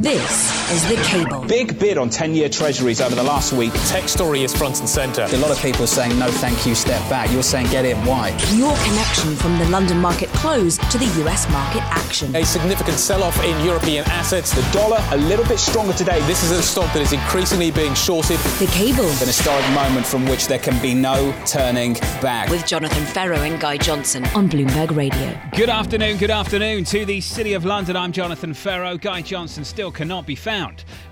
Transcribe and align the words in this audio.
This 0.00 0.59
is 0.70 0.88
The 0.88 1.02
Cable. 1.02 1.44
Big 1.46 1.78
bid 1.80 1.98
on 1.98 2.08
10 2.08 2.32
year 2.32 2.48
treasuries 2.48 3.00
over 3.00 3.16
the 3.16 3.22
last 3.22 3.52
week. 3.52 3.72
Tech 3.86 4.08
story 4.08 4.44
is 4.44 4.54
front 4.56 4.78
and 4.78 4.88
centre. 4.88 5.26
A 5.32 5.36
lot 5.38 5.50
of 5.50 5.58
people 5.58 5.86
saying 5.86 6.16
no, 6.16 6.30
thank 6.30 6.64
you, 6.64 6.76
step 6.76 7.00
back. 7.10 7.30
You're 7.32 7.42
saying 7.42 7.66
get 7.70 7.84
in. 7.84 7.96
Why? 8.06 8.28
Your 8.54 8.76
connection 8.84 9.34
from 9.34 9.58
the 9.58 9.68
London 9.68 9.98
market 9.98 10.28
close 10.28 10.76
to 10.76 10.98
the 10.98 11.06
US 11.24 11.50
market 11.50 11.82
action. 11.84 12.34
A 12.36 12.44
significant 12.44 12.98
sell 12.98 13.24
off 13.24 13.42
in 13.42 13.64
European 13.64 14.04
assets. 14.06 14.54
The 14.54 14.62
dollar 14.72 15.02
a 15.10 15.16
little 15.16 15.44
bit 15.46 15.58
stronger 15.58 15.92
today. 15.92 16.20
This 16.26 16.44
is 16.44 16.52
a 16.52 16.62
stock 16.62 16.92
that 16.92 17.02
is 17.02 17.12
increasingly 17.12 17.72
being 17.72 17.94
shorted. 17.94 18.38
The 18.60 18.70
Cable. 18.72 19.04
An 19.04 19.26
historic 19.26 19.68
moment 19.70 20.06
from 20.06 20.24
which 20.26 20.46
there 20.46 20.60
can 20.60 20.80
be 20.80 20.94
no 20.94 21.34
turning 21.46 21.94
back. 22.22 22.48
With 22.48 22.64
Jonathan 22.64 23.04
Ferro 23.06 23.38
and 23.38 23.60
Guy 23.60 23.76
Johnson 23.76 24.24
on 24.36 24.48
Bloomberg 24.48 24.94
Radio. 24.96 25.36
Good 25.56 25.68
afternoon, 25.68 26.18
good 26.18 26.30
afternoon 26.30 26.84
to 26.84 27.04
the 27.04 27.20
City 27.20 27.54
of 27.54 27.64
London. 27.64 27.96
I'm 27.96 28.12
Jonathan 28.12 28.54
Ferro. 28.54 28.96
Guy 28.96 29.22
Johnson 29.22 29.64
still 29.64 29.90
cannot 29.90 30.26
be 30.26 30.36
found. 30.36 30.59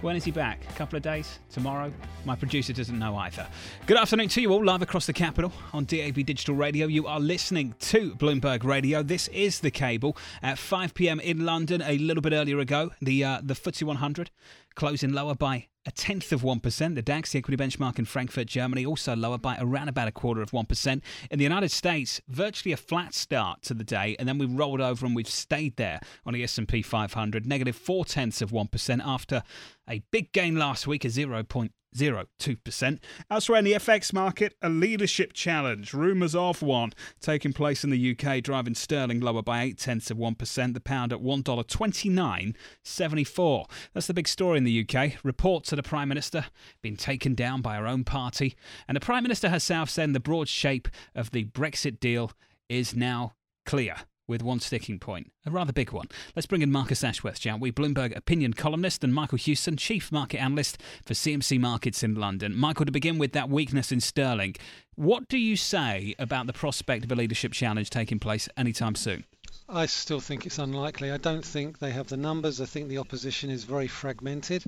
When 0.03 0.15
is 0.15 0.25
he 0.25 0.31
back? 0.31 0.61
A 0.69 0.73
couple 0.75 0.97
of 0.99 1.03
days? 1.03 1.39
Tomorrow? 1.51 1.91
My 2.27 2.37
producer 2.37 2.75
doesn't 2.75 2.99
know 2.99 3.17
either. 3.17 3.47
Good 3.87 3.97
afternoon 3.97 4.29
to 4.29 4.43
you 4.43 4.53
all, 4.53 4.63
live 4.63 4.83
across 4.83 5.07
the 5.07 5.15
capital 5.15 5.53
on 5.73 5.87
DAB 5.87 6.17
Digital 6.27 6.55
Radio. 6.55 6.87
You 6.87 7.07
are 7.07 7.19
listening 7.19 7.75
to 7.79 8.15
Bloomberg 8.17 8.63
Radio. 8.63 9.03
This 9.03 9.29
is 9.29 9.61
the 9.61 9.71
cable 9.71 10.19
at 10.43 10.59
5 10.59 10.93
p.m. 10.93 11.19
in 11.21 11.47
London. 11.47 11.81
A 11.81 11.97
little 11.97 12.21
bit 12.21 12.35
earlier 12.35 12.59
ago, 12.59 12.91
the 13.01 13.25
uh, 13.25 13.41
the 13.43 13.55
FTSE 13.55 13.85
100 13.85 14.31
closing 14.75 15.13
lower 15.13 15.35
by 15.35 15.69
a 15.89 15.91
tenth 15.91 16.33
of 16.33 16.43
1%. 16.43 16.95
The 16.95 17.03
DAX, 17.03 17.33
the 17.33 17.39
equity 17.39 17.57
benchmark 17.57 17.99
in 17.99 18.05
Frankfurt, 18.05 18.47
Germany, 18.47 18.85
also 18.85 19.17
lower 19.17 19.39
by 19.39 19.57
around 19.59 19.89
about 19.89 20.07
a 20.07 20.13
quarter 20.13 20.43
of 20.43 20.51
1%. 20.51 21.01
In 21.31 21.39
the 21.39 21.43
United 21.43 21.71
States, 21.71 22.21
virtually 22.29 22.73
a 22.75 22.77
flat 22.77 23.15
start 23.15 23.63
to 23.63 23.73
the 23.73 23.85
day, 23.85 24.15
and 24.19 24.29
then 24.29 24.37
we 24.37 24.45
rolled 24.45 24.83
over 24.83 25.07
and 25.07 25.17
we've 25.17 25.27
stayed 25.27 25.77
there 25.77 26.01
on 26.27 26.35
the 26.35 26.43
S&P 26.43 26.83
500, 26.83 27.47
negative 27.47 27.75
four 27.75 28.05
tenths 28.05 28.43
of 28.43 28.51
1% 28.51 29.01
after 29.03 29.43
a 29.89 30.03
big 30.11 30.33
gain 30.33 30.57
last 30.57 30.87
week, 30.87 31.05
a 31.05 31.09
0.02%. 31.09 32.99
Elsewhere 33.31 33.59
in 33.59 33.65
the 33.65 33.73
FX 33.73 34.13
market, 34.13 34.55
a 34.61 34.69
leadership 34.69 35.33
challenge, 35.33 35.95
rumours 35.95 36.35
of 36.35 36.61
one, 36.63 36.93
taking 37.21 37.53
place 37.53 37.85
in 37.85 37.91
the 37.91 38.17
UK, 38.17 38.43
driving 38.43 38.75
sterling 38.75 39.21
lower 39.21 39.43
by 39.43 39.63
8 39.63 39.79
tenths 39.79 40.11
of 40.11 40.19
1%, 40.19 40.75
the 40.75 40.81
pound 40.81 41.13
at 41.13 41.21
$1.29.74. 41.21 43.65
That's 43.95 44.07
the 44.07 44.15
big 44.15 44.29
story 44.29 44.59
in 44.59 44.65
the 44.65 44.87
UK. 44.89 45.25
Reports 45.25 45.73
of 45.73 45.77
the 45.77 45.83
Prime 45.83 46.09
Minister 46.09 46.47
being 46.83 46.97
taken 46.97 47.35
down 47.35 47.63
by 47.63 47.77
her 47.77 47.87
own 47.87 48.05
party, 48.05 48.55
and 48.87 48.97
the 48.97 49.01
Prime 49.01 49.23
Minister 49.23 49.49
herself 49.49 49.89
saying 49.91 50.13
the 50.13 50.21
broad 50.21 50.49
shape 50.49 50.89
of 51.15 51.31
the 51.31 51.45
Brexit 51.45 52.01
deal 52.01 52.33
is 52.69 52.95
now 52.95 53.33
clear 53.65 53.97
with 54.29 54.43
one 54.43 54.61
sticking 54.61 54.99
point, 54.99 55.33
a 55.47 55.51
rather 55.51 55.73
big 55.73 55.91
one. 55.91 56.07
Let's 56.37 56.47
bring 56.47 56.63
in 56.63 56.71
Marcus 56.71 57.03
Ashworth, 57.03 57.41
shall 57.41 57.59
we? 57.59 57.73
Bloomberg 57.73 58.15
opinion 58.15 58.53
columnist 58.53 59.03
and 59.03 59.15
Michael 59.15 59.39
Hewson, 59.39 59.77
chief 59.77 60.13
market 60.13 60.41
analyst 60.41 60.79
for 61.05 61.15
CMC 61.15 61.59
Markets 61.59 62.03
in 62.03 62.15
London. 62.15 62.55
Michael, 62.55 62.85
to 62.85 62.93
begin 62.93 63.19
with 63.19 63.33
that 63.33 63.49
weakness 63.49 63.91
in 63.91 64.01
sterling, 64.01 64.55
what 64.95 65.29
do 65.29 65.39
you 65.39 65.57
say 65.57 66.15
about 66.19 66.47
the 66.47 66.53
prospect 66.53 67.05
of 67.05 67.11
a 67.11 67.17
leadership 67.17 67.53
challenge 67.53 67.89
taking 67.89 68.19
place 68.19 68.49
anytime 68.57 68.95
soon? 68.95 69.25
I 69.69 69.87
still 69.87 70.21
think 70.21 70.47
it's 70.47 70.59
unlikely. 70.59 71.11
I 71.11 71.17
don't 71.17 71.45
think 71.45 71.79
they 71.79 71.91
have 71.91 72.09
the 72.09 72.17
numbers. 72.17 72.61
I 72.61 72.67
think 72.67 72.89
the 72.89 72.99
opposition 72.99 73.51
is 73.51 73.65
very 73.65 73.87
fragmented 73.87 74.65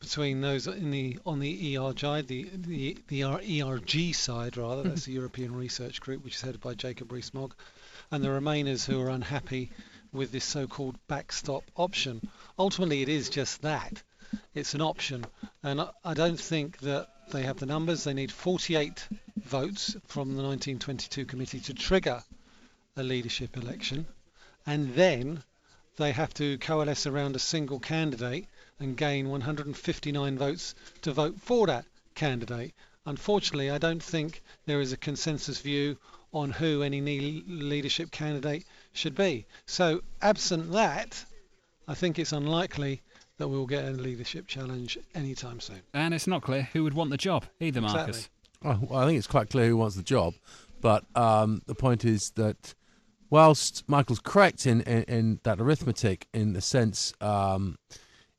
between 0.00 0.40
those 0.40 0.66
in 0.66 0.90
the 0.90 1.18
on 1.26 1.38
the 1.38 1.76
ERG, 1.76 2.26
the 2.26 2.50
the, 2.54 2.96
the 3.08 3.22
ERG 3.22 4.14
side 4.14 4.56
rather. 4.56 4.82
Hmm. 4.82 4.88
That's 4.88 5.04
the 5.04 5.12
European 5.12 5.54
Research 5.54 6.00
Group, 6.00 6.24
which 6.24 6.36
is 6.36 6.40
headed 6.40 6.60
by 6.60 6.74
Jacob 6.74 7.12
Rees-Mogg 7.12 7.54
and 8.10 8.24
the 8.24 8.28
Remainers 8.28 8.84
who 8.84 9.00
are 9.00 9.10
unhappy 9.10 9.70
with 10.12 10.32
this 10.32 10.44
so-called 10.44 10.96
backstop 11.06 11.64
option. 11.76 12.28
Ultimately, 12.58 13.02
it 13.02 13.08
is 13.08 13.30
just 13.30 13.62
that. 13.62 14.02
It's 14.54 14.74
an 14.74 14.80
option, 14.80 15.24
and 15.62 15.80
I 16.04 16.14
don't 16.14 16.38
think 16.38 16.78
that 16.78 17.08
they 17.30 17.42
have 17.42 17.58
the 17.58 17.66
numbers. 17.66 18.04
They 18.04 18.14
need 18.14 18.32
48 18.32 19.06
votes 19.36 19.96
from 20.06 20.36
the 20.36 20.42
1922 20.42 21.24
committee 21.24 21.60
to 21.60 21.74
trigger 21.74 22.22
a 22.96 23.02
leadership 23.02 23.56
election, 23.56 24.06
and 24.66 24.94
then 24.94 25.42
they 25.96 26.12
have 26.12 26.32
to 26.34 26.58
coalesce 26.58 27.06
around 27.06 27.36
a 27.36 27.40
single 27.40 27.80
candidate 27.80 28.46
and 28.78 28.96
gain 28.96 29.28
159 29.28 30.38
votes 30.38 30.74
to 31.02 31.12
vote 31.12 31.40
for 31.40 31.66
that 31.66 31.84
candidate. 32.14 32.74
Unfortunately, 33.06 33.70
I 33.70 33.78
don't 33.78 34.02
think 34.02 34.42
there 34.66 34.80
is 34.80 34.92
a 34.92 34.96
consensus 34.96 35.60
view 35.60 35.98
on 36.32 36.50
who 36.50 36.82
any 36.82 37.00
new 37.00 37.42
leadership 37.46 38.10
candidate 38.10 38.64
should 38.92 39.14
be. 39.14 39.46
So, 39.66 40.02
absent 40.22 40.72
that, 40.72 41.24
I 41.88 41.94
think 41.94 42.18
it's 42.18 42.32
unlikely 42.32 43.02
that 43.38 43.48
we'll 43.48 43.66
get 43.66 43.86
a 43.86 43.90
leadership 43.90 44.46
challenge 44.46 44.98
anytime 45.14 45.60
soon. 45.60 45.80
And 45.94 46.12
it's 46.14 46.26
not 46.26 46.42
clear 46.42 46.68
who 46.72 46.84
would 46.84 46.94
want 46.94 47.10
the 47.10 47.16
job 47.16 47.44
either, 47.58 47.80
Marcus. 47.80 48.28
Exactly. 48.62 48.86
Well, 48.88 49.02
I 49.02 49.06
think 49.06 49.18
it's 49.18 49.26
quite 49.26 49.48
clear 49.48 49.68
who 49.68 49.78
wants 49.78 49.96
the 49.96 50.02
job, 50.02 50.34
but 50.80 51.04
um, 51.16 51.62
the 51.66 51.74
point 51.74 52.04
is 52.04 52.30
that 52.32 52.74
whilst 53.30 53.88
Michael's 53.88 54.20
correct 54.20 54.66
in, 54.66 54.82
in, 54.82 55.02
in 55.04 55.40
that 55.44 55.60
arithmetic, 55.60 56.26
in 56.34 56.52
the 56.52 56.60
sense 56.60 57.14
um, 57.22 57.78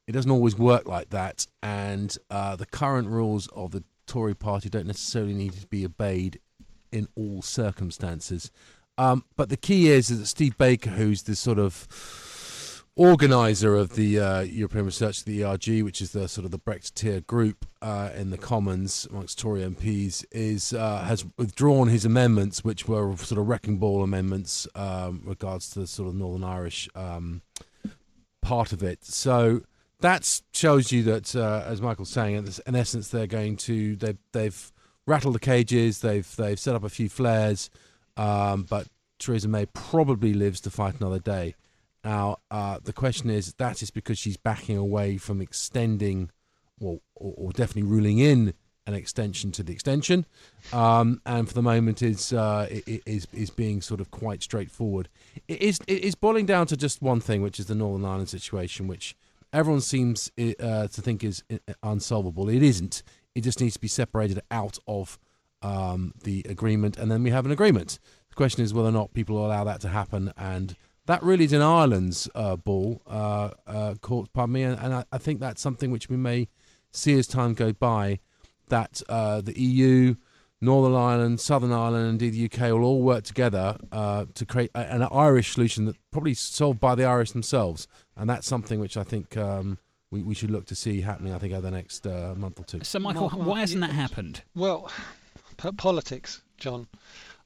it 0.07 0.11
doesn't 0.11 0.31
always 0.31 0.57
work 0.57 0.87
like 0.87 1.09
that, 1.11 1.47
and 1.63 2.15
uh, 2.29 2.55
the 2.55 2.65
current 2.65 3.07
rules 3.07 3.47
of 3.55 3.71
the 3.71 3.83
Tory 4.07 4.35
party 4.35 4.69
don't 4.69 4.87
necessarily 4.87 5.33
need 5.33 5.53
to 5.53 5.67
be 5.67 5.85
obeyed 5.85 6.39
in 6.91 7.07
all 7.15 7.41
circumstances. 7.41 8.51
Um, 8.97 9.23
but 9.35 9.49
the 9.49 9.57
key 9.57 9.89
is, 9.89 10.09
is 10.09 10.19
that 10.19 10.25
Steve 10.27 10.57
Baker, 10.57 10.91
who's 10.91 11.23
the 11.23 11.35
sort 11.35 11.59
of 11.59 11.87
organizer 12.95 13.75
of 13.75 13.95
the 13.95 14.19
uh, 14.19 14.41
European 14.41 14.85
Research, 14.85 15.23
the 15.23 15.43
ERG, 15.43 15.81
which 15.81 16.01
is 16.01 16.11
the 16.11 16.27
sort 16.27 16.45
of 16.45 16.51
the 16.51 16.59
Brexiteer 16.59 17.25
group 17.25 17.65
uh, 17.81 18.09
in 18.15 18.29
the 18.29 18.37
Commons 18.37 19.07
amongst 19.09 19.39
Tory 19.39 19.61
MPs, 19.61 20.25
is 20.31 20.73
uh, 20.73 20.99
has 21.03 21.25
withdrawn 21.37 21.87
his 21.87 22.05
amendments, 22.05 22.63
which 22.63 22.87
were 22.87 23.15
sort 23.17 23.39
of 23.39 23.47
wrecking 23.47 23.77
ball 23.77 24.03
amendments 24.03 24.67
um, 24.75 25.23
regards 25.25 25.69
to 25.71 25.79
the 25.79 25.87
sort 25.87 26.09
of 26.09 26.15
Northern 26.15 26.43
Irish 26.43 26.89
um, 26.93 27.41
part 28.41 28.73
of 28.73 28.83
it. 28.83 29.03
So 29.05 29.61
that 30.01 30.41
shows 30.53 30.91
you 30.91 31.03
that, 31.03 31.35
uh, 31.35 31.63
as 31.65 31.81
Michael's 31.81 32.09
saying, 32.09 32.47
in 32.67 32.75
essence, 32.75 33.07
they're 33.07 33.27
going 33.27 33.57
to 33.57 33.95
they've 33.95 34.17
they've 34.33 34.71
rattled 35.07 35.35
the 35.35 35.39
cages. 35.39 35.99
They've 35.99 36.35
they've 36.35 36.59
set 36.59 36.75
up 36.75 36.83
a 36.83 36.89
few 36.89 37.09
flares, 37.09 37.69
um, 38.17 38.63
but 38.63 38.87
Theresa 39.19 39.47
May 39.47 39.65
probably 39.67 40.33
lives 40.33 40.61
to 40.61 40.69
fight 40.69 40.99
another 40.99 41.19
day. 41.19 41.55
Now 42.03 42.37
uh, 42.49 42.79
the 42.83 42.93
question 42.93 43.29
is 43.29 43.53
that 43.53 43.81
is 43.81 43.91
because 43.91 44.17
she's 44.17 44.37
backing 44.37 44.77
away 44.77 45.17
from 45.17 45.41
extending, 45.41 46.31
or, 46.79 46.99
or, 47.15 47.33
or 47.37 47.51
definitely 47.51 47.83
ruling 47.83 48.17
in 48.17 48.53
an 48.87 48.95
extension 48.95 49.51
to 49.51 49.63
the 49.63 49.71
extension, 49.71 50.25
um, 50.73 51.21
and 51.25 51.47
for 51.47 51.53
the 51.53 51.61
moment 51.61 52.01
is 52.01 52.33
uh, 52.33 52.67
is 53.05 53.27
is 53.33 53.49
being 53.51 53.81
sort 53.81 54.01
of 54.01 54.09
quite 54.09 54.41
straightforward. 54.41 55.09
It 55.47 55.61
is 55.61 55.79
it 55.87 56.03
is 56.03 56.15
boiling 56.15 56.47
down 56.47 56.67
to 56.67 56.77
just 56.77 57.01
one 57.01 57.19
thing, 57.19 57.41
which 57.41 57.59
is 57.59 57.67
the 57.67 57.75
Northern 57.75 58.05
Ireland 58.05 58.29
situation, 58.29 58.87
which 58.87 59.15
everyone 59.53 59.81
seems 59.81 60.31
uh, 60.39 60.87
to 60.87 61.01
think 61.01 61.23
is 61.23 61.43
uh, 61.51 61.73
unsolvable. 61.83 62.49
It 62.49 62.63
isn't. 62.63 63.03
It 63.35 63.41
just 63.41 63.61
needs 63.61 63.75
to 63.75 63.79
be 63.79 63.87
separated 63.87 64.41
out 64.51 64.77
of 64.87 65.17
um, 65.61 66.13
the 66.23 66.45
agreement, 66.49 66.97
and 66.97 67.11
then 67.11 67.23
we 67.23 67.29
have 67.31 67.45
an 67.45 67.51
agreement. 67.51 67.99
The 68.29 68.35
question 68.35 68.63
is 68.63 68.73
whether 68.73 68.89
or 68.89 68.93
not 68.93 69.13
people 69.13 69.35
will 69.35 69.45
allow 69.45 69.63
that 69.65 69.81
to 69.81 69.89
happen, 69.89 70.33
and 70.37 70.75
that 71.05 71.23
really 71.23 71.45
is 71.45 71.53
in 71.53 71.61
Ireland's 71.61 72.29
uh, 72.35 72.55
ball, 72.55 73.01
uh, 73.07 73.51
uh, 73.67 73.95
court, 73.95 74.31
pardon 74.33 74.53
me, 74.53 74.63
and, 74.63 74.79
and 74.79 74.93
I, 74.93 75.05
I, 75.11 75.17
think 75.17 75.39
that's 75.39 75.61
something 75.61 75.91
which 75.91 76.09
we 76.09 76.17
may 76.17 76.47
see 76.91 77.17
as 77.17 77.27
time 77.27 77.53
go 77.53 77.73
by. 77.73 78.19
That 78.69 79.01
uh, 79.09 79.41
the 79.41 79.59
EU, 79.59 80.15
Northern 80.61 80.95
Ireland, 80.95 81.41
Southern 81.41 81.73
Ireland, 81.73 82.07
indeed 82.07 82.33
the 82.33 82.45
UK 82.45 82.71
will 82.71 82.85
all 82.85 83.01
work 83.01 83.25
together 83.25 83.77
uh, 83.91 84.25
to 84.33 84.45
create 84.45 84.71
an 84.73 85.03
Irish 85.11 85.53
solution 85.53 85.85
that 85.85 85.97
probably 86.11 86.33
solved 86.33 86.79
by 86.79 86.95
the 86.95 87.03
Irish 87.03 87.31
themselves, 87.31 87.87
and 88.15 88.29
that's 88.29 88.47
something 88.47 88.79
which 88.79 88.95
I 88.95 89.03
think. 89.03 89.35
Um, 89.35 89.77
we, 90.11 90.21
we 90.21 90.35
should 90.35 90.51
look 90.51 90.65
to 90.67 90.75
see 90.75 91.01
happening, 91.01 91.33
I 91.33 91.39
think, 91.39 91.53
over 91.53 91.61
the 91.61 91.71
next 91.71 92.05
uh, 92.05 92.35
month 92.37 92.59
or 92.59 92.63
two. 92.63 92.83
So, 92.83 92.99
Michael, 92.99 93.21
Mark, 93.21 93.33
Mark, 93.37 93.47
why 93.47 93.59
hasn't 93.61 93.81
that 93.81 93.91
happened? 93.91 94.43
Well, 94.53 94.91
politics, 95.77 96.41
John. 96.57 96.87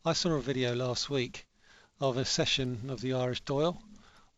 I 0.03 0.13
saw 0.13 0.31
a 0.31 0.41
video 0.41 0.75
last 0.75 1.09
week 1.09 1.45
of 1.99 2.17
a 2.17 2.25
session 2.25 2.89
of 2.89 3.01
the 3.01 3.13
Irish 3.13 3.43
Dáil 3.43 3.77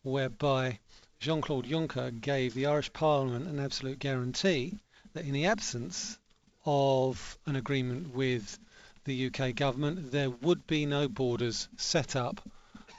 whereby 0.03 0.79
Jean 1.19 1.41
Claude 1.41 1.65
Juncker 1.65 2.21
gave 2.21 2.53
the 2.53 2.65
Irish 2.65 2.93
Parliament 2.93 3.47
an 3.47 3.59
absolute 3.59 3.99
guarantee 3.99 4.75
that 5.13 5.25
in 5.25 5.33
the 5.33 5.45
absence 5.45 6.17
of 6.65 7.37
an 7.45 7.55
agreement 7.55 8.13
with 8.13 8.59
the 9.05 9.27
UK 9.27 9.55
government, 9.55 10.11
there 10.11 10.29
would 10.29 10.67
be 10.67 10.85
no 10.85 11.07
borders 11.07 11.67
set 11.77 12.15
up 12.15 12.41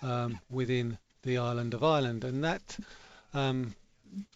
um, 0.03 0.41
within 0.51 0.99
the 1.23 1.39
island 1.39 1.75
of 1.75 1.85
Ireland. 1.85 2.25
And 2.25 2.43
that 2.45 2.79
um, 3.35 3.75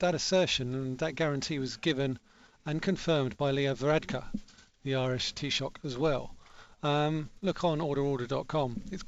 that 0.01 0.15
assertion 0.15 0.75
and 0.75 0.99
that 0.99 1.15
guarantee 1.15 1.59
was 1.59 1.77
given 1.77 2.19
and 2.67 2.81
confirmed 2.81 3.37
by 3.37 3.51
Leo 3.51 3.75
Varadkar, 3.75 4.25
the 4.83 4.95
Irish 4.95 5.35
Taoiseach 5.35 5.77
as 5.85 5.97
well. 5.97 6.35
Um, 6.83 7.31
look 7.41 7.65
on 7.65 7.79
orderorder.com. 7.79 8.83
It's 8.91 9.05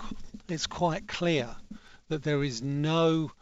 it's 0.49 0.67
quite 0.67 1.09
clear 1.09 1.57
that 2.09 2.23
there 2.23 2.45
is 2.45 2.63
no 2.63 3.33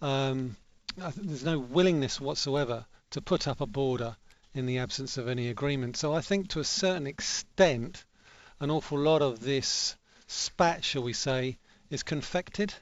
um, 0.00 0.56
there's 0.96 1.44
no 1.44 1.58
willingness 1.58 2.20
whatsoever 2.20 2.86
to 3.10 3.20
put 3.20 3.46
up 3.46 3.60
a 3.60 3.66
border 3.66 4.16
in 4.54 4.66
the 4.66 4.78
absence 4.78 5.18
of 5.18 5.28
any 5.28 5.48
agreement. 5.48 5.96
So 5.96 6.14
I 6.14 6.20
think 6.20 6.48
to 6.48 6.60
a 6.60 6.64
certain 6.64 7.06
extent, 7.06 8.04
an 8.60 8.70
awful 8.70 8.98
lot 8.98 9.22
of 9.22 9.40
this 9.40 9.96
spat, 10.26 10.84
shall 10.84 11.02
we 11.02 11.12
say, 11.12 11.58
is 11.90 12.02
confected 12.02 12.74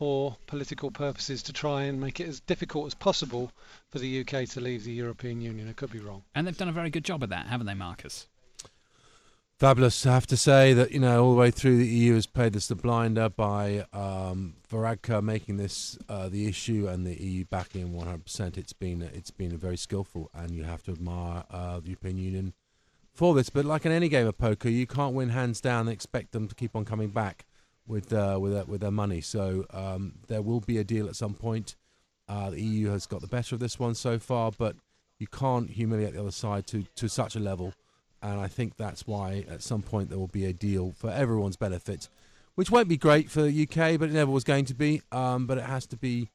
for 0.00 0.34
political 0.46 0.90
purposes 0.90 1.42
to 1.42 1.52
try 1.52 1.82
and 1.82 2.00
make 2.00 2.20
it 2.20 2.26
as 2.26 2.40
difficult 2.40 2.86
as 2.86 2.94
possible 2.94 3.52
for 3.90 3.98
the 3.98 4.20
UK 4.20 4.48
to 4.48 4.58
leave 4.58 4.82
the 4.82 4.92
European 4.92 5.42
Union. 5.42 5.68
I 5.68 5.74
could 5.74 5.92
be 5.92 5.98
wrong. 5.98 6.22
And 6.34 6.46
they've 6.46 6.56
done 6.56 6.70
a 6.70 6.72
very 6.72 6.88
good 6.88 7.04
job 7.04 7.22
of 7.22 7.28
that, 7.28 7.48
haven't 7.48 7.66
they, 7.66 7.74
Marcus? 7.74 8.26
Fabulous. 9.58 10.06
I 10.06 10.14
have 10.14 10.26
to 10.28 10.38
say 10.38 10.72
that, 10.72 10.90
you 10.90 11.00
know, 11.00 11.22
all 11.22 11.32
the 11.32 11.38
way 11.38 11.50
through 11.50 11.76
the 11.76 11.86
EU 11.86 12.14
has 12.14 12.26
played 12.26 12.56
us 12.56 12.68
the 12.68 12.76
blinder 12.76 13.28
by 13.28 13.84
um, 13.92 14.54
Varadkar 14.72 15.22
making 15.22 15.58
this 15.58 15.98
uh, 16.08 16.30
the 16.30 16.48
issue 16.48 16.88
and 16.88 17.06
the 17.06 17.22
EU 17.22 17.44
backing 17.44 17.92
100%. 17.92 18.56
It's 18.56 18.72
been 18.72 19.02
it's 19.02 19.30
been 19.30 19.54
very 19.58 19.76
skillful, 19.76 20.30
and 20.32 20.52
you 20.52 20.64
have 20.64 20.82
to 20.84 20.92
admire 20.92 21.44
uh, 21.50 21.78
the 21.80 21.88
European 21.88 22.16
Union 22.16 22.54
for 23.12 23.34
this. 23.34 23.50
But 23.50 23.66
like 23.66 23.84
in 23.84 23.92
any 23.92 24.08
game 24.08 24.26
of 24.26 24.38
poker, 24.38 24.70
you 24.70 24.86
can't 24.86 25.14
win 25.14 25.28
hands 25.28 25.60
down 25.60 25.80
and 25.80 25.90
expect 25.90 26.32
them 26.32 26.48
to 26.48 26.54
keep 26.54 26.74
on 26.74 26.86
coming 26.86 27.10
back 27.10 27.44
with 27.90 28.12
uh, 28.12 28.38
with 28.40 28.52
their, 28.52 28.64
with 28.64 28.80
their 28.80 28.90
money. 28.90 29.20
So 29.20 29.66
um, 29.70 30.14
there 30.28 30.42
will 30.42 30.60
be 30.60 30.78
a 30.78 30.84
deal 30.84 31.08
at 31.08 31.16
some 31.16 31.34
point. 31.34 31.76
Uh, 32.28 32.50
the 32.50 32.62
EU 32.62 32.88
has 32.90 33.06
got 33.06 33.20
the 33.20 33.26
better 33.26 33.54
of 33.56 33.60
this 33.60 33.78
one 33.78 33.94
so 33.94 34.18
far, 34.18 34.52
but 34.56 34.76
you 35.18 35.26
can't 35.26 35.68
humiliate 35.68 36.14
the 36.14 36.20
other 36.20 36.30
side 36.30 36.66
to 36.68 36.84
to 36.96 37.08
such 37.08 37.36
a 37.36 37.40
level 37.40 37.74
and 38.22 38.40
I 38.40 38.48
think 38.48 38.76
that's 38.76 39.06
why 39.06 39.44
at 39.48 39.62
some 39.62 39.82
point 39.82 40.10
there 40.10 40.18
will 40.18 40.28
be 40.28 40.44
a 40.44 40.52
deal 40.52 40.92
for 40.96 41.10
everyone's 41.10 41.56
benefit, 41.56 42.08
which 42.54 42.70
won't 42.70 42.88
be 42.88 42.96
great 42.96 43.30
for 43.30 43.42
the 43.42 43.62
UK, 43.62 43.98
but 43.98 44.10
it 44.10 44.12
never 44.12 44.30
was 44.30 44.44
going 44.44 44.66
to 44.66 44.74
be. 44.74 45.02
Um, 45.10 45.46
but 45.46 45.58
it 45.58 45.64
has 45.64 45.86
to 45.86 45.96
be 45.96 46.28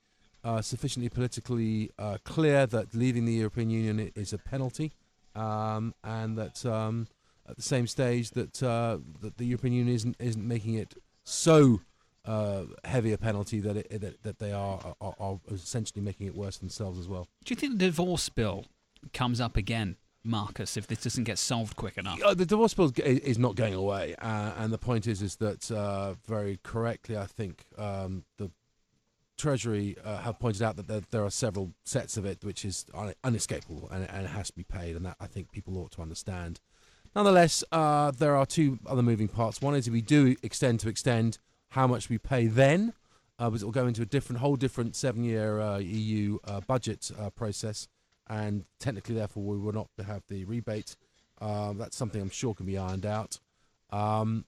uh, 0.44 0.62
sufficiently 0.62 1.10
politically 1.10 1.92
uh, 2.00 2.18
clear 2.24 2.66
that 2.68 2.94
leaving 2.96 3.26
the 3.26 3.34
European 3.34 3.70
Union 3.70 4.12
is 4.16 4.34
a 4.34 4.38
penalty, 4.38 4.94
um, 5.36 5.94
and 6.04 6.38
that 6.38 6.66
um, 6.66 7.08
at 7.48 7.56
the 7.56 7.62
same 7.62 7.86
stage 7.86 8.32
that 8.32 8.64
uh, 8.64 8.98
that 9.22 9.38
the 9.38 9.46
European 9.46 9.74
Union 9.74 9.96
isn't 9.96 10.16
isn't 10.20 10.48
making 10.48 10.76
it 10.76 10.96
so. 11.26 11.82
Uh, 12.28 12.64
heavy 12.84 13.14
a 13.14 13.20
penalty 13.20 13.60
that 13.60 13.78
it, 13.78 14.02
that, 14.02 14.24
that 14.24 14.40
they 14.40 14.52
are, 14.52 14.96
are 15.00 15.14
are 15.20 15.40
essentially 15.52 16.02
making 16.02 16.26
it 16.26 16.34
worse 16.34 16.58
themselves 16.58 16.98
as 16.98 17.08
well. 17.08 17.28
Do 17.44 17.54
you 17.54 17.56
think 17.56 17.74
the 17.74 17.86
divorce 17.86 18.30
bill 18.30 18.66
comes 19.14 19.40
up 19.40 19.56
again 19.56 19.98
Marcus, 20.26 20.76
if 20.76 20.88
this 20.88 21.04
doesn't 21.04 21.24
get 21.24 21.38
solved 21.38 21.76
quick 21.76 21.98
enough? 21.98 22.22
Uh, 22.22 22.34
the 22.34 22.46
divorce 22.46 22.74
bill 22.74 22.92
is 22.98 23.38
not 23.38 23.56
going 23.56 23.76
away, 23.76 24.16
uh, 24.16 24.54
and 24.58 24.74
the 24.74 24.78
point 24.78 25.08
is, 25.08 25.22
is 25.22 25.36
that 25.38 25.72
uh, 25.72 26.16
very 26.26 26.60
correctly, 26.64 27.16
I 27.16 27.26
think 27.26 27.64
um, 27.78 28.24
the 28.38 28.50
Treasury 29.38 29.96
uh, 30.04 30.18
have 30.20 30.40
pointed 30.40 30.64
out 30.64 30.78
that 30.78 30.88
there, 30.88 31.02
there, 31.12 31.24
are 31.24 31.30
several 31.30 31.72
sets 31.84 32.18
of 32.18 32.26
it, 32.26 32.44
which 32.44 32.66
is 32.66 32.86
un- 32.94 33.14
unescapable, 33.24 33.90
and, 33.92 34.10
and, 34.10 34.26
it 34.26 34.30
has 34.30 34.48
to 34.48 34.56
be 34.56 34.64
paid, 34.64 34.96
and 34.96 35.06
that 35.06 35.18
I 35.20 35.28
think 35.28 35.52
people 35.52 35.78
ought 35.78 35.92
to 35.92 36.02
understand. 36.02 36.60
Nonetheless, 37.16 37.64
uh, 37.72 38.12
there 38.12 38.36
are 38.36 38.46
two 38.46 38.80
other 38.86 39.02
moving 39.02 39.28
parts. 39.28 39.62
One 39.62 39.76
is 39.76 39.88
if 39.88 39.94
we 39.94 40.02
do 40.02 40.36
extend 40.44 40.82
to 40.82 40.90
extend, 40.90 41.38
how 41.70 41.88
much 41.88 42.10
we 42.10 42.18
pay 42.18 42.48
then, 42.48 42.94
uh, 43.40 43.50
because 43.50 43.62
it 43.62 43.66
will 43.66 43.72
go 43.72 43.88
into 43.88 44.02
a 44.02 44.06
different, 44.06 44.42
whole 44.42 44.56
different 44.56 44.96
seven-year 44.96 45.80
EU 45.80 46.40
budget 46.68 47.12
process 47.36 47.88
and 48.28 48.66
technically, 48.80 49.16
therefore, 49.16 49.44
we 49.44 49.58
will 49.58 49.74
not 49.74 49.90
have 50.06 50.24
the 50.28 50.46
rebate. 50.46 50.96
Um, 51.40 51.78
that's 51.78 51.96
something 51.96 52.22
I'm 52.22 52.30
sure 52.30 52.54
can 52.54 52.66
be 52.66 52.78
ironed 52.78 53.06
out. 53.06 53.40
Um, 53.92 54.46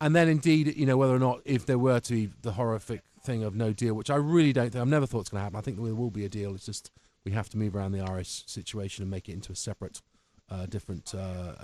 and 0.00 0.14
then, 0.14 0.28
indeed, 0.28 0.76
you 0.76 0.84
know, 0.84 0.96
whether 0.96 1.14
or 1.14 1.18
not 1.18 1.40
if 1.44 1.64
there 1.64 1.78
were 1.78 2.00
to 2.00 2.12
be 2.12 2.32
the 2.42 2.52
horrific 2.52 3.02
thing 3.22 3.42
of 3.42 3.54
no 3.54 3.72
deal, 3.72 3.94
which 3.94 4.10
I 4.10 4.16
really 4.16 4.52
don't 4.52 4.70
think, 4.70 4.82
I've 4.82 4.88
never 4.88 5.06
thought 5.06 5.20
it's 5.20 5.30
going 5.30 5.40
to 5.40 5.44
happen. 5.44 5.58
I 5.58 5.62
think 5.62 5.82
there 5.82 5.94
will 5.94 6.10
be 6.10 6.26
a 6.26 6.28
deal. 6.28 6.54
It's 6.54 6.66
just 6.66 6.90
we 7.24 7.32
have 7.32 7.48
to 7.50 7.58
move 7.58 7.74
around 7.74 7.92
the 7.92 8.00
Irish 8.00 8.44
situation 8.46 9.02
and 9.02 9.10
make 9.10 9.28
it 9.28 9.32
into 9.32 9.52
a 9.52 9.56
separate, 9.56 10.02
uh, 10.50 10.66
different 10.66 11.14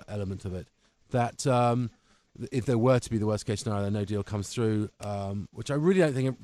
element 0.08 0.44
of 0.44 0.54
it. 0.54 0.68
That 1.10 1.46
um, 1.46 1.90
if 2.50 2.64
there 2.64 2.78
were 2.78 2.98
to 2.98 3.10
be 3.10 3.18
the 3.18 3.26
worst 3.26 3.46
case 3.46 3.60
scenario, 3.60 3.88
no 3.90 4.04
deal 4.04 4.22
comes 4.22 4.48
through, 4.48 4.88
um, 5.00 5.48
which 5.52 5.70
I 5.70 5.74
really 5.74 6.00
don't 6.00 6.14
think 6.14 6.38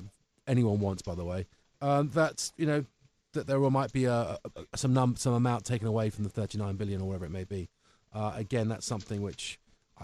anyone 0.47 0.79
wants, 0.79 1.01
by 1.01 1.15
the 1.15 1.25
way. 1.25 1.47
Um, 1.81 2.09
that 2.09 2.51
you 2.57 2.65
know 2.65 2.85
that 3.33 3.47
there 3.47 3.59
might 3.59 3.91
be 3.91 4.05
a, 4.05 4.37
a, 4.55 4.77
some 4.77 4.93
num- 4.93 5.15
some 5.15 5.33
amount 5.33 5.65
taken 5.65 5.87
away 5.87 6.09
from 6.09 6.23
the 6.23 6.29
39 6.29 6.75
billion 6.75 7.01
or 7.01 7.07
whatever 7.07 7.25
it 7.25 7.31
may 7.31 7.43
be. 7.43 7.69
Uh, 8.13 8.33
again, 8.35 8.67
that's 8.67 8.85
something 8.85 9.21
which 9.21 9.59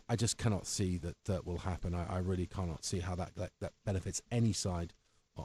I 0.07 0.15
just 0.15 0.37
cannot 0.37 0.67
see 0.67 0.97
that, 0.99 1.15
that 1.25 1.45
will 1.45 1.59
happen. 1.59 1.95
I, 1.95 2.15
I 2.15 2.17
really 2.19 2.45
cannot 2.45 2.85
see 2.85 2.99
how 2.99 3.15
that, 3.15 3.35
that, 3.35 3.51
that 3.61 3.73
benefits 3.85 4.21
any 4.31 4.53
side 4.53 4.93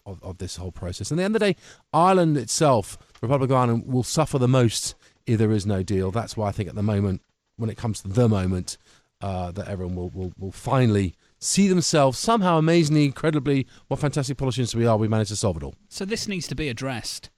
of, 0.05 0.23
of 0.23 0.39
this 0.39 0.57
whole 0.57 0.73
process. 0.73 1.11
And 1.11 1.19
at 1.19 1.23
the 1.23 1.25
end 1.25 1.37
of 1.37 1.41
the 1.41 1.53
day, 1.53 1.57
Ireland 1.93 2.37
itself, 2.37 2.99
the 2.99 3.27
Republic 3.27 3.51
of 3.51 3.57
Ireland, 3.57 3.85
will 3.87 4.03
suffer 4.03 4.39
the 4.39 4.49
most 4.49 4.95
there 5.27 5.53
is 5.53 5.67
no 5.67 5.83
deal. 5.83 6.11
That's 6.11 6.37
why 6.37 6.49
I 6.49 6.53
think 6.53 6.69
at 6.69 6.75
the 6.75 6.83
moment, 6.83 7.23
when 7.57 7.71
it 7.71 7.77
comes 7.77 8.01
to 8.03 8.09
the 8.09 8.29
moment, 8.29 8.79
uh, 9.21 9.51
that 9.53 9.69
everyone 9.69 9.95
will, 9.95 10.11
will, 10.11 10.33
will 10.39 10.53
finally 10.53 11.15
see 11.39 11.69
themselves 11.69 12.19
somehow 12.19 12.59
amazingly, 12.59 13.05
incredibly, 13.05 13.67
what 13.89 14.01
fantastic 14.01 14.37
politicians 14.37 14.75
we 14.75 14.87
are, 14.87 14.97
we 14.97 15.09
managed 15.09 15.31
to 15.31 15.37
solve 15.37 15.57
it 15.57 15.63
all. 15.63 15.75
So 15.89 16.05
this 16.05 16.29
needs 16.29 16.47
to 16.49 16.55
be 16.55 16.69
addressed 16.69 17.31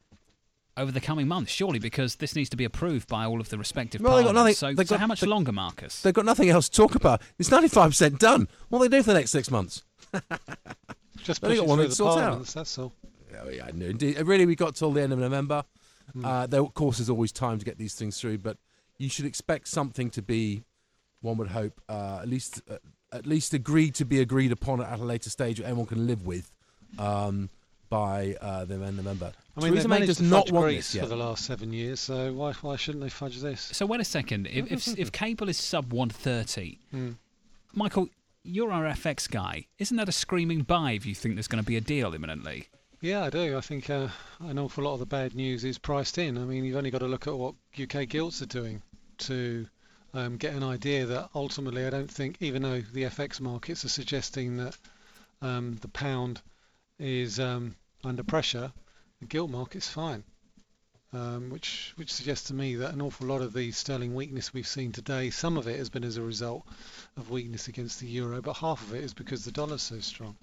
over 0.76 0.90
the 0.90 1.00
coming 1.00 1.29
months, 1.29 1.52
surely, 1.52 1.79
because 1.79 2.17
this 2.17 2.34
needs 2.34 2.49
to 2.50 2.56
be 2.56 2.64
approved 2.64 3.08
by 3.08 3.25
all 3.25 3.40
of 3.40 3.49
the 3.50 3.58
respective 3.58 4.00
well, 4.00 4.12
parliaments. 4.12 4.62
Nothing, 4.62 4.76
so, 4.76 4.82
so 4.84 4.88
got, 4.88 5.00
how 5.00 5.06
much 5.06 5.20
they, 5.20 5.26
longer, 5.26 5.52
Marcus? 5.52 6.02
They've 6.02 6.14
got 6.14 6.25
nothing 6.25 6.49
else 6.49 6.69
to 6.69 6.76
talk 6.76 6.94
about. 6.94 7.23
It's 7.38 7.50
95% 7.50 8.19
done. 8.19 8.49
What 8.69 8.79
will 8.79 8.88
they 8.88 8.96
do 8.96 9.02
for 9.02 9.12
the 9.12 9.19
next 9.19 9.31
six 9.31 9.50
months? 9.50 9.84
Just 11.23 11.43
push 11.43 11.58
got 11.58 11.67
one 11.67 11.79
to 11.79 11.90
sort 11.90 12.20
out. 12.20 12.46
That's 12.46 12.79
all. 12.79 12.93
Yeah, 13.31 13.50
yeah, 13.50 13.70
no, 13.75 13.87
indeed. 13.87 14.19
Really, 14.26 14.46
we 14.46 14.56
got 14.56 14.75
till 14.75 14.93
the 14.93 15.02
end 15.02 15.12
of 15.12 15.19
November. 15.19 15.64
Mm. 16.16 16.24
Uh, 16.24 16.46
there, 16.46 16.60
of 16.60 16.74
course, 16.74 16.98
there's 16.98 17.10
always 17.10 17.32
time 17.32 17.58
to 17.58 17.64
get 17.64 17.78
these 17.78 17.94
things 17.94 18.20
through, 18.20 18.38
but 18.38 18.58
you 18.98 19.08
should 19.08 19.24
expect 19.24 19.68
something 19.68 20.10
to 20.10 20.22
be, 20.22 20.62
one 21.20 21.36
would 21.38 21.48
hope, 21.48 21.80
uh, 21.88 22.20
at 22.22 22.28
least 22.28 22.62
uh, 22.70 22.76
at 23.12 23.26
least 23.26 23.52
agreed 23.52 23.94
to 23.94 24.06
be 24.06 24.20
agreed 24.20 24.52
upon 24.52 24.80
at 24.80 24.98
a 24.98 25.04
later 25.04 25.28
stage, 25.28 25.58
that 25.58 25.66
anyone 25.66 25.86
can 25.86 26.06
live 26.06 26.26
with. 26.26 26.50
Um, 26.98 27.50
by 27.92 28.34
uh, 28.40 28.64
the 28.64 28.72
end 28.72 28.84
of 28.84 28.96
November. 28.96 29.32
I 29.54 29.60
mean, 29.60 29.72
Theresa 29.72 29.88
May 29.88 30.06
does 30.06 30.18
not 30.18 30.50
want 30.50 30.64
Greece 30.64 30.94
this 30.94 31.02
for 31.02 31.08
the 31.08 31.16
last 31.16 31.44
seven 31.44 31.74
years, 31.74 32.00
so 32.00 32.32
why 32.32 32.52
why 32.52 32.76
shouldn't 32.76 33.04
they 33.04 33.10
fudge 33.10 33.38
this? 33.42 33.60
So 33.60 33.84
wait 33.84 34.00
a 34.00 34.04
second. 34.04 34.46
If 34.46 34.72
if, 34.72 34.98
if 34.98 35.12
cable 35.12 35.50
is 35.50 35.58
sub 35.58 35.92
130, 35.92 36.78
mm. 36.94 37.16
Michael, 37.74 38.08
you're 38.44 38.72
our 38.72 38.84
FX 38.84 39.30
guy. 39.30 39.66
Isn't 39.78 39.98
that 39.98 40.08
a 40.08 40.12
screaming 40.12 40.62
buy 40.62 40.92
if 40.92 41.04
you 41.04 41.14
think 41.14 41.34
there's 41.34 41.48
going 41.48 41.62
to 41.62 41.66
be 41.66 41.76
a 41.76 41.82
deal 41.82 42.14
imminently? 42.14 42.68
Yeah, 43.02 43.25
I 43.25 43.31
do. 43.31 43.58
I 43.58 43.60
think 43.60 43.90
uh, 43.90 44.06
an 44.38 44.60
awful 44.60 44.84
lot 44.84 44.93
of 44.93 45.00
the 45.00 45.06
bad 45.06 45.34
news 45.34 45.64
is 45.64 45.76
priced 45.76 46.19
in. 46.19 46.38
I 46.38 46.43
mean, 46.43 46.64
you've 46.64 46.76
only 46.76 46.93
got 46.93 47.00
to 47.00 47.08
look 47.08 47.26
at 47.26 47.37
what 47.37 47.56
UK 47.76 48.08
gilts 48.08 48.40
are 48.43 48.46
doing 48.46 48.81
to 49.19 49.67
um, 50.15 50.36
get 50.36 50.55
an 50.55 50.62
idea 50.62 51.06
that 51.06 51.31
ultimately, 51.34 51.84
I 51.84 51.91
don't 51.91 52.08
think, 52.08 52.36
even 52.38 52.62
though 52.62 52.81
the 52.81 53.03
FX 53.03 53.41
markets 53.41 53.84
are 53.84 53.88
suggesting 53.88 54.58
that 54.58 54.76
um, 55.41 55.79
the 55.81 55.88
pound 55.88 56.43
is 57.00 57.41
um, 57.41 57.74
under 58.05 58.22
pressure, 58.22 58.72
the 59.19 59.26
gilt 59.26 59.50
market's 59.50 59.88
fine. 59.88 60.22
Um, 61.12 61.50
which 61.50 61.94
which 61.96 62.12
suggests 62.12 62.46
to 62.48 62.55
me 62.55 62.76
that 62.76 62.94
an 62.94 63.03
awful 63.03 63.26
lot 63.26 63.43
of 63.43 63.53
the 63.53 63.72
sterling 63.72 64.15
weakness 64.15 64.55
we've 64.55 64.65
seen 64.65 64.93
today, 64.93 65.31
some 65.31 65.58
of 65.58 65.67
it 65.67 65.76
has 65.76 65.91
been 65.91 66.05
as 66.05 66.19
a 66.19 66.22
result 66.22 66.65
of 67.17 67.31
weakness 67.31 67.67
against 67.67 67.98
the 67.98 68.06
euro, 68.06 68.41
but 68.41 68.58
half 68.58 68.81
of 68.81 68.94
it 68.94 69.03
is 69.03 69.12
because 69.12 69.44
the 69.44 69.50
dollar's 69.50 69.82
so 69.82 69.98
strong. 69.98 70.36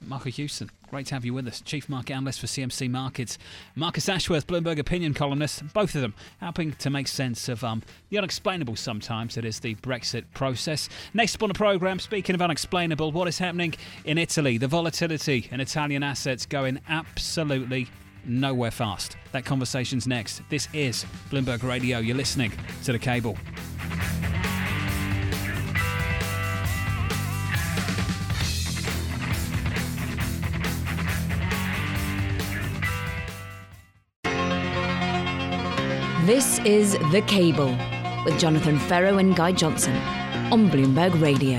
Michael 0.00 0.30
Hewson, 0.30 0.70
great 0.90 1.06
to 1.06 1.14
have 1.14 1.24
you 1.24 1.34
with 1.34 1.46
us. 1.46 1.60
Chief 1.60 1.88
Market 1.88 2.14
Analyst 2.14 2.40
for 2.40 2.46
CMC 2.46 2.90
Markets. 2.90 3.38
Marcus 3.74 4.08
Ashworth, 4.08 4.46
Bloomberg 4.46 4.78
Opinion 4.78 5.14
columnist. 5.14 5.62
Both 5.72 5.94
of 5.94 6.02
them 6.02 6.14
helping 6.40 6.72
to 6.72 6.90
make 6.90 7.08
sense 7.08 7.48
of 7.48 7.62
um, 7.64 7.82
the 8.10 8.18
unexplainable 8.18 8.76
sometimes, 8.76 9.34
that 9.34 9.44
is 9.44 9.60
the 9.60 9.74
Brexit 9.76 10.24
process. 10.34 10.88
Next 11.14 11.36
up 11.36 11.42
on 11.42 11.48
the 11.48 11.54
programme, 11.54 11.98
speaking 11.98 12.34
of 12.34 12.42
unexplainable, 12.42 13.12
what 13.12 13.28
is 13.28 13.38
happening 13.38 13.74
in 14.04 14.18
Italy? 14.18 14.58
The 14.58 14.68
volatility 14.68 15.48
in 15.50 15.60
Italian 15.60 16.02
assets 16.02 16.46
going 16.46 16.80
absolutely 16.88 17.88
nowhere 18.24 18.70
fast. 18.70 19.16
That 19.32 19.44
conversation's 19.44 20.06
next. 20.06 20.42
This 20.48 20.68
is 20.72 21.04
Bloomberg 21.30 21.62
Radio. 21.62 21.98
You're 21.98 22.16
listening 22.16 22.52
to 22.84 22.92
The 22.92 22.98
Cable. 22.98 23.36
This 36.28 36.58
is 36.58 36.92
The 37.10 37.22
Cable 37.22 37.74
with 38.26 38.38
Jonathan 38.38 38.78
Ferro 38.78 39.16
and 39.16 39.34
Guy 39.34 39.50
Johnson 39.50 39.96
on 40.52 40.68
Bloomberg 40.68 41.18
Radio. 41.22 41.58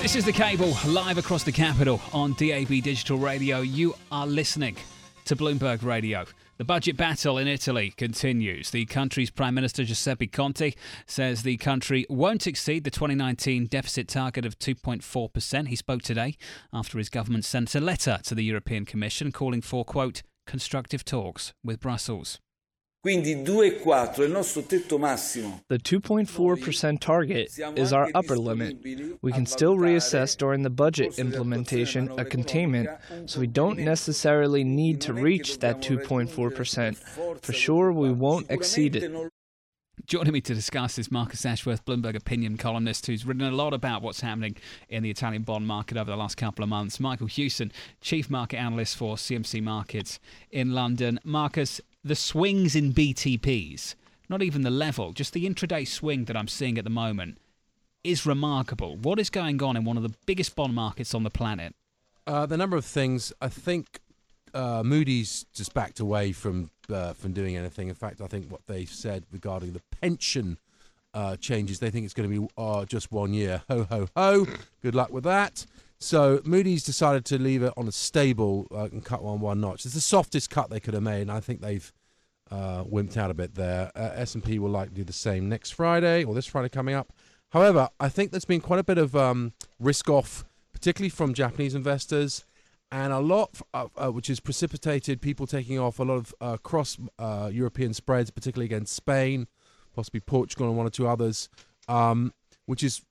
This 0.00 0.14
is 0.14 0.24
The 0.24 0.30
Cable, 0.30 0.72
live 0.86 1.18
across 1.18 1.42
the 1.42 1.50
capital 1.50 2.00
on 2.12 2.34
DAB 2.34 2.68
Digital 2.68 3.18
Radio. 3.18 3.62
You 3.62 3.96
are 4.12 4.24
listening 4.24 4.76
to 5.24 5.34
Bloomberg 5.34 5.82
Radio. 5.82 6.26
The 6.58 6.64
budget 6.64 6.96
battle 6.96 7.38
in 7.38 7.48
Italy 7.48 7.92
continues. 7.96 8.70
The 8.70 8.86
country's 8.86 9.30
Prime 9.30 9.56
Minister 9.56 9.82
Giuseppe 9.82 10.28
Conte 10.28 10.72
says 11.04 11.42
the 11.42 11.56
country 11.56 12.06
won't 12.08 12.46
exceed 12.46 12.84
the 12.84 12.90
2019 12.92 13.66
deficit 13.66 14.06
target 14.06 14.46
of 14.46 14.60
2.4%. 14.60 15.66
He 15.66 15.74
spoke 15.74 16.02
today 16.02 16.36
after 16.72 16.98
his 16.98 17.08
government 17.08 17.44
sent 17.44 17.74
a 17.74 17.80
letter 17.80 18.20
to 18.22 18.36
the 18.36 18.44
European 18.44 18.84
Commission 18.84 19.32
calling 19.32 19.60
for, 19.60 19.84
quote, 19.84 20.22
constructive 20.46 21.04
talks 21.04 21.52
with 21.64 21.80
Brussels. 21.80 22.38
Quindi 23.02 23.34
2,4 23.34 24.22
è 24.22 24.24
il 24.26 24.30
nostro 24.30 24.62
tetto 24.62 24.96
massimo. 24.96 25.64
The 25.66 25.78
2.4% 25.78 26.98
target 27.00 27.50
is 27.74 27.90
our 27.90 28.08
upper 28.14 28.38
limit. 28.38 28.76
We 29.22 29.32
can 29.32 29.44
still 29.44 29.76
reassess 29.76 30.36
during 30.36 30.62
the 30.62 30.70
budget 30.70 31.18
implementation 31.18 32.12
a 32.16 32.24
containment, 32.24 32.88
so 33.24 33.40
we 33.40 33.48
don't 33.48 33.80
necessarily 33.80 34.62
need 34.62 35.00
to 35.00 35.12
reach 35.12 35.58
that 35.58 35.80
2.4%. 35.80 36.96
For 37.42 37.52
sure, 37.52 37.90
we 37.90 38.12
won't 38.12 38.48
exceed 38.48 38.94
it. 38.94 39.10
Joining 40.06 40.32
me 40.32 40.40
to 40.42 40.54
discuss 40.54 40.98
is 40.98 41.12
Marcus 41.12 41.46
Ashworth, 41.46 41.84
Bloomberg 41.84 42.16
opinion 42.16 42.56
columnist, 42.56 43.06
who's 43.06 43.24
written 43.24 43.42
a 43.42 43.52
lot 43.52 43.72
about 43.72 44.02
what's 44.02 44.20
happening 44.20 44.56
in 44.88 45.02
the 45.02 45.10
Italian 45.10 45.42
bond 45.42 45.66
market 45.66 45.96
over 45.96 46.10
the 46.10 46.16
last 46.16 46.36
couple 46.36 46.62
of 46.62 46.68
months. 46.68 46.98
Michael 46.98 47.28
Hewson, 47.28 47.70
chief 48.00 48.28
market 48.28 48.56
analyst 48.56 48.96
for 48.96 49.14
CMC 49.14 49.62
Markets 49.62 50.18
in 50.50 50.72
London. 50.72 51.20
Marcus, 51.24 51.80
the 52.02 52.16
swings 52.16 52.74
in 52.74 52.92
BTPs, 52.92 53.94
not 54.28 54.42
even 54.42 54.62
the 54.62 54.70
level, 54.70 55.12
just 55.12 55.32
the 55.34 55.48
intraday 55.48 55.86
swing 55.86 56.24
that 56.24 56.36
I'm 56.36 56.48
seeing 56.48 56.78
at 56.78 56.84
the 56.84 56.90
moment, 56.90 57.38
is 58.02 58.26
remarkable. 58.26 58.96
What 58.96 59.20
is 59.20 59.30
going 59.30 59.62
on 59.62 59.76
in 59.76 59.84
one 59.84 59.96
of 59.96 60.02
the 60.02 60.14
biggest 60.26 60.56
bond 60.56 60.74
markets 60.74 61.14
on 61.14 61.22
the 61.22 61.30
planet? 61.30 61.76
Uh, 62.26 62.44
the 62.44 62.56
number 62.56 62.76
of 62.76 62.84
things. 62.84 63.32
I 63.40 63.48
think 63.48 64.00
uh, 64.54 64.82
Moody's 64.84 65.46
just 65.54 65.74
backed 65.74 66.00
away 66.00 66.32
from 66.32 66.70
uh, 66.92 67.12
from 67.12 67.32
doing 67.32 67.56
anything. 67.56 67.88
In 67.88 67.94
fact, 67.94 68.20
I 68.20 68.26
think 68.26 68.50
what 68.50 68.66
they 68.66 68.84
said 68.84 69.24
regarding 69.32 69.72
the 69.72 69.82
pension 70.00 70.58
uh, 71.14 71.36
changes, 71.36 71.78
they 71.78 71.90
think 71.90 72.04
it's 72.04 72.14
going 72.14 72.30
to 72.30 72.40
be 72.40 72.48
uh, 72.56 72.84
just 72.84 73.12
one 73.12 73.32
year. 73.32 73.62
Ho 73.68 73.84
ho 73.84 74.08
ho! 74.16 74.46
Good 74.82 74.94
luck 74.94 75.10
with 75.12 75.24
that. 75.24 75.66
So 75.98 76.40
Moody's 76.44 76.82
decided 76.82 77.24
to 77.26 77.38
leave 77.38 77.62
it 77.62 77.72
on 77.76 77.86
a 77.86 77.92
stable 77.92 78.66
uh, 78.72 78.84
and 78.84 79.04
cut 79.04 79.22
one 79.22 79.40
one 79.40 79.60
notch. 79.60 79.84
It's 79.84 79.94
the 79.94 80.00
softest 80.00 80.50
cut 80.50 80.68
they 80.70 80.80
could 80.80 80.94
have 80.94 81.02
made, 81.02 81.22
and 81.22 81.30
I 81.30 81.40
think 81.40 81.60
they've 81.60 81.92
uh, 82.50 82.84
wimped 82.84 83.16
out 83.16 83.30
a 83.30 83.34
bit 83.34 83.54
there. 83.54 83.90
Uh, 83.94 84.10
S&P 84.14 84.58
will 84.58 84.70
likely 84.70 84.94
do 84.94 85.04
the 85.04 85.12
same 85.12 85.48
next 85.48 85.70
Friday 85.70 86.24
or 86.24 86.34
this 86.34 86.46
Friday 86.46 86.68
coming 86.68 86.94
up. 86.94 87.12
However, 87.50 87.88
I 87.98 88.08
think 88.08 88.30
there's 88.30 88.44
been 88.44 88.60
quite 88.60 88.78
a 88.78 88.84
bit 88.84 88.98
of 88.98 89.16
um, 89.16 89.52
risk 89.78 90.10
off, 90.10 90.44
particularly 90.72 91.08
from 91.08 91.34
Japanese 91.34 91.74
investors, 91.74 92.44
and 92.92 93.10
a 93.10 93.18
lot 93.18 93.50
of, 93.72 93.90
uh, 93.96 94.12
which 94.12 94.26
has 94.26 94.38
precipitated 94.38 95.22
people 95.22 95.46
taking 95.46 95.78
off 95.78 95.98
a 95.98 96.02
lot 96.02 96.16
of 96.16 96.34
uh, 96.42 96.56
cross 96.58 96.98
uh, 97.18 97.48
European 97.50 97.94
spreads, 97.94 98.30
particularly 98.30 98.66
against 98.66 98.94
Spain, 98.94 99.48
possibly 99.94 100.20
Portugal 100.20 100.68
and 100.68 100.76
one 100.76 100.86
or 100.86 100.90
two 100.90 101.08
others, 101.08 101.48
um, 101.88 102.34
which 102.66 102.82
is 102.82 103.02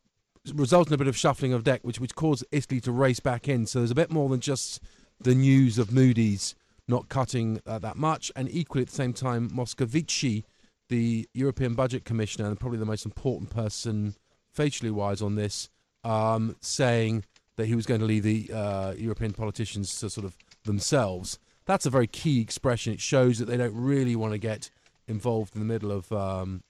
resulting 0.53 0.91
in 0.91 0.95
a 0.95 0.97
bit 0.99 1.07
of 1.07 1.17
shuffling 1.17 1.51
of 1.51 1.63
deck, 1.63 1.81
which 1.81 1.99
which 1.99 2.13
caused 2.15 2.45
Italy 2.51 2.79
to 2.79 2.91
race 2.91 3.19
back 3.19 3.49
in. 3.49 3.65
So 3.65 3.79
there's 3.79 3.91
a 3.91 3.95
bit 3.95 4.11
more 4.11 4.29
than 4.29 4.39
just 4.39 4.81
the 5.19 5.33
news 5.33 5.79
of 5.79 5.91
Moody's 5.91 6.55
not 6.87 7.09
cutting 7.09 7.59
uh, 7.65 7.79
that 7.79 7.97
much, 7.97 8.31
and 8.35 8.49
equally 8.51 8.83
at 8.83 8.89
the 8.89 8.95
same 8.95 9.13
time, 9.13 9.49
Moscovici, 9.49 10.43
the 10.89 11.27
European 11.33 11.73
Budget 11.73 12.05
Commissioner, 12.05 12.47
and 12.47 12.59
probably 12.59 12.79
the 12.79 12.85
most 12.85 13.05
important 13.05 13.49
person 13.49 14.13
facially 14.53 14.91
wise 14.91 15.23
on 15.23 15.35
this, 15.35 15.69
um, 16.03 16.55
saying 16.59 17.23
that 17.57 17.67
he 17.67 17.75
was 17.75 17.85
going 17.85 17.99
to 17.99 18.05
leave 18.05 18.23
the 18.23 18.51
uh, 18.53 18.93
European 18.97 19.33
politicians 19.33 19.99
to 19.99 20.09
sort 20.09 20.25
of 20.25 20.37
themselves. 20.63 21.39
That's 21.65 21.85
a 21.85 21.89
very 21.89 22.07
key 22.07 22.41
expression. 22.41 22.93
It 22.93 23.01
shows 23.01 23.39
that 23.39 23.45
they 23.45 23.57
don't 23.57 23.75
really 23.75 24.15
want 24.15 24.33
to 24.33 24.37
get 24.37 24.69
involved 25.07 25.55
in 25.55 25.59
the 25.59 25.65
middle 25.65 25.91
of 25.91 26.11
um, 26.11 26.63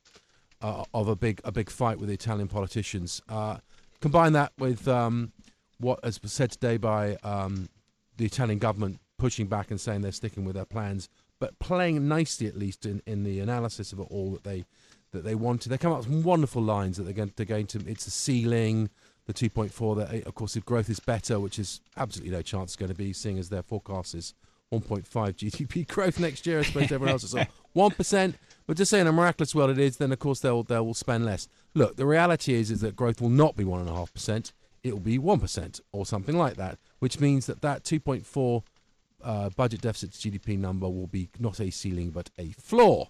uh, 0.61 0.83
of 0.93 1.07
a 1.07 1.15
big 1.15 1.41
a 1.43 1.51
big 1.51 1.69
fight 1.69 1.99
with 1.99 2.09
the 2.09 2.13
Italian 2.13 2.47
politicians. 2.47 3.21
Uh, 3.29 3.57
combine 3.99 4.33
that 4.33 4.51
with 4.57 4.87
um, 4.87 5.31
what 5.79 6.03
has 6.03 6.17
been 6.17 6.29
said 6.29 6.51
today 6.51 6.77
by 6.77 7.15
um, 7.23 7.69
the 8.17 8.25
Italian 8.25 8.59
government 8.59 8.99
pushing 9.17 9.47
back 9.47 9.69
and 9.69 9.79
saying 9.79 10.01
they're 10.01 10.11
sticking 10.11 10.45
with 10.45 10.55
their 10.55 10.65
plans, 10.65 11.07
but 11.39 11.57
playing 11.59 12.07
nicely 12.07 12.47
at 12.47 12.57
least 12.57 12.85
in, 12.85 13.01
in 13.05 13.23
the 13.23 13.39
analysis 13.39 13.93
of 13.93 13.99
it 13.99 14.07
all 14.09 14.31
that 14.31 14.43
they 14.43 14.65
that 15.11 15.23
they 15.23 15.35
wanted. 15.35 15.69
They 15.69 15.77
come 15.77 15.91
up 15.91 15.99
with 15.99 16.07
some 16.07 16.23
wonderful 16.23 16.61
lines 16.61 16.97
that 16.97 17.03
they're 17.03 17.45
going 17.45 17.67
to. 17.67 17.79
It's 17.87 18.07
a 18.07 18.11
ceiling, 18.11 18.89
the 19.33 19.49
2.4. 19.49 19.97
That 19.97 20.27
of 20.27 20.35
course, 20.35 20.55
if 20.55 20.65
growth 20.65 20.89
is 20.89 20.99
better, 20.99 21.39
which 21.39 21.59
is 21.59 21.81
absolutely 21.97 22.35
no 22.35 22.41
chance 22.41 22.75
going 22.75 22.91
to 22.91 22.97
be, 22.97 23.13
seeing 23.13 23.37
as 23.37 23.49
their 23.49 23.63
forecast 23.63 24.15
is 24.15 24.33
1.5 24.71 25.03
GDP 25.05 25.87
growth 25.93 26.19
next 26.19 26.45
year. 26.45 26.59
I 26.59 26.63
suppose 26.63 26.83
everyone 26.83 27.09
else 27.09 27.23
is 27.23 27.35
on 27.35 27.47
one 27.73 27.91
percent. 27.91 28.35
But 28.67 28.77
just 28.77 28.91
saying 28.91 29.07
a 29.07 29.11
miraculous 29.11 29.53
world 29.53 29.71
it 29.71 29.79
is, 29.79 29.97
then 29.97 30.11
of 30.11 30.19
course 30.19 30.39
they'll 30.39 30.63
they 30.63 30.79
will 30.79 30.93
spend 30.93 31.25
less. 31.25 31.47
Look, 31.73 31.97
the 31.97 32.05
reality 32.05 32.53
is 32.53 32.71
is 32.71 32.81
that 32.81 32.95
growth 32.95 33.21
will 33.21 33.29
not 33.29 33.55
be 33.55 33.63
one 33.63 33.81
and 33.81 33.89
a 33.89 33.93
half 33.93 34.13
percent. 34.13 34.53
It 34.83 34.93
will 34.93 35.01
be 35.01 35.17
one 35.17 35.39
percent 35.39 35.79
or 35.91 36.05
something 36.05 36.37
like 36.37 36.55
that, 36.55 36.77
which 36.99 37.19
means 37.19 37.45
that 37.45 37.61
that 37.61 37.83
2.4 37.83 38.63
uh, 39.23 39.49
budget 39.49 39.81
deficit 39.81 40.13
to 40.13 40.31
GDP 40.31 40.57
number 40.57 40.89
will 40.89 41.07
be 41.07 41.29
not 41.39 41.59
a 41.59 41.69
ceiling 41.69 42.09
but 42.09 42.29
a 42.37 42.51
floor, 42.51 43.09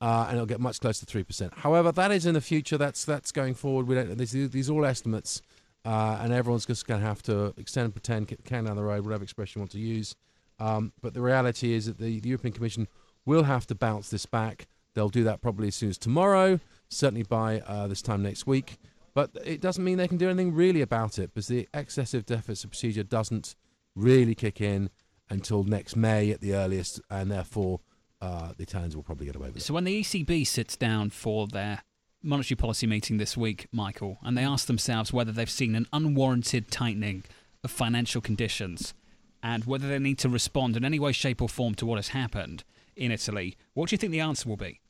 uh, 0.00 0.26
and 0.28 0.36
it'll 0.36 0.46
get 0.46 0.60
much 0.60 0.80
closer 0.80 1.00
to 1.00 1.06
three 1.06 1.24
percent. 1.24 1.52
However, 1.58 1.92
that 1.92 2.10
is 2.10 2.26
in 2.26 2.34
the 2.34 2.40
future. 2.40 2.78
That's 2.78 3.04
that's 3.04 3.32
going 3.32 3.54
forward. 3.54 3.86
We 3.86 3.94
don't. 3.94 4.16
These, 4.16 4.50
these 4.50 4.70
are 4.70 4.72
all 4.72 4.86
estimates, 4.86 5.42
uh, 5.84 6.18
and 6.20 6.32
everyone's 6.32 6.66
just 6.66 6.86
going 6.86 7.00
to 7.00 7.06
have 7.06 7.22
to 7.22 7.54
extend, 7.56 7.92
pretend, 7.92 8.28
can 8.44 8.64
down 8.64 8.76
the 8.76 8.82
road, 8.82 9.04
whatever 9.04 9.24
expression 9.24 9.58
you 9.58 9.62
want 9.62 9.72
to 9.72 9.78
use. 9.78 10.14
Um, 10.58 10.92
but 11.00 11.14
the 11.14 11.22
reality 11.22 11.72
is 11.72 11.86
that 11.86 11.98
the, 11.98 12.20
the 12.20 12.28
European 12.28 12.52
Commission 12.52 12.86
will 13.24 13.44
have 13.44 13.66
to 13.66 13.74
bounce 13.74 14.10
this 14.10 14.26
back. 14.26 14.66
They'll 14.94 15.08
do 15.08 15.24
that 15.24 15.40
probably 15.40 15.68
as 15.68 15.74
soon 15.74 15.90
as 15.90 15.98
tomorrow, 15.98 16.60
certainly 16.88 17.24
by 17.24 17.60
uh, 17.60 17.88
this 17.88 18.02
time 18.02 18.22
next 18.22 18.46
week. 18.46 18.78
But 19.14 19.30
it 19.44 19.60
doesn't 19.60 19.82
mean 19.82 19.98
they 19.98 20.08
can 20.08 20.18
do 20.18 20.28
anything 20.28 20.54
really 20.54 20.80
about 20.80 21.18
it 21.18 21.34
because 21.34 21.48
the 21.48 21.68
excessive 21.74 22.24
deficit 22.24 22.70
procedure 22.70 23.02
doesn't 23.02 23.56
really 23.94 24.34
kick 24.34 24.60
in 24.60 24.90
until 25.28 25.64
next 25.64 25.96
May 25.96 26.30
at 26.30 26.40
the 26.40 26.54
earliest, 26.54 27.00
and 27.10 27.30
therefore 27.30 27.80
uh, 28.20 28.52
the 28.56 28.62
Italians 28.62 28.94
will 28.94 29.02
probably 29.02 29.26
get 29.26 29.36
away 29.36 29.48
with 29.48 29.58
it. 29.58 29.62
So 29.62 29.74
when 29.74 29.84
the 29.84 30.00
ECB 30.00 30.46
sits 30.46 30.76
down 30.76 31.10
for 31.10 31.46
their 31.46 31.82
monetary 32.22 32.56
policy 32.56 32.86
meeting 32.86 33.18
this 33.18 33.36
week, 33.36 33.66
Michael, 33.72 34.18
and 34.22 34.36
they 34.36 34.44
ask 34.44 34.66
themselves 34.66 35.12
whether 35.12 35.32
they've 35.32 35.50
seen 35.50 35.74
an 35.74 35.86
unwarranted 35.92 36.70
tightening 36.70 37.24
of 37.64 37.70
financial 37.70 38.20
conditions 38.20 38.94
and 39.42 39.64
whether 39.64 39.88
they 39.88 39.98
need 39.98 40.18
to 40.18 40.28
respond 40.28 40.76
in 40.76 40.84
any 40.84 40.98
way, 40.98 41.12
shape, 41.12 41.42
or 41.42 41.48
form 41.48 41.74
to 41.74 41.86
what 41.86 41.96
has 41.96 42.08
happened 42.08 42.64
in 42.96 43.10
Italy, 43.10 43.56
what 43.74 43.88
do 43.88 43.94
you 43.94 43.98
think 43.98 44.12
the 44.12 44.20
answer 44.20 44.48
will 44.48 44.56
be? 44.56 44.80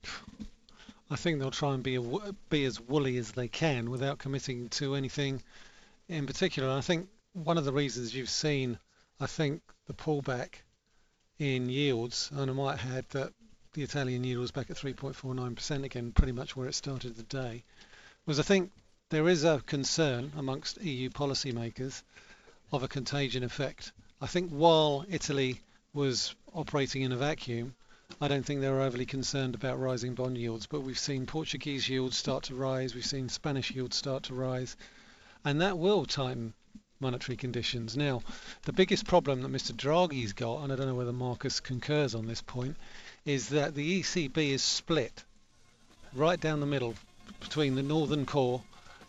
I 1.11 1.17
think 1.17 1.39
they'll 1.39 1.51
try 1.51 1.75
and 1.75 1.83
be 1.83 1.97
a, 1.97 2.03
be 2.49 2.65
as 2.65 2.81
woolly 2.81 3.17
as 3.19 3.33
they 3.33 3.49
can 3.49 3.91
without 3.91 4.19
committing 4.19 4.69
to 4.71 4.95
anything 4.95 5.43
in 6.09 6.27
particular. 6.27 6.71
I 6.71 6.81
think 6.81 7.09
one 7.33 7.59
of 7.59 7.65
the 7.65 7.73
reasons 7.73 8.15
you've 8.15 8.31
seen, 8.31 8.79
I 9.21 9.27
think, 9.27 9.63
the 9.87 9.95
pullback 9.95 10.63
in 11.39 11.69
yields, 11.69 12.31
and 12.35 12.51
I 12.51 12.55
might 12.55 12.85
add 12.87 13.07
that 13.11 13.33
the 13.75 13.83
Italian 13.83 14.23
yield 14.23 14.41
was 14.41 14.51
back 14.51 14.71
at 14.71 14.77
3.49% 14.77 15.85
again, 15.85 16.13
pretty 16.13 16.33
much 16.33 16.55
where 16.55 16.69
it 16.69 16.75
started 16.75 17.17
the 17.17 17.23
day, 17.23 17.65
was 18.27 18.39
I 18.39 18.43
think 18.43 18.71
there 19.09 19.29
is 19.29 19.45
a 19.45 19.63
concern 19.65 20.31
amongst 20.37 20.83
EU 20.83 21.09
policymakers 21.09 22.03
of 22.71 22.83
a 22.83 22.89
contagion 22.89 23.43
effect. 23.43 23.93
I 24.21 24.27
think 24.27 24.51
while 24.51 25.07
Italy 25.09 25.63
was 25.95 26.35
operating 26.55 27.03
in 27.03 27.13
a 27.13 27.17
vacuum, 27.17 27.75
I 28.21 28.29
don't 28.29 28.45
think 28.45 28.61
they 28.61 28.69
were 28.69 28.83
overly 28.83 29.07
concerned 29.07 29.55
about 29.55 29.81
rising 29.81 30.15
bond 30.15 30.37
yields, 30.37 30.67
but 30.67 30.83
we've 30.83 30.99
seen 30.99 31.25
Portuguese 31.25 31.89
yields 31.89 32.17
start 32.17 32.45
to 32.45 32.55
rise, 32.55 32.95
we've 32.95 33.07
seen 33.07 33.31
Spanish 33.31 33.71
yields 33.71 33.97
start 33.97 34.25
to 34.25 34.35
rise, 34.35 34.77
and 35.47 35.63
that 35.63 35.79
will 35.79 36.05
tighten 36.05 36.53
monetary 37.01 37.37
conditions. 37.37 37.97
Now, 37.97 38.23
the 38.63 38.73
biggest 38.73 39.07
problem 39.07 39.41
that 39.41 39.51
Mr. 39.51 39.73
Draghi's 39.73 40.35
got, 40.35 40.63
and 40.63 40.73
I 40.73 40.77
don't 40.77 40.87
know 40.87 40.95
whether 40.95 41.13
Marcus 41.13 41.59
concurs 41.59 42.15
on 42.15 42.27
this 42.27 42.43
point, 42.43 42.77
is 43.25 43.51
that 43.51 43.75
the 43.75 44.01
ECB 44.01 44.51
is 44.51 44.63
split 44.63 45.25
right 46.15 46.41
down 46.41 46.61
the 46.61 46.67
middle 46.67 46.95
between 47.41 47.75
the 47.75 47.83
northern 47.83 48.27
core 48.27 48.63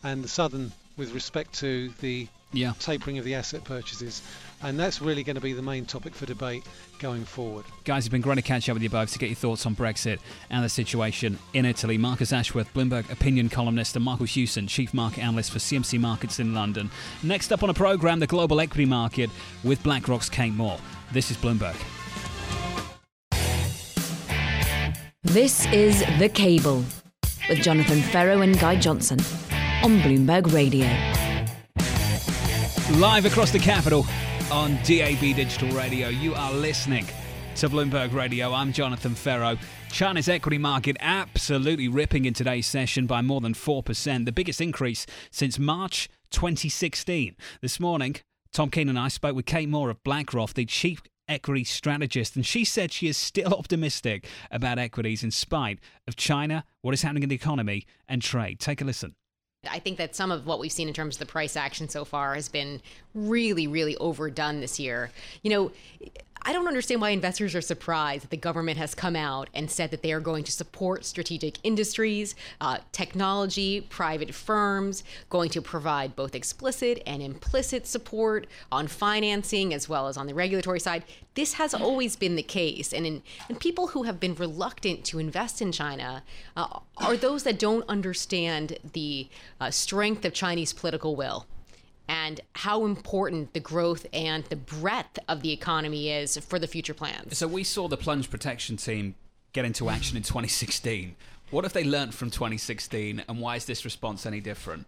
and 0.04 0.24
the 0.24 0.28
southern 0.28 0.72
with 0.98 1.14
respect 1.14 1.54
to 1.54 1.90
the 2.02 2.28
yeah. 2.54 2.74
tapering 2.80 3.18
of 3.18 3.26
the 3.26 3.36
asset 3.36 3.64
purchases. 3.64 4.22
And 4.62 4.80
that's 4.80 5.02
really 5.02 5.24
going 5.24 5.36
to 5.36 5.42
be 5.42 5.54
the 5.54 5.62
main 5.62 5.86
topic 5.86 6.14
for 6.14 6.26
debate 6.26 6.64
going 7.00 7.26
forward. 7.26 7.66
Guys, 7.84 8.06
it's 8.06 8.12
been 8.12 8.22
great 8.22 8.36
to 8.36 8.42
catch 8.42 8.70
up 8.70 8.76
with 8.76 8.84
you 8.84 8.90
both 8.90 9.12
to 9.12 9.20
get 9.20 9.28
your 9.28 9.36
thoughts 9.36 9.66
on 9.66 9.76
Brexit 9.76 10.20
and 10.50 10.64
the 10.64 10.70
situation 10.70 11.38
in 11.54 11.66
Italy. 11.66 11.98
Marcus 11.98 12.32
Ashworth, 12.32 12.74
Bloomberg 12.74 13.12
opinion 13.12 13.50
columnist, 13.50 13.96
and 13.96 14.06
Michael 14.06 14.26
Hewson, 14.26 14.68
chief 14.68 14.94
market 14.94 15.24
analyst 15.24 15.52
for 15.52 15.60
CMC 15.60 16.00
Markets 16.00 16.40
in 16.40 16.54
London. 16.54 16.90
Next 17.24 17.52
up 17.52 17.64
on 17.64 17.70
a 17.70 17.74
programme, 17.74 18.20
the 18.20 18.28
global 18.28 18.62
equity 18.62 18.86
market 18.86 19.30
with 19.64 19.84
BlackRock's 19.84 20.30
Kate 20.30 20.54
Moore. 20.54 20.80
This 21.12 21.30
is 21.30 21.38
Bloomberg. 21.38 21.76
This 25.24 25.66
is 25.68 26.04
The 26.20 26.28
Cable 26.28 26.84
with 27.48 27.60
Jonathan 27.60 28.02
Ferro 28.02 28.42
and 28.42 28.60
Guy 28.60 28.76
Johnson 28.76 29.20
on 29.82 30.02
Bloomberg 30.02 30.52
Radio. 30.52 30.86
Live 33.00 33.24
across 33.24 33.50
the 33.50 33.60
capital 33.60 34.06
on 34.52 34.76
DAB 34.84 35.22
Digital 35.22 35.70
Radio. 35.70 36.10
You 36.10 36.36
are 36.36 36.52
listening 36.52 37.08
to 37.56 37.70
Bloomberg 37.70 38.12
Radio. 38.14 38.52
I'm 38.52 38.74
Jonathan 38.74 39.16
Ferro. 39.16 39.58
China's 39.90 40.28
equity 40.28 40.58
market 40.58 40.98
absolutely 41.00 41.88
ripping 41.88 42.26
in 42.26 42.34
today's 42.34 42.68
session 42.68 43.08
by 43.08 43.22
more 43.22 43.40
than 43.40 43.54
4%, 43.54 44.26
the 44.26 44.32
biggest 44.34 44.60
increase 44.60 45.06
since 45.32 45.58
March 45.58 46.10
2016. 46.32 47.38
This 47.62 47.80
morning, 47.80 48.18
Tom 48.52 48.70
Keene 48.70 48.90
and 48.90 49.00
I 49.00 49.08
spoke 49.08 49.38
with 49.38 49.46
Kate 49.46 49.70
Moore 49.70 49.90
of 49.90 50.04
BlackRock, 50.04 50.54
the 50.54 50.66
chief 50.66 51.02
equity 51.34 51.64
strategist, 51.64 52.36
and 52.36 52.46
she 52.46 52.64
said 52.64 52.92
she 52.92 53.08
is 53.08 53.18
still 53.18 53.54
optimistic 53.58 54.26
about 54.52 54.80
equities 54.80 55.24
in 55.24 55.32
spite 55.32 55.80
of 56.08 56.16
China, 56.16 56.64
what 56.82 56.94
is 56.94 57.02
happening 57.02 57.24
in 57.24 57.30
the 57.30 57.36
economy, 57.36 57.86
and 58.08 58.22
trade. 58.22 58.60
Take 58.60 58.82
a 58.82 58.86
listen. 58.86 59.16
I 59.70 59.80
think 59.80 59.98
that 59.98 60.16
some 60.16 60.32
of 60.32 60.46
what 60.46 60.60
we've 60.60 60.72
seen 60.72 60.88
in 60.88 60.94
terms 60.94 61.16
of 61.16 61.20
the 61.20 61.26
price 61.26 61.56
action 61.56 61.88
so 61.88 62.04
far 62.04 62.36
has 62.36 62.50
been 62.50 62.82
really, 63.14 63.66
really 63.66 63.96
overdone 63.98 64.60
this 64.60 64.80
year. 64.80 65.10
You 65.42 65.52
know, 65.52 65.72
I 66.46 66.52
don't 66.52 66.68
understand 66.68 67.00
why 67.00 67.12
investors 67.12 67.56
are 67.56 67.62
surprised 67.62 68.24
that 68.24 68.30
the 68.30 68.38
government 68.38 68.78
has 68.78 68.94
come 68.94 69.16
out 69.16 69.50
and 69.54 69.72
said 69.72 69.92
that 69.92 70.02
they 70.02 70.12
are 70.12 70.20
going 70.20 70.44
to 70.44 70.52
support 70.52 71.06
strategic 71.06 71.58
industries, 71.64 72.36
uh, 72.60 72.80
technology, 72.92 73.80
private 73.80 74.34
firms, 74.34 75.06
going 75.30 75.50
to 75.52 75.62
provide 75.62 76.18
both 76.18 76.36
explicit 76.36 77.02
and 77.06 77.22
implicit 77.22 77.88
support 77.88 78.46
on 78.74 78.88
financing 78.88 79.74
as 79.74 79.88
well 79.88 80.10
as 80.10 80.18
on 80.18 80.28
the 80.28 80.34
regulatory 80.34 80.82
side. 80.82 81.06
This 81.36 81.54
has 81.54 81.74
always 81.74 82.18
been 82.18 82.36
the 82.36 82.44
case. 82.44 82.92
And, 82.94 83.06
in, 83.06 83.24
and 83.48 83.58
people 83.58 83.88
who 83.88 84.04
have 84.04 84.20
been 84.20 84.36
reluctant 84.36 85.06
to 85.06 85.20
invest 85.20 85.62
in 85.62 85.72
China 85.72 86.24
uh, 86.58 86.80
are 86.98 87.16
those 87.16 87.44
that 87.44 87.58
don't 87.58 87.88
understand 87.88 88.78
the 88.92 89.30
uh, 89.62 89.72
strength 89.72 90.26
of 90.26 90.34
Chinese 90.34 90.74
political 90.74 91.16
will 91.16 91.48
and 92.08 92.42
how 92.54 92.86
important 92.86 93.54
the 93.54 93.60
growth 93.60 94.06
and 94.14 94.44
the 94.46 94.56
breadth 94.56 95.20
of 95.28 95.42
the 95.42 95.52
economy 95.52 96.12
is 96.12 96.38
for 96.38 96.60
the 96.60 96.68
future 96.68 96.94
plans. 96.94 97.38
So 97.38 97.48
we 97.48 97.64
saw 97.64 97.88
the 97.88 97.98
plunge 97.98 98.30
protection 98.30 98.78
team 98.78 99.16
get 99.54 99.66
into 99.66 99.90
action 99.90 100.18
in 100.18 100.24
2016. 100.24 101.16
What 101.52 101.64
have 101.64 101.74
they 101.74 101.84
learned 101.84 102.14
from 102.14 102.32
2016 102.32 103.24
and 103.28 103.40
why 103.40 103.56
is 103.56 103.66
this 103.66 103.86
response 103.86 104.26
any 104.26 104.40
different? 104.40 104.88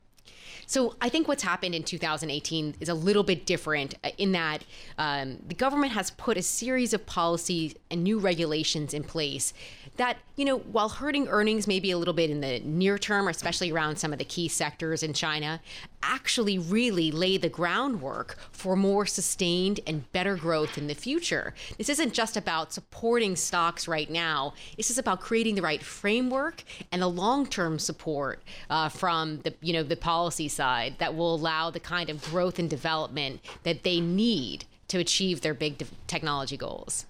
So 0.68 0.96
I 1.00 1.10
think 1.10 1.28
what's 1.28 1.44
happened 1.44 1.76
in 1.76 1.84
2018 1.84 2.76
is 2.80 2.90
a 2.90 2.94
little 2.94 3.24
bit 3.24 3.46
different 3.46 3.96
uh, 4.04 4.10
in 4.18 4.32
that 4.32 4.64
um, 4.98 5.38
the 5.48 5.54
government 5.54 5.94
has 5.94 6.12
put 6.12 6.38
a 6.38 6.42
series 6.42 6.94
of 6.94 7.06
policies 7.06 7.76
and 7.92 8.04
new 8.04 8.18
regulations 8.18 8.94
in 8.94 9.04
place 9.04 9.54
that, 9.98 10.18
you 10.36 10.44
know, 10.44 10.58
while 10.58 10.90
hurting 10.90 11.28
earnings 11.30 11.68
maybe 11.68 11.92
a 11.92 11.98
little 11.98 12.14
bit 12.14 12.30
in 12.30 12.42
the 12.42 12.60
near 12.60 12.98
term, 12.98 13.28
especially 13.28 13.72
around 13.72 13.98
some 13.98 14.12
of 14.12 14.20
the 14.20 14.26
key 14.26 14.48
sectors 14.48 15.02
in 15.02 15.14
China, 15.14 15.62
actually 16.04 16.58
really 16.58 17.12
lay 17.12 17.38
the 17.38 17.50
groundwork 17.50 18.38
for 18.52 18.76
more 18.76 19.06
sustained 19.06 19.80
and 19.88 20.12
better 20.12 20.36
growth 20.36 20.78
in 20.78 20.88
the 20.88 20.94
future. 20.94 21.54
This 21.78 21.90
isn't 21.90 22.14
just 22.14 22.36
about 22.36 22.74
supporting 22.74 23.36
stocks 23.36 23.88
right 23.88 24.10
now. 24.10 24.54
This 24.76 24.92
is 24.92 24.98
about 24.98 25.22
creating 25.22 25.56
the 25.56 25.62
right 25.62 25.82
framework 25.82 26.64
and 26.92 27.02
the 27.02 27.10
long-term 27.10 27.80
support 27.80 28.44
uh, 28.70 28.90
from 28.90 29.40
the 29.40 29.54
you 29.62 29.74
know 29.74 29.84
the 29.84 29.96
policy 29.96 30.48
side 30.48 30.96
that 31.00 31.16
will 31.16 31.36
allow 31.36 31.70
the 31.70 31.80
kind 31.80 32.10
of 32.10 32.22
growth 32.24 32.60
and 32.60 32.70
development 32.70 33.40
that 33.64 33.84
they 33.84 34.00
need 34.00 34.66
to 34.88 35.00
achieve 35.00 35.42
their 35.42 35.54
big 35.54 35.86
technology 36.08 36.58
goals. 36.58 37.06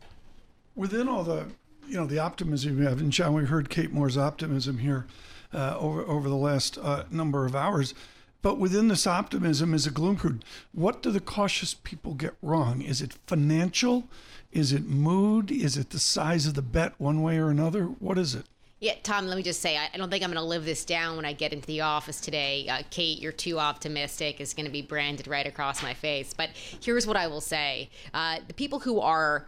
Within 0.75 1.07
all 1.07 1.23
the 1.23 1.47
you 1.87 1.95
know 1.95 2.05
the 2.05 2.19
optimism 2.19 2.79
you 2.79 2.87
have, 2.87 2.99
and 2.99 3.11
John, 3.11 3.33
we 3.33 3.45
heard 3.45 3.69
Kate 3.69 3.91
Moore's 3.91 4.17
optimism 4.17 4.79
here 4.79 5.05
uh, 5.53 5.77
over 5.77 6.01
over 6.03 6.29
the 6.29 6.35
last 6.35 6.77
uh, 6.77 7.03
number 7.11 7.45
of 7.45 7.55
hours. 7.55 7.93
But 8.41 8.59
within 8.59 8.89
this 8.89 9.07
optimism 9.07 9.73
is 9.73 9.87
a 9.87 9.91
gloom 9.91 10.17
crude. 10.17 10.45
What 10.71 11.01
do 11.01 11.09
the 11.09 11.19
cautious 11.19 11.73
people 11.73 12.13
get 12.13 12.35
wrong? 12.43 12.81
Is 12.81 13.01
it 13.01 13.17
financial? 13.25 14.07
Is 14.51 14.71
it 14.71 14.85
mood? 14.85 15.51
Is 15.51 15.77
it 15.77 15.89
the 15.89 15.97
size 15.97 16.45
of 16.45 16.53
the 16.53 16.61
bet 16.61 16.93
one 16.99 17.23
way 17.23 17.39
or 17.39 17.49
another? 17.49 17.85
What 17.85 18.19
is 18.19 18.35
it? 18.35 18.45
Yeah, 18.79 18.93
Tom, 19.01 19.25
let 19.25 19.35
me 19.35 19.41
just 19.41 19.61
say, 19.61 19.77
I 19.77 19.97
don't 19.97 20.11
think 20.11 20.23
I'm 20.23 20.29
going 20.29 20.41
to 20.41 20.47
live 20.47 20.63
this 20.63 20.85
down 20.85 21.15
when 21.15 21.25
I 21.25 21.33
get 21.33 21.53
into 21.53 21.65
the 21.65 21.81
office 21.81 22.21
today. 22.21 22.67
Uh, 22.67 22.83
Kate, 22.91 23.19
you're 23.19 23.31
too 23.31 23.57
optimistic 23.57 24.39
is 24.39 24.53
going 24.53 24.65
to 24.65 24.71
be 24.71 24.83
branded 24.83 25.27
right 25.27 25.47
across 25.47 25.81
my 25.81 25.95
face. 25.95 26.33
But 26.35 26.51
here's 26.53 27.07
what 27.07 27.17
I 27.17 27.25
will 27.25 27.41
say 27.41 27.89
uh, 28.13 28.39
the 28.47 28.53
people 28.53 28.79
who 28.79 28.99
are 28.99 29.47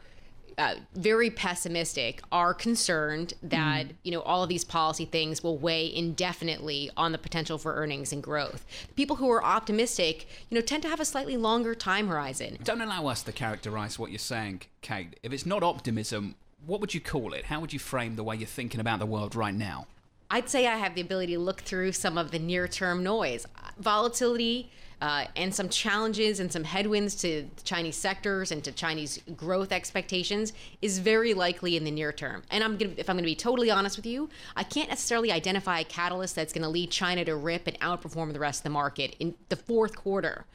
uh, 0.58 0.76
very 0.96 1.30
pessimistic 1.30 2.22
are 2.32 2.54
concerned 2.54 3.34
that 3.44 3.88
mm. 3.88 3.92
you 4.04 4.12
know 4.12 4.22
all 4.22 4.42
of 4.42 4.50
these 4.50 4.64
policy 4.64 5.06
things 5.06 5.44
will 5.44 5.58
weigh 5.58 5.94
indefinitely 5.94 6.90
on 6.98 7.12
the 7.12 7.18
potential 7.18 7.58
for 7.58 7.76
earnings 7.76 8.12
and 8.12 8.24
growth. 8.24 8.65
People 8.96 9.17
who 9.17 9.30
are 9.30 9.43
optimistic, 9.43 10.28
you 10.50 10.56
know, 10.56 10.62
tend 10.62 10.82
to 10.84 10.89
have 10.89 11.00
a 11.00 11.06
slightly 11.06 11.38
longer 11.38 11.76
time 11.76 12.08
horizon. 12.08 12.58
Don't 12.63 12.82
allow 12.82 13.08
us 13.08 13.22
to 13.24 13.32
characterize 13.32 14.00
what 14.00 14.12
you're 14.12 14.20
saying, 14.20 14.62
Kate. 14.82 15.20
If 15.22 15.32
it's 15.32 15.46
not 15.46 15.62
optimism, 15.62 16.36
what 16.65 16.82
would 16.82 16.93
you 16.93 17.02
call 17.02 17.34
it? 17.34 17.46
How 17.46 17.60
would 17.60 17.72
you 17.72 17.80
frame 17.80 18.15
the 18.15 18.24
way 18.24 18.36
you're 18.36 18.48
thinking 18.48 18.82
about 18.82 19.00
the 19.00 19.06
world 19.06 19.36
right 19.36 19.54
now? 19.54 19.86
I'd 20.30 20.50
say 20.50 20.67
I 20.67 20.76
have 20.78 20.96
the 20.96 21.02
ability 21.02 21.34
to 21.34 21.39
look 21.39 21.62
through 21.62 21.93
some 21.93 22.17
of 22.17 22.32
the 22.32 22.39
near-term 22.39 23.02
noise, 23.04 23.46
volatility 23.78 24.72
uh, 25.01 25.25
and 25.36 25.53
some 25.53 25.69
challenges 25.69 26.39
and 26.39 26.51
some 26.51 26.63
headwinds 26.63 27.15
to 27.15 27.47
Chinese 27.63 27.95
sectors 27.95 28.51
and 28.51 28.63
to 28.63 28.71
Chinese 28.71 29.21
growth 29.36 29.71
expectations 29.71 30.53
is 30.81 30.99
very 30.99 31.33
likely 31.33 31.77
in 31.77 31.83
the 31.83 31.91
near 31.91 32.12
term. 32.12 32.43
And 32.49 32.63
I'm 32.63 32.77
gonna, 32.77 32.93
if 32.97 33.10
I'm 33.10 33.15
going 33.15 33.23
to 33.23 33.29
be 33.29 33.36
totally 33.36 33.69
honest 33.69 33.97
with 33.97 34.05
you, 34.05 34.29
I 34.55 34.63
can't 34.63 34.89
necessarily 34.89 35.31
identify 35.31 35.79
a 35.79 35.83
catalyst 35.83 36.36
that's 36.36 36.51
going 36.51 36.63
to 36.63 36.69
lead 36.69 36.89
China 36.89 37.23
to 37.25 37.36
rip 37.36 37.67
and 37.67 37.79
outperform 37.79 38.33
the 38.33 38.39
rest 38.39 38.62
of 38.62 38.63
the 38.63 38.69
market 38.71 39.15
in 39.19 39.36
the 39.49 39.55
fourth 39.55 39.95
quarter. 39.95 40.45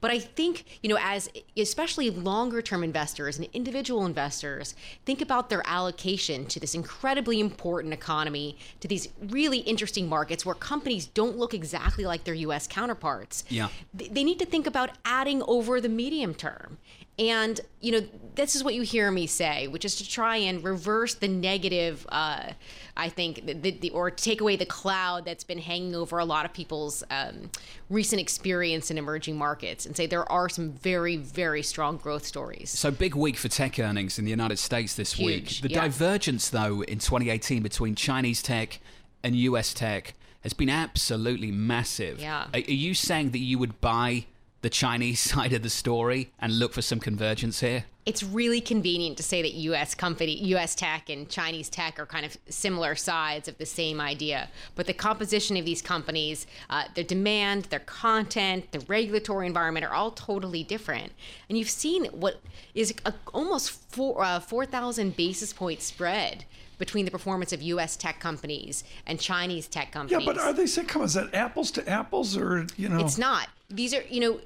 But 0.00 0.10
I 0.10 0.18
think, 0.18 0.64
you 0.82 0.88
know, 0.88 0.98
as 1.00 1.28
especially 1.56 2.10
longer 2.10 2.60
term 2.62 2.84
investors 2.84 3.38
and 3.38 3.48
individual 3.52 4.04
investors 4.04 4.74
think 5.04 5.20
about 5.20 5.48
their 5.48 5.62
allocation 5.66 6.46
to 6.46 6.60
this 6.60 6.74
incredibly 6.74 7.40
important 7.40 7.94
economy, 7.94 8.58
to 8.80 8.88
these 8.88 9.08
really 9.20 9.58
interesting 9.58 10.08
markets 10.08 10.44
where 10.44 10.54
companies 10.54 11.06
don't 11.06 11.36
look 11.38 11.54
exactly 11.54 12.04
like 12.04 12.24
their 12.24 12.34
US 12.34 12.66
counterparts. 12.66 13.44
Yeah. 13.48 13.68
They 13.94 14.24
need 14.24 14.38
to 14.38 14.46
think 14.46 14.66
about 14.66 14.90
adding 15.04 15.42
over 15.44 15.80
the 15.80 15.88
medium 15.88 16.34
term. 16.34 16.78
And, 17.18 17.58
you 17.80 17.92
know, 17.92 18.06
this 18.34 18.54
is 18.54 18.62
what 18.62 18.74
you 18.74 18.82
hear 18.82 19.10
me 19.10 19.26
say, 19.26 19.68
which 19.68 19.86
is 19.86 19.96
to 19.96 20.08
try 20.08 20.36
and 20.36 20.62
reverse 20.62 21.14
the 21.14 21.28
negative, 21.28 22.06
uh, 22.10 22.50
I 22.94 23.08
think, 23.08 23.46
the, 23.46 23.70
the, 23.70 23.90
or 23.90 24.10
take 24.10 24.42
away 24.42 24.56
the 24.56 24.66
cloud 24.66 25.24
that's 25.24 25.44
been 25.44 25.58
hanging 25.58 25.94
over 25.94 26.18
a 26.18 26.26
lot 26.26 26.44
of 26.44 26.52
people's 26.52 27.02
um, 27.10 27.50
recent 27.88 28.20
experience 28.20 28.90
in 28.90 28.98
emerging 28.98 29.38
markets 29.38 29.86
and 29.86 29.96
say 29.96 30.06
there 30.06 30.30
are 30.30 30.50
some 30.50 30.72
very, 30.72 31.16
very 31.16 31.62
strong 31.62 31.96
growth 31.96 32.26
stories. 32.26 32.70
So, 32.70 32.90
big 32.90 33.14
week 33.14 33.38
for 33.38 33.48
tech 33.48 33.78
earnings 33.78 34.18
in 34.18 34.26
the 34.26 34.30
United 34.30 34.58
States 34.58 34.94
this 34.94 35.14
Huge, 35.14 35.62
week. 35.62 35.62
The 35.62 35.70
yeah. 35.70 35.82
divergence, 35.82 36.50
though, 36.50 36.82
in 36.82 36.98
2018 36.98 37.62
between 37.62 37.94
Chinese 37.94 38.42
tech 38.42 38.78
and 39.24 39.34
US 39.34 39.72
tech 39.72 40.12
has 40.42 40.52
been 40.52 40.68
absolutely 40.68 41.50
massive. 41.50 42.20
Yeah. 42.20 42.46
Are, 42.52 42.60
are 42.60 42.60
you 42.60 42.92
saying 42.92 43.30
that 43.30 43.38
you 43.38 43.58
would 43.58 43.80
buy 43.80 44.26
the 44.62 44.70
Chinese 44.70 45.20
side 45.32 45.52
of 45.52 45.62
the 45.62 45.70
story 45.70 46.32
and 46.38 46.58
look 46.58 46.72
for 46.72 46.82
some 46.82 47.00
convergence 47.00 47.60
here? 47.60 47.84
It's 48.04 48.22
really 48.22 48.60
convenient 48.60 49.16
to 49.16 49.24
say 49.24 49.42
that 49.42 49.54
U.S. 49.54 49.96
company, 49.96 50.32
U.S. 50.50 50.76
tech, 50.76 51.10
and 51.10 51.28
Chinese 51.28 51.68
tech 51.68 51.98
are 51.98 52.06
kind 52.06 52.24
of 52.24 52.36
similar 52.48 52.94
sides 52.94 53.48
of 53.48 53.58
the 53.58 53.66
same 53.66 54.00
idea. 54.00 54.48
But 54.76 54.86
the 54.86 54.94
composition 54.94 55.56
of 55.56 55.64
these 55.64 55.82
companies, 55.82 56.46
uh, 56.70 56.84
their 56.94 57.02
demand, 57.02 57.64
their 57.64 57.80
content, 57.80 58.70
the 58.70 58.78
regulatory 58.80 59.48
environment 59.48 59.84
are 59.84 59.92
all 59.92 60.12
totally 60.12 60.62
different. 60.62 61.12
And 61.48 61.58
you've 61.58 61.68
seen 61.68 62.04
what 62.06 62.40
is 62.76 62.94
a, 63.04 63.12
almost 63.34 63.70
four 63.90 64.22
uh, 64.22 64.38
four 64.38 64.66
thousand 64.66 65.16
basis 65.16 65.52
point 65.52 65.82
spread 65.82 66.44
between 66.78 67.04
the 67.04 67.10
performance 67.10 67.52
of 67.52 67.62
U.S. 67.62 67.96
tech 67.96 68.20
companies 68.20 68.84
and 69.06 69.18
Chinese 69.18 69.66
tech 69.66 69.92
companies. 69.92 70.24
Yeah, 70.24 70.32
but 70.32 70.40
are 70.40 70.52
they 70.52 70.66
saying, 70.66 70.88
come 70.88 71.02
on, 71.02 71.06
is 71.06 71.14
that 71.14 71.34
apples 71.34 71.70
to 71.72 71.88
apples 71.88 72.36
or, 72.36 72.66
you 72.76 72.88
know? 72.88 73.00
It's 73.00 73.18
not. 73.18 73.48
These 73.68 73.94
are, 73.94 74.02
you 74.08 74.20
know, 74.20 74.40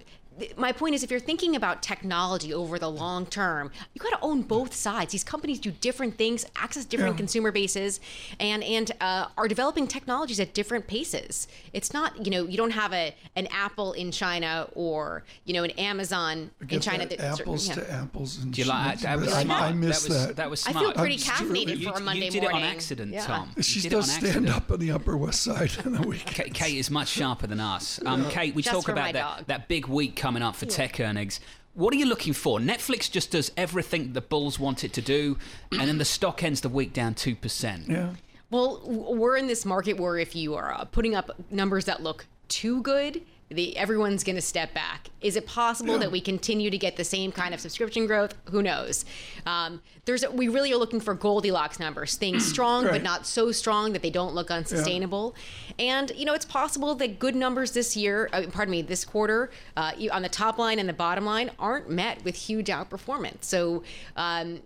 my 0.56 0.72
point 0.72 0.94
is 0.94 1.02
if 1.02 1.10
you're 1.10 1.20
thinking 1.20 1.56
about 1.56 1.82
technology 1.82 2.52
over 2.52 2.78
the 2.78 2.90
long 2.90 3.26
term 3.26 3.70
you 3.94 4.00
got 4.00 4.10
to 4.10 4.18
own 4.22 4.42
both 4.42 4.74
sides 4.74 5.12
these 5.12 5.24
companies 5.24 5.58
do 5.58 5.70
different 5.70 6.16
things 6.16 6.46
access 6.56 6.84
different 6.84 7.14
yeah. 7.14 7.18
consumer 7.18 7.52
bases 7.52 8.00
and 8.38 8.62
and 8.64 8.92
uh, 9.00 9.26
are 9.36 9.48
developing 9.48 9.86
technologies 9.86 10.40
at 10.40 10.54
different 10.54 10.86
paces 10.86 11.48
it's 11.72 11.92
not 11.92 12.24
you 12.24 12.30
know 12.30 12.44
you 12.44 12.56
don't 12.56 12.70
have 12.72 12.92
a 12.92 13.14
an 13.36 13.46
apple 13.48 13.92
in 13.92 14.10
china 14.10 14.68
or 14.74 15.24
you 15.44 15.54
know 15.54 15.64
an 15.64 15.70
amazon 15.72 16.50
in 16.68 16.80
china 16.80 17.06
that, 17.06 17.18
that 17.18 17.40
apples 17.40 17.68
yeah. 17.68 17.74
to 17.74 17.92
apples 17.92 18.38
and 18.42 18.52
do 18.52 18.62
you 18.62 18.68
like 18.68 19.00
that, 19.00 19.18
was 19.18 19.32
I, 19.32 19.42
smart. 19.42 19.62
I 19.62 19.72
miss 19.72 20.02
that 20.02 20.08
was, 20.08 20.26
that. 20.26 20.36
that 20.36 20.50
was 20.50 20.60
smart 20.60 20.76
i 20.76 20.80
feel 20.80 20.92
pretty 20.92 21.16
caffeinated 21.16 21.78
you, 21.78 21.90
for 21.90 21.98
a 21.98 22.00
monday 22.00 22.26
you 22.26 22.30
did 22.30 22.42
morning 22.42 22.62
it 22.62 22.64
on 22.64 22.74
accident 22.74 23.12
yeah. 23.12 23.26
tom 23.26 23.50
she 23.60 23.80
you 23.80 23.90
does 23.90 24.10
stand 24.10 24.26
accident. 24.26 24.56
up 24.56 24.70
on 24.70 24.78
the 24.78 24.92
upper 24.92 25.16
west 25.16 25.42
side 25.42 25.70
in 25.84 25.92
the 25.92 26.02
week 26.02 26.24
kate, 26.26 26.54
kate 26.54 26.76
is 26.76 26.90
much 26.90 27.08
sharper 27.08 27.46
than 27.46 27.60
us 27.60 28.00
um, 28.06 28.28
kate 28.30 28.54
we 28.54 28.62
Just 28.62 28.74
talk 28.74 28.88
about 28.88 29.06
my 29.06 29.12
that, 29.12 29.36
dog. 29.36 29.46
that 29.46 29.68
big 29.68 29.86
week 29.86 30.16
coming 30.16 30.29
up 30.36 30.56
for 30.56 30.66
tech 30.66 31.00
earnings 31.00 31.40
what 31.74 31.94
are 31.94 31.96
you 31.96 32.06
looking 32.06 32.32
for? 32.32 32.58
Netflix 32.58 33.10
just 33.10 33.30
does 33.30 33.52
everything 33.56 34.12
the 34.12 34.20
Bulls 34.20 34.58
want 34.58 34.84
it 34.84 34.92
to 34.94 35.00
do, 35.00 35.38
and 35.72 35.82
then 35.82 35.98
the 35.98 36.04
stock 36.04 36.42
ends 36.42 36.60
the 36.60 36.68
week 36.68 36.92
down 36.92 37.14
2%. 37.14 37.88
Yeah. 37.88 38.10
Well, 38.50 38.82
we're 38.84 39.36
in 39.36 39.46
this 39.46 39.64
market 39.64 39.96
where 39.96 40.18
if 40.18 40.34
you 40.34 40.54
are 40.54 40.72
uh, 40.72 40.84
putting 40.84 41.14
up 41.14 41.30
numbers 41.50 41.84
that 41.84 42.02
look 42.02 42.26
too 42.48 42.82
good, 42.82 43.22
the 43.50 43.76
everyone's 43.76 44.22
going 44.22 44.36
to 44.36 44.42
step 44.42 44.72
back. 44.72 45.08
Is 45.20 45.34
it 45.36 45.46
possible 45.46 45.94
Yeah. 45.94 46.00
that 46.00 46.12
we 46.12 46.20
continue 46.20 46.70
to 46.70 46.78
get 46.78 46.96
the 46.96 47.04
same 47.04 47.32
kind 47.32 47.52
of 47.52 47.60
subscription 47.60 48.06
growth? 48.06 48.34
Who 48.50 48.62
knows? 48.62 49.04
Um, 49.44 49.82
there's 50.04 50.24
we 50.28 50.48
really 50.48 50.72
are 50.72 50.76
looking 50.76 51.00
for 51.00 51.14
Goldilocks 51.14 51.80
numbers, 51.80 52.14
things 52.16 52.46
strong 52.52 52.84
but 52.84 53.02
not 53.02 53.26
so 53.26 53.50
strong 53.52 53.92
that 53.92 54.02
they 54.02 54.10
don't 54.10 54.34
look 54.34 54.50
unsustainable. 54.50 55.34
And 55.78 56.12
you 56.14 56.24
know, 56.24 56.34
it's 56.34 56.44
possible 56.44 56.94
that 56.96 57.18
good 57.18 57.34
numbers 57.34 57.72
this 57.72 57.96
year, 57.96 58.28
uh, 58.32 58.42
pardon 58.52 58.70
me, 58.70 58.82
this 58.82 59.04
quarter, 59.04 59.50
uh, 59.76 59.92
on 60.12 60.22
the 60.22 60.28
top 60.28 60.58
line 60.58 60.78
and 60.78 60.88
the 60.88 60.92
bottom 60.92 61.24
line, 61.26 61.50
aren't 61.58 61.90
met 61.90 62.24
with 62.24 62.36
huge 62.36 62.66
outperformance. 62.68 63.42
So. 63.44 63.82
Um, 64.16 64.60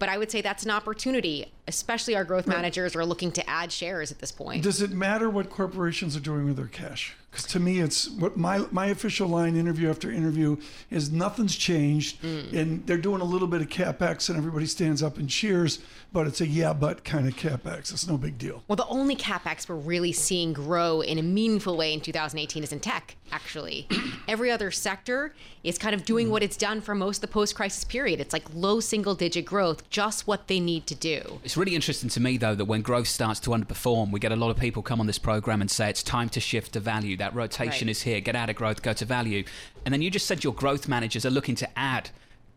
but 0.00 0.08
I 0.08 0.16
would 0.16 0.30
say 0.30 0.40
that's 0.42 0.64
an 0.64 0.70
opportunity, 0.70 1.52
especially 1.68 2.16
our 2.16 2.24
growth 2.24 2.46
managers 2.46 2.96
are 2.96 3.04
looking 3.04 3.30
to 3.32 3.48
add 3.48 3.70
shares 3.70 4.10
at 4.10 4.18
this 4.18 4.32
point. 4.32 4.64
Does 4.64 4.82
it 4.82 4.90
matter 4.90 5.30
what 5.30 5.50
corporations 5.50 6.16
are 6.16 6.20
doing 6.20 6.46
with 6.46 6.56
their 6.56 6.66
cash? 6.66 7.14
Because 7.30 7.44
to 7.48 7.60
me, 7.60 7.80
it's 7.80 8.08
what 8.08 8.38
my 8.38 8.64
my 8.70 8.86
official 8.86 9.28
line, 9.28 9.54
interview 9.54 9.90
after 9.90 10.10
interview, 10.10 10.56
is 10.90 11.12
nothing's 11.12 11.54
changed, 11.54 12.22
mm. 12.22 12.52
and 12.54 12.86
they're 12.86 12.96
doing 12.96 13.20
a 13.20 13.24
little 13.24 13.46
bit 13.46 13.60
of 13.60 13.68
capex, 13.68 14.30
and 14.30 14.38
everybody 14.38 14.64
stands 14.64 15.02
up 15.02 15.18
and 15.18 15.28
cheers. 15.28 15.80
But 16.10 16.26
it's 16.26 16.40
a 16.40 16.46
yeah, 16.46 16.72
but 16.72 17.04
kind 17.04 17.28
of 17.28 17.36
capex. 17.36 17.92
It's 17.92 18.08
no 18.08 18.16
big 18.16 18.38
deal. 18.38 18.64
Well, 18.66 18.76
the 18.76 18.86
only 18.86 19.14
capex 19.14 19.68
we're 19.68 19.76
really 19.76 20.10
seeing 20.10 20.54
grow 20.54 21.02
in 21.02 21.18
a 21.18 21.22
meaningful 21.22 21.76
way 21.76 21.92
in 21.92 22.00
2018 22.00 22.62
is 22.62 22.72
in 22.72 22.80
tech, 22.80 23.16
actually. 23.30 23.86
Every 24.26 24.50
other 24.50 24.70
sector 24.70 25.34
is 25.62 25.76
kind 25.76 25.94
of 25.94 26.06
doing 26.06 26.28
mm. 26.28 26.30
what 26.30 26.42
it's 26.42 26.56
done 26.56 26.80
for 26.80 26.94
most 26.94 27.18
of 27.18 27.20
the 27.22 27.28
post 27.28 27.54
crisis 27.54 27.84
period. 27.84 28.20
It's 28.20 28.32
like 28.32 28.46
low 28.54 28.80
single 28.80 29.14
digit 29.14 29.44
growth, 29.44 29.88
just 29.90 30.26
what 30.26 30.48
they 30.48 30.60
need 30.60 30.86
to 30.86 30.94
do. 30.94 31.40
It's 31.44 31.57
really 31.58 31.74
interesting 31.74 32.08
to 32.10 32.20
me, 32.20 32.36
though, 32.36 32.54
that 32.54 32.64
when 32.64 32.82
growth 32.82 33.08
starts 33.08 33.40
to 33.40 33.50
underperform, 33.50 34.10
we 34.12 34.20
get 34.20 34.32
a 34.32 34.36
lot 34.36 34.50
of 34.50 34.56
people 34.58 34.82
come 34.82 35.00
on 35.00 35.06
this 35.06 35.18
program 35.18 35.60
and 35.60 35.70
say 35.70 35.90
it's 35.90 36.02
time 36.02 36.28
to 36.30 36.40
shift 36.40 36.72
to 36.72 36.80
value. 36.80 37.16
That 37.16 37.34
rotation 37.34 37.86
Right. 37.88 37.90
is 37.92 38.02
here. 38.02 38.20
Get 38.20 38.36
out 38.36 38.48
of 38.48 38.56
growth, 38.56 38.82
go 38.82 38.92
to 38.92 39.04
value. 39.04 39.44
And 39.84 39.92
then 39.92 40.00
you 40.02 40.10
just 40.10 40.26
said 40.26 40.44
your 40.44 40.54
growth 40.54 40.88
managers 40.88 41.26
are 41.26 41.30
looking 41.30 41.54
to 41.56 41.68
add 41.78 42.10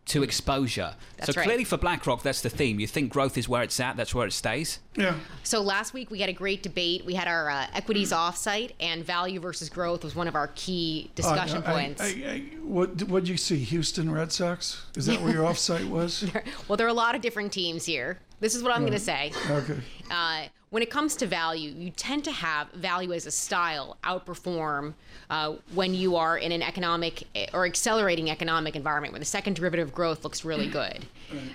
to 0.03 0.23
exposure. 0.23 0.95
That's 1.17 1.31
so 1.33 1.39
right. 1.39 1.45
clearly 1.45 1.63
for 1.63 1.77
BlackRock, 1.77 2.23
that's 2.23 2.41
the 2.41 2.49
theme. 2.49 2.79
You 2.79 2.87
think 2.87 3.11
growth 3.13 3.37
is 3.37 3.47
where 3.47 3.61
it's 3.61 3.79
at, 3.79 3.95
that's 3.97 4.15
where 4.15 4.25
it 4.25 4.33
stays? 4.33 4.79
Yeah. 4.97 5.13
So 5.43 5.61
last 5.61 5.93
week 5.93 6.09
we 6.09 6.19
had 6.19 6.27
a 6.29 6.33
great 6.33 6.63
debate. 6.63 7.05
We 7.05 7.13
had 7.13 7.27
our 7.27 7.49
uh, 7.51 7.67
equities 7.75 8.11
offsite, 8.11 8.71
and 8.79 9.05
value 9.05 9.39
versus 9.39 9.69
growth 9.69 10.03
was 10.03 10.15
one 10.15 10.27
of 10.27 10.35
our 10.35 10.47
key 10.55 11.11
discussion 11.13 11.57
Uh, 11.63 11.67
I- 11.67 11.71
points. 11.71 12.01
I, 12.01 12.05
I, 12.07 12.39
what 12.63 13.03
what'd 13.03 13.29
you 13.29 13.37
see? 13.37 13.57
Houston 13.59 14.11
Red 14.11 14.31
Sox? 14.31 14.83
Is 14.95 15.05
that 15.05 15.21
where 15.21 15.33
your 15.33 15.43
offsite 15.51 15.87
was? 15.87 16.25
well, 16.67 16.77
there 16.77 16.87
are 16.87 16.89
a 16.89 16.93
lot 16.93 17.13
of 17.13 17.21
different 17.21 17.51
teams 17.53 17.85
here. 17.85 18.19
This 18.41 18.56
is 18.56 18.63
what 18.63 18.73
I'm 18.73 18.82
going 18.82 18.91
to 18.93 18.99
say. 18.99 19.32
Okay. 19.49 19.77
Uh, 20.10 20.43
when 20.71 20.82
it 20.82 20.89
comes 20.89 21.15
to 21.17 21.27
value, 21.27 21.71
you 21.77 21.91
tend 21.91 22.23
to 22.25 22.32
have 22.32 22.69
value 22.71 23.13
as 23.13 23.25
a 23.25 23.32
style 23.32 23.97
outperform 24.04 24.93
uh, 25.30 25.56
when 25.73 25.93
you 25.93 26.15
are 26.15 26.38
in 26.38 26.51
an 26.51 26.62
economic 26.62 27.23
eh, 27.36 27.47
or 27.54 27.65
accelerating 27.65 28.30
economic 28.30 28.75
environment 28.75 29.13
where 29.13 29.19
the 29.19 29.25
second 29.25 29.56
derivative 29.58 29.89
of 29.89 29.93
growth 29.93 30.23
looks 30.23 30.43
really 30.43 30.67
good. 30.82 31.06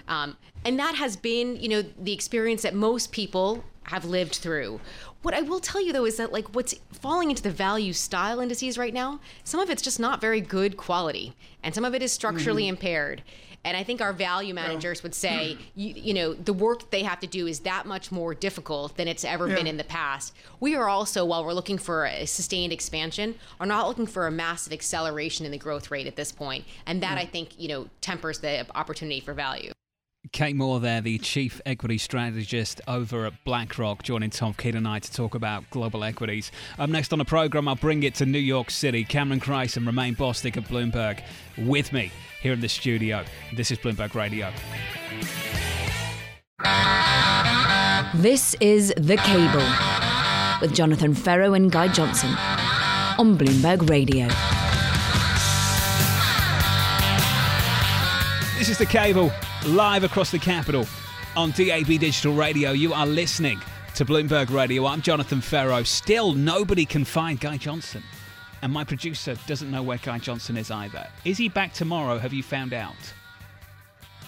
Um, 0.06 0.36
and 0.64 0.78
that 0.78 0.94
has 0.94 1.16
been, 1.16 1.56
you 1.56 1.68
know, 1.68 1.82
the 2.00 2.12
experience 2.12 2.62
that 2.62 2.74
most 2.74 3.10
people 3.12 3.64
have 3.84 4.04
lived 4.04 4.36
through. 4.36 4.80
What 5.22 5.34
I 5.34 5.42
will 5.42 5.60
tell 5.60 5.80
you 5.84 5.92
though 5.92 6.04
is 6.06 6.16
that 6.18 6.32
like 6.32 6.54
what's 6.54 6.74
falling 6.92 7.30
into 7.30 7.42
the 7.42 7.50
value 7.50 7.92
style 7.92 8.38
indices 8.40 8.76
right 8.78 8.94
now, 8.94 9.20
some 9.44 9.60
of 9.60 9.70
it's 9.70 9.82
just 9.82 9.98
not 9.98 10.20
very 10.20 10.40
good 10.40 10.76
quality, 10.76 11.34
and 11.62 11.74
some 11.74 11.84
of 11.84 11.94
it 11.94 12.02
is 12.02 12.12
structurally 12.12 12.64
Mhm. 12.64 12.68
impaired. 12.70 13.22
And 13.66 13.76
I 13.76 13.82
think 13.82 14.00
our 14.00 14.12
value 14.12 14.54
managers 14.54 15.02
would 15.02 15.14
say, 15.14 15.58
you, 15.74 15.92
you 15.94 16.14
know, 16.14 16.34
the 16.34 16.52
work 16.52 16.92
they 16.92 17.02
have 17.02 17.18
to 17.18 17.26
do 17.26 17.48
is 17.48 17.60
that 17.60 17.84
much 17.84 18.12
more 18.12 18.32
difficult 18.32 18.96
than 18.96 19.08
it's 19.08 19.24
ever 19.24 19.48
been 19.48 19.66
in 19.66 19.76
the 19.76 19.84
past. 19.84 20.32
We 20.60 20.76
are 20.76 20.88
also, 20.88 21.24
while 21.24 21.44
we're 21.44 21.52
looking 21.52 21.76
for 21.76 22.06
a 22.06 22.26
sustained 22.26 22.72
expansion, 22.72 23.34
are 23.58 23.66
not 23.66 23.88
looking 23.88 24.06
for 24.06 24.28
a 24.28 24.30
massive 24.30 24.72
acceleration 24.72 25.44
in 25.44 25.50
the 25.50 25.58
growth 25.58 25.90
rate 25.90 26.06
at 26.06 26.14
this 26.14 26.30
point. 26.30 26.64
And 26.86 27.02
that, 27.02 27.18
Mm. 27.18 27.22
I 27.22 27.26
think, 27.26 27.58
you 27.58 27.66
know, 27.66 27.88
tempers 28.00 28.38
the 28.38 28.66
opportunity 28.76 29.18
for 29.18 29.34
value. 29.34 29.72
Kate 30.32 30.56
Moore 30.56 30.80
there, 30.80 31.00
the 31.00 31.18
chief 31.18 31.60
equity 31.66 31.98
strategist 31.98 32.80
over 32.88 33.26
at 33.26 33.44
BlackRock, 33.44 34.02
joining 34.02 34.30
Tom 34.30 34.54
Keene 34.54 34.76
and 34.76 34.88
I 34.88 34.98
to 34.98 35.12
talk 35.12 35.34
about 35.34 35.68
global 35.70 36.02
equities. 36.04 36.50
Up 36.78 36.90
next 36.90 37.12
on 37.12 37.18
the 37.18 37.24
program, 37.24 37.68
I'll 37.68 37.76
bring 37.76 38.02
it 38.02 38.14
to 38.16 38.26
New 38.26 38.38
York 38.38 38.70
City. 38.70 39.04
Cameron 39.04 39.40
Crise 39.40 39.76
and 39.76 39.86
Romaine 39.86 40.16
Bostick 40.16 40.56
at 40.56 40.64
Bloomberg 40.64 41.22
with 41.58 41.92
me 41.92 42.10
here 42.40 42.52
in 42.52 42.60
the 42.60 42.68
studio. 42.68 43.24
This 43.54 43.70
is 43.70 43.78
Bloomberg 43.78 44.14
Radio. 44.14 44.52
This 48.14 48.56
is 48.60 48.94
The 48.96 49.16
Cable 49.16 49.66
with 50.60 50.74
Jonathan 50.74 51.14
Ferro 51.14 51.54
and 51.54 51.70
Guy 51.70 51.88
Johnson 51.88 52.30
on 53.18 53.36
Bloomberg 53.36 53.88
Radio. 53.88 54.28
This 58.58 58.70
is 58.70 58.78
the 58.78 58.86
cable 58.86 59.30
live 59.66 60.04
across 60.04 60.30
the 60.30 60.38
capital 60.38 60.86
on 61.36 61.50
DAB 61.50 61.86
Digital 61.86 62.32
Radio. 62.32 62.70
You 62.70 62.92
are 62.92 63.06
listening 63.06 63.60
to 63.96 64.04
Bloomberg 64.04 64.50
Radio. 64.50 64.86
I'm 64.86 65.02
Jonathan 65.02 65.40
Ferro. 65.40 65.82
Still, 65.82 66.32
nobody 66.32 66.84
can 66.84 67.04
find 67.04 67.40
Guy 67.40 67.56
Johnson. 67.56 68.02
And 68.62 68.72
my 68.72 68.84
producer 68.84 69.36
doesn't 69.46 69.70
know 69.70 69.82
where 69.82 69.98
Guy 69.98 70.18
Johnson 70.18 70.56
is 70.56 70.70
either. 70.70 71.06
Is 71.24 71.36
he 71.36 71.48
back 71.48 71.72
tomorrow? 71.72 72.18
Have 72.18 72.32
you 72.32 72.44
found 72.44 72.72
out? 72.72 72.94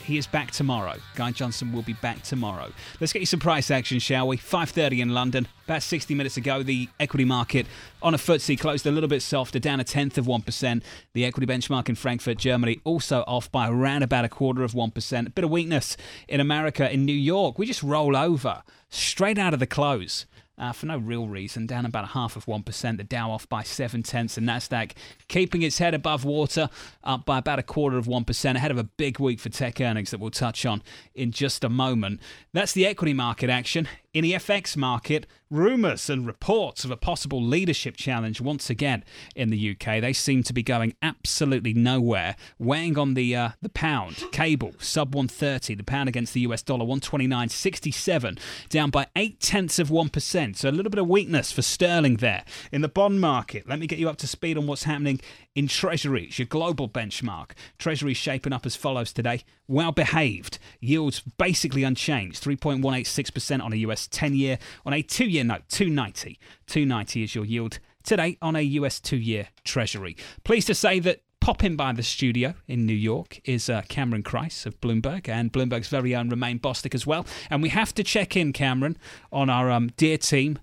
He 0.09 0.17
is 0.17 0.27
back 0.27 0.53
tomorrow. 0.53 0.95
Guy 1.17 1.33
Johnson 1.33 1.71
will 1.71 1.83
be 1.83 1.93
back 1.93 2.23
tomorrow. 2.23 2.73
Let's 2.99 3.13
get 3.13 3.21
you 3.21 3.27
some 3.27 3.41
price 3.41 3.71
action, 3.71 3.99
shall 3.99 4.27
we? 4.27 4.39
5:30 4.39 5.01
in 5.01 5.11
London. 5.11 5.47
About 5.67 5.83
60 5.83 6.15
minutes 6.15 6.39
ago, 6.39 6.63
the 6.63 6.89
equity 6.99 7.27
market 7.27 7.67
on 8.01 8.15
a 8.15 8.17
FTSE 8.17 8.59
closed 8.59 8.87
a 8.87 8.91
little 8.91 9.11
bit 9.11 9.21
softer, 9.21 9.59
down 9.59 9.81
a 9.81 9.85
tenth 9.85 10.17
of 10.17 10.27
one 10.27 10.41
percent. 10.41 10.83
The 11.13 11.27
equity 11.27 11.47
benchmark 11.47 11.91
in 11.91 11.95
Frankfurt, 11.95 12.39
Germany, 12.39 12.81
also 12.85 13.23
off 13.27 13.53
by 13.53 13.69
around 13.69 14.03
about 14.03 14.25
a 14.25 14.31
quarter 14.31 14.63
of 14.63 14.73
one 14.73 14.93
percent. 14.93 15.29
A 15.29 15.31
bit 15.31 15.45
of 15.45 15.51
weakness 15.51 15.95
in 16.27 16.41
America, 16.41 16.91
in 16.91 17.05
New 17.05 17.13
York. 17.13 17.59
We 17.59 17.67
just 17.67 17.83
roll 17.83 18.17
over 18.17 18.63
straight 18.89 19.37
out 19.37 19.53
of 19.53 19.61
the 19.61 19.67
close. 19.67 20.25
Uh, 20.59 20.73
for 20.73 20.87
no 20.87 20.99
real 20.99 21.29
reason, 21.29 21.67
down 21.67 21.87
about 21.87 22.05
a 22.05 22.09
half 22.09 22.35
of 22.35 22.47
1%. 22.47 22.97
The 22.97 23.05
Dow 23.05 23.31
off 23.31 23.49
by 23.49 23.63
7 23.63 24.03
tenths. 24.03 24.35
The 24.35 24.41
Nasdaq 24.41 24.93
keeping 25.29 25.63
its 25.63 25.79
head 25.79 25.95
above 25.95 26.25
water, 26.25 26.69
up 27.05 27.25
by 27.25 27.39
about 27.39 27.61
a 27.61 27.63
quarter 27.63 27.97
of 27.97 28.07
1%, 28.07 28.57
ahead 28.57 28.71
of 28.71 28.79
a 28.79 28.85
big 28.85 29.21
week 29.21 29.39
for 29.39 29.51
tech 29.51 29.81
earnings 29.81 30.11
that 30.11 30.19
we'll 30.19 30.31
touch 30.31 30.67
on 30.67 30.83
in 31.15 31.31
just 31.31 31.63
a 31.63 31.69
moment. 31.69 32.21
That's 32.53 32.73
the 32.73 32.87
equity 32.87 33.15
market 33.15 33.51
action. 33.51 33.87
In 34.15 34.23
the 34.23 34.33
FX 34.33 34.75
market, 34.75 35.27
rumours 35.51 36.09
and 36.09 36.27
reports 36.27 36.83
of 36.83 36.91
a 36.91 36.97
possible 36.97 37.43
leadership 37.43 37.97
challenge 37.97 38.41
once 38.41 38.71
again 38.71 39.05
in 39.37 39.51
the 39.51 39.71
UK. 39.71 40.01
They 40.01 40.15
seem 40.15 40.43
to 40.45 40.55
be 40.55 40.63
going 40.63 40.95
absolutely 41.03 41.75
nowhere. 41.75 42.37
Weighing 42.59 42.99
on 42.99 43.13
the 43.15 43.37
uh, 43.37 43.51
the 43.61 43.69
pound, 43.69 44.25
cable 44.33 44.73
sub 44.79 45.15
130, 45.15 45.75
the 45.75 45.85
pound 45.85 46.09
against 46.09 46.33
the 46.33 46.41
US 46.41 46.63
dollar 46.63 46.87
129.67, 46.87 48.39
down 48.71 48.89
by 48.89 49.07
eight 49.15 49.41
tenths 49.41 49.79
of 49.79 49.91
one 49.91 50.09
percent. 50.09 50.57
So 50.57 50.71
a 50.71 50.73
little 50.73 50.91
bit 50.91 51.01
of 51.01 51.09
weakness 51.09 51.53
for 51.53 51.61
sterling 51.63 52.17
there 52.17 52.45
in 52.73 52.81
the 52.81 52.89
bond 52.89 53.21
market. 53.21 53.69
Let 53.69 53.79
me 53.79 53.87
get 53.87 53.99
you 53.99 54.09
up 54.09 54.17
to 54.19 54.27
speed 54.27 54.57
on 54.57 54.67
what's 54.67 54.85
happening 54.85 55.21
in 55.55 55.67
treasuries, 55.67 56.39
your 56.39 56.47
global 56.47 56.89
benchmark. 56.89 57.51
Treasuries 57.79 58.17
shaping 58.17 58.53
up 58.53 58.65
as 58.65 58.77
follows 58.77 59.13
today. 59.13 59.43
Well 59.67 59.93
behaved. 59.93 60.59
Yields 60.81 61.21
basically 61.21 61.85
unchanged. 61.85 62.43
3.186% 62.43 63.63
on 63.63 63.73
a 63.73 63.77
US 63.77 63.98
10 64.07 64.35
year. 64.35 64.59
On 64.87 64.93
a 64.93 65.03
two 65.03 65.27
year 65.27 65.45
note, 65.45 65.63
290. 65.69 66.39
290 66.67 67.23
is 67.23 67.35
your 67.35 67.45
yield 67.45 67.79
today 68.05 68.39
on 68.41 68.57
a 68.57 68.63
US 68.63 69.01
two 69.01 69.17
year 69.17 69.49
treasury. 69.65 70.17
Pleased 70.45 70.69
to 70.69 70.75
say 70.75 70.99
that 71.01 71.21
Popping 71.41 71.77
by 71.77 71.93
the 71.93 72.03
studio 72.03 72.55
in 72.67 72.85
New 72.85 72.93
York 72.93 73.41
is 73.45 73.71
uh, 73.71 73.83
Cameron 73.89 74.23
Crise 74.23 74.67
of 74.67 74.79
Bloomberg 74.81 75.29
and 75.29 75.53
Bloomberg's 75.53 75.89
very 75.89 76.15
own 76.15 76.29
Romaine 76.29 76.59
Bostick 76.59 76.95
as 76.95 77.07
well. 77.07 77.25
And 77.49 77.63
we 77.63 77.71
have 77.71 77.95
to 77.95 78.05
check 78.05 78.37
in, 78.37 78.53
Cameron, 78.53 78.99
on 79.33 79.49
our 79.49 79.71
um, 79.71 79.89
dear 79.97 80.19
team, 80.19 80.59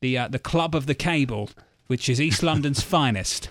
the 0.00 0.16
uh, 0.16 0.28
the 0.28 0.38
club 0.38 0.76
of 0.76 0.86
the 0.86 0.94
cable, 0.94 1.50
which 1.88 2.08
is 2.08 2.20
East 2.20 2.42
London's 2.42 2.82
finest. 2.94 3.48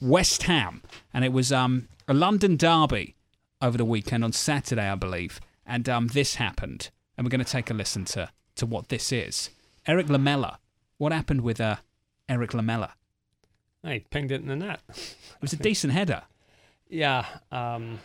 West 0.00 0.44
Ham, 0.44 0.82
and 1.12 1.24
it 1.24 1.32
was 1.32 1.52
um, 1.52 1.88
a 2.08 2.14
London 2.14 2.56
derby 2.56 3.14
over 3.62 3.78
the 3.78 3.84
weekend 3.84 4.24
on 4.24 4.32
Saturday, 4.32 4.88
I 4.88 4.96
believe, 4.96 5.40
and 5.64 5.88
um, 5.88 6.08
this 6.08 6.34
happened, 6.34 6.90
and 7.16 7.24
we're 7.24 7.30
going 7.30 7.44
to 7.44 7.50
take 7.50 7.70
a 7.70 7.74
listen 7.74 8.04
to 8.06 8.30
to 8.56 8.66
what 8.66 8.88
this 8.88 9.12
is. 9.12 9.50
Erik 9.86 10.08
Lamela, 10.08 10.58
what 10.98 11.12
happened 11.12 11.42
with 11.42 11.60
uh, 11.60 11.76
Erik 12.28 12.54
Lamela? 12.54 12.94
He 13.86 14.00
pinged 14.00 14.32
it 14.32 14.40
in 14.40 14.48
the 14.48 14.56
net. 14.56 14.80
It 14.88 15.16
was 15.42 15.52
a 15.52 15.56
decent 15.56 15.92
header. 15.92 16.22
Yeah, 16.88 17.26
um, 17.52 17.98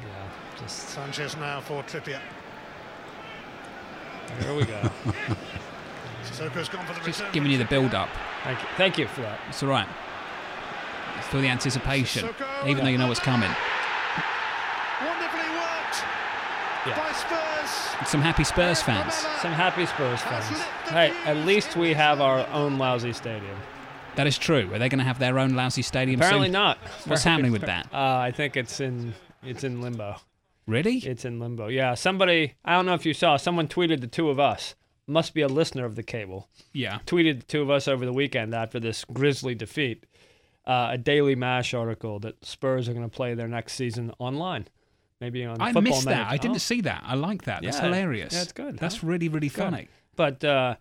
yeah, 0.00 0.28
just 0.60 0.90
Sanchez 0.90 1.36
now 1.36 1.60
for 1.60 1.82
Trippier. 1.84 2.20
here 4.40 4.54
we 4.54 4.64
go. 4.64 4.80
Sissoko's 6.24 6.68
gone 6.68 6.86
for 6.86 6.92
the 6.94 7.00
Just 7.04 7.20
return. 7.20 7.32
giving 7.32 7.50
you 7.50 7.58
the 7.58 7.64
build 7.64 7.94
up. 7.94 8.08
Thank 8.44 8.60
you, 8.60 8.68
thank 8.76 8.98
you 8.98 9.08
for 9.08 9.22
that. 9.22 9.40
It's 9.48 9.62
all 9.62 9.70
right. 9.70 9.88
Feel 11.30 11.40
the 11.40 11.48
anticipation, 11.48 12.28
even 12.66 12.84
though 12.84 12.90
you 12.90 12.98
know 12.98 13.08
what's 13.08 13.20
coming. 13.20 13.50
Wonderfully 15.04 15.48
worked 15.50 16.04
by 16.84 17.12
Spurs. 17.12 18.08
Some 18.08 18.20
happy 18.22 18.44
Spurs 18.44 18.82
fans. 18.82 19.14
Some 19.42 19.52
happy 19.52 19.86
Spurs 19.86 20.20
fans. 20.22 20.60
Hey, 20.88 21.12
at 21.24 21.36
least 21.46 21.76
we 21.76 21.92
have 21.92 22.20
our 22.20 22.46
own 22.48 22.78
lousy 22.78 23.12
stadium. 23.12 23.56
That 24.16 24.26
is 24.26 24.38
true. 24.38 24.72
Are 24.72 24.78
they 24.78 24.88
going 24.88 24.98
to 24.98 25.04
have 25.04 25.18
their 25.18 25.38
own 25.38 25.54
lousy 25.54 25.82
stadium? 25.82 26.20
Apparently 26.20 26.46
soon? 26.48 26.52
not. 26.52 26.78
What's 27.06 27.24
happening 27.24 27.52
with 27.52 27.62
that? 27.62 27.88
Uh, 27.92 28.18
I 28.18 28.32
think 28.32 28.56
it's 28.56 28.80
in 28.80 29.14
it's 29.42 29.64
in 29.64 29.80
limbo. 29.80 30.16
Really? 30.66 30.96
It's 30.98 31.24
in 31.24 31.38
limbo. 31.40 31.68
Yeah. 31.68 31.94
Somebody 31.94 32.54
I 32.64 32.74
don't 32.74 32.86
know 32.86 32.94
if 32.94 33.06
you 33.06 33.14
saw. 33.14 33.36
Someone 33.36 33.68
tweeted 33.68 34.00
the 34.00 34.06
two 34.06 34.28
of 34.28 34.38
us. 34.40 34.74
Must 35.06 35.32
be 35.32 35.40
a 35.40 35.48
listener 35.48 35.84
of 35.84 35.96
the 35.96 36.02
cable. 36.02 36.48
Yeah. 36.72 36.98
Tweeted 37.06 37.40
the 37.40 37.46
two 37.46 37.62
of 37.62 37.70
us 37.70 37.88
over 37.88 38.04
the 38.04 38.12
weekend 38.12 38.54
after 38.54 38.78
this 38.78 39.04
grisly 39.04 39.54
defeat. 39.54 40.04
Uh, 40.66 40.88
a 40.92 40.98
Daily 40.98 41.34
Mash 41.34 41.72
article 41.72 42.18
that 42.20 42.44
Spurs 42.44 42.88
are 42.88 42.92
going 42.92 43.08
to 43.08 43.16
play 43.16 43.32
their 43.34 43.48
next 43.48 43.72
season 43.72 44.12
online. 44.18 44.68
Maybe 45.20 45.44
on 45.44 45.60
I 45.60 45.66
football 45.72 45.82
missed 45.82 46.04
that. 46.04 46.10
Manager. 46.10 46.30
I 46.32 46.36
didn't 46.36 46.54
Oh. 46.56 46.58
see 46.58 46.80
that. 46.82 47.02
I 47.04 47.14
like 47.14 47.42
that. 47.44 47.62
That's 47.62 47.78
Yeah. 47.78 47.84
hilarious. 47.84 48.32
Yeah, 48.34 48.42
it's 48.42 48.52
good, 48.52 48.78
That's 48.78 48.98
huh? 48.98 49.06
really, 49.08 49.28
really 49.28 49.48
Good. 49.48 49.56
funny. 49.64 49.88
But 50.16 50.44
uh, 50.44 50.76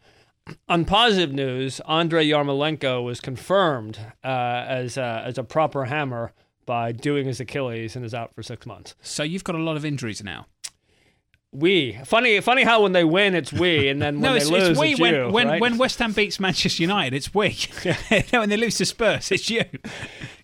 on 0.69 0.85
positive 0.85 1.31
news, 1.33 1.79
Andrei 1.87 2.27
Yarmolenko 2.27 3.03
was 3.03 3.19
confirmed 3.19 3.99
uh, 4.23 4.27
as 4.67 4.97
uh, 4.97 5.21
as 5.25 5.37
a 5.37 5.43
proper 5.43 5.85
hammer 5.85 6.33
by 6.65 6.91
doing 6.91 7.25
his 7.25 7.39
Achilles 7.39 7.95
and 7.95 8.03
is 8.05 8.13
out 8.13 8.33
for 8.35 8.43
six 8.43 8.65
months. 8.65 8.93
So 9.01 9.23
you've 9.23 9.43
got 9.43 9.55
a 9.55 9.59
lot 9.59 9.77
of 9.77 9.85
injuries 9.85 10.23
now. 10.23 10.47
We 11.53 11.97
funny 12.05 12.39
funny 12.41 12.63
how 12.63 12.83
when 12.83 12.91
they 12.91 13.05
win 13.05 13.33
it's 13.33 13.53
we 13.53 13.87
and 13.87 14.01
then 14.01 14.15
when 14.21 14.21
no, 14.21 14.31
they 14.33 14.41
it's, 14.41 14.49
lose 14.49 14.67
it's 14.69 14.79
we 14.79 14.91
it's 14.91 14.99
when 14.99 15.13
you, 15.15 15.29
when, 15.29 15.47
right? 15.47 15.61
when 15.61 15.77
West 15.77 15.97
Ham 15.99 16.11
beats 16.11 16.39
Manchester 16.41 16.83
United, 16.83 17.15
it's 17.15 17.33
we. 17.33 17.57
when 18.31 18.49
they 18.49 18.57
lose 18.57 18.75
to 18.77 18.85
Spurs, 18.85 19.31
it's 19.31 19.49
you. 19.49 19.63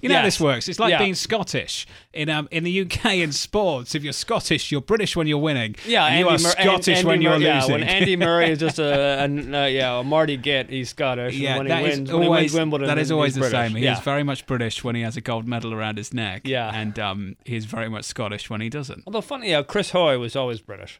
You 0.01 0.09
know 0.09 0.15
how 0.15 0.23
this 0.23 0.39
works. 0.39 0.67
It's 0.69 0.79
like 0.79 0.91
Yeah. 0.91 0.99
being 0.99 1.13
Scottish 1.13 1.85
in 2.13 2.29
um 2.29 2.47
in 2.51 2.63
the 2.63 2.81
UK 2.81 3.15
in 3.15 3.31
sports. 3.33 3.95
If 3.95 4.03
you're 4.03 4.13
Scottish, 4.13 4.71
you're 4.71 4.81
British 4.81 5.15
when 5.15 5.27
you're 5.27 5.37
winning. 5.37 5.75
yeah, 5.85 6.05
and 6.05 6.19
you 6.19 6.27
are 6.27 6.31
Mur- 6.31 6.37
Scottish 6.37 6.97
Andy 6.97 7.07
when 7.07 7.21
you're 7.21 7.37
yeah, 7.37 7.55
losing. 7.59 7.71
when 7.73 7.83
Andy 7.83 8.15
Murray 8.15 8.51
is 8.51 8.59
just 8.59 8.79
a, 8.79 9.23
a, 9.23 9.25
a 9.25 9.69
yeah 9.69 9.99
a 9.99 10.03
Marty 10.03 10.37
Git, 10.37 10.69
he's 10.69 10.89
Scottish. 10.89 11.35
Yeah, 11.35 11.57
when 11.57 11.67
that 11.67 11.81
he 11.83 11.89
is 11.89 11.97
wins, 11.99 12.11
when 12.13 12.21
he 12.21 12.27
always 12.27 12.41
wins 12.41 12.53
Wimbledon, 12.55 12.87
that 12.87 12.97
is 12.97 13.11
always 13.11 13.33
the 13.35 13.41
British. 13.41 13.59
same. 13.59 13.75
He 13.75 13.83
yeah. 13.83 13.93
is 13.97 13.99
very 13.99 14.23
much 14.23 14.45
British 14.47 14.83
when 14.83 14.95
he 14.95 15.01
has 15.01 15.15
a 15.17 15.21
gold 15.21 15.47
medal 15.47 15.73
around 15.73 15.97
his 15.97 16.13
neck. 16.13 16.43
Yeah. 16.45 16.71
and 16.73 16.97
um, 16.97 17.35
he's 17.45 17.65
very 17.65 17.89
much 17.89 18.05
Scottish 18.05 18.49
when 18.49 18.61
he 18.61 18.69
doesn't. 18.69 19.03
Although 19.05 19.21
funny, 19.21 19.49
yeah, 19.51 19.63
Chris 19.63 19.91
Hoy 19.91 20.17
was 20.17 20.35
always 20.35 20.59
British, 20.61 20.99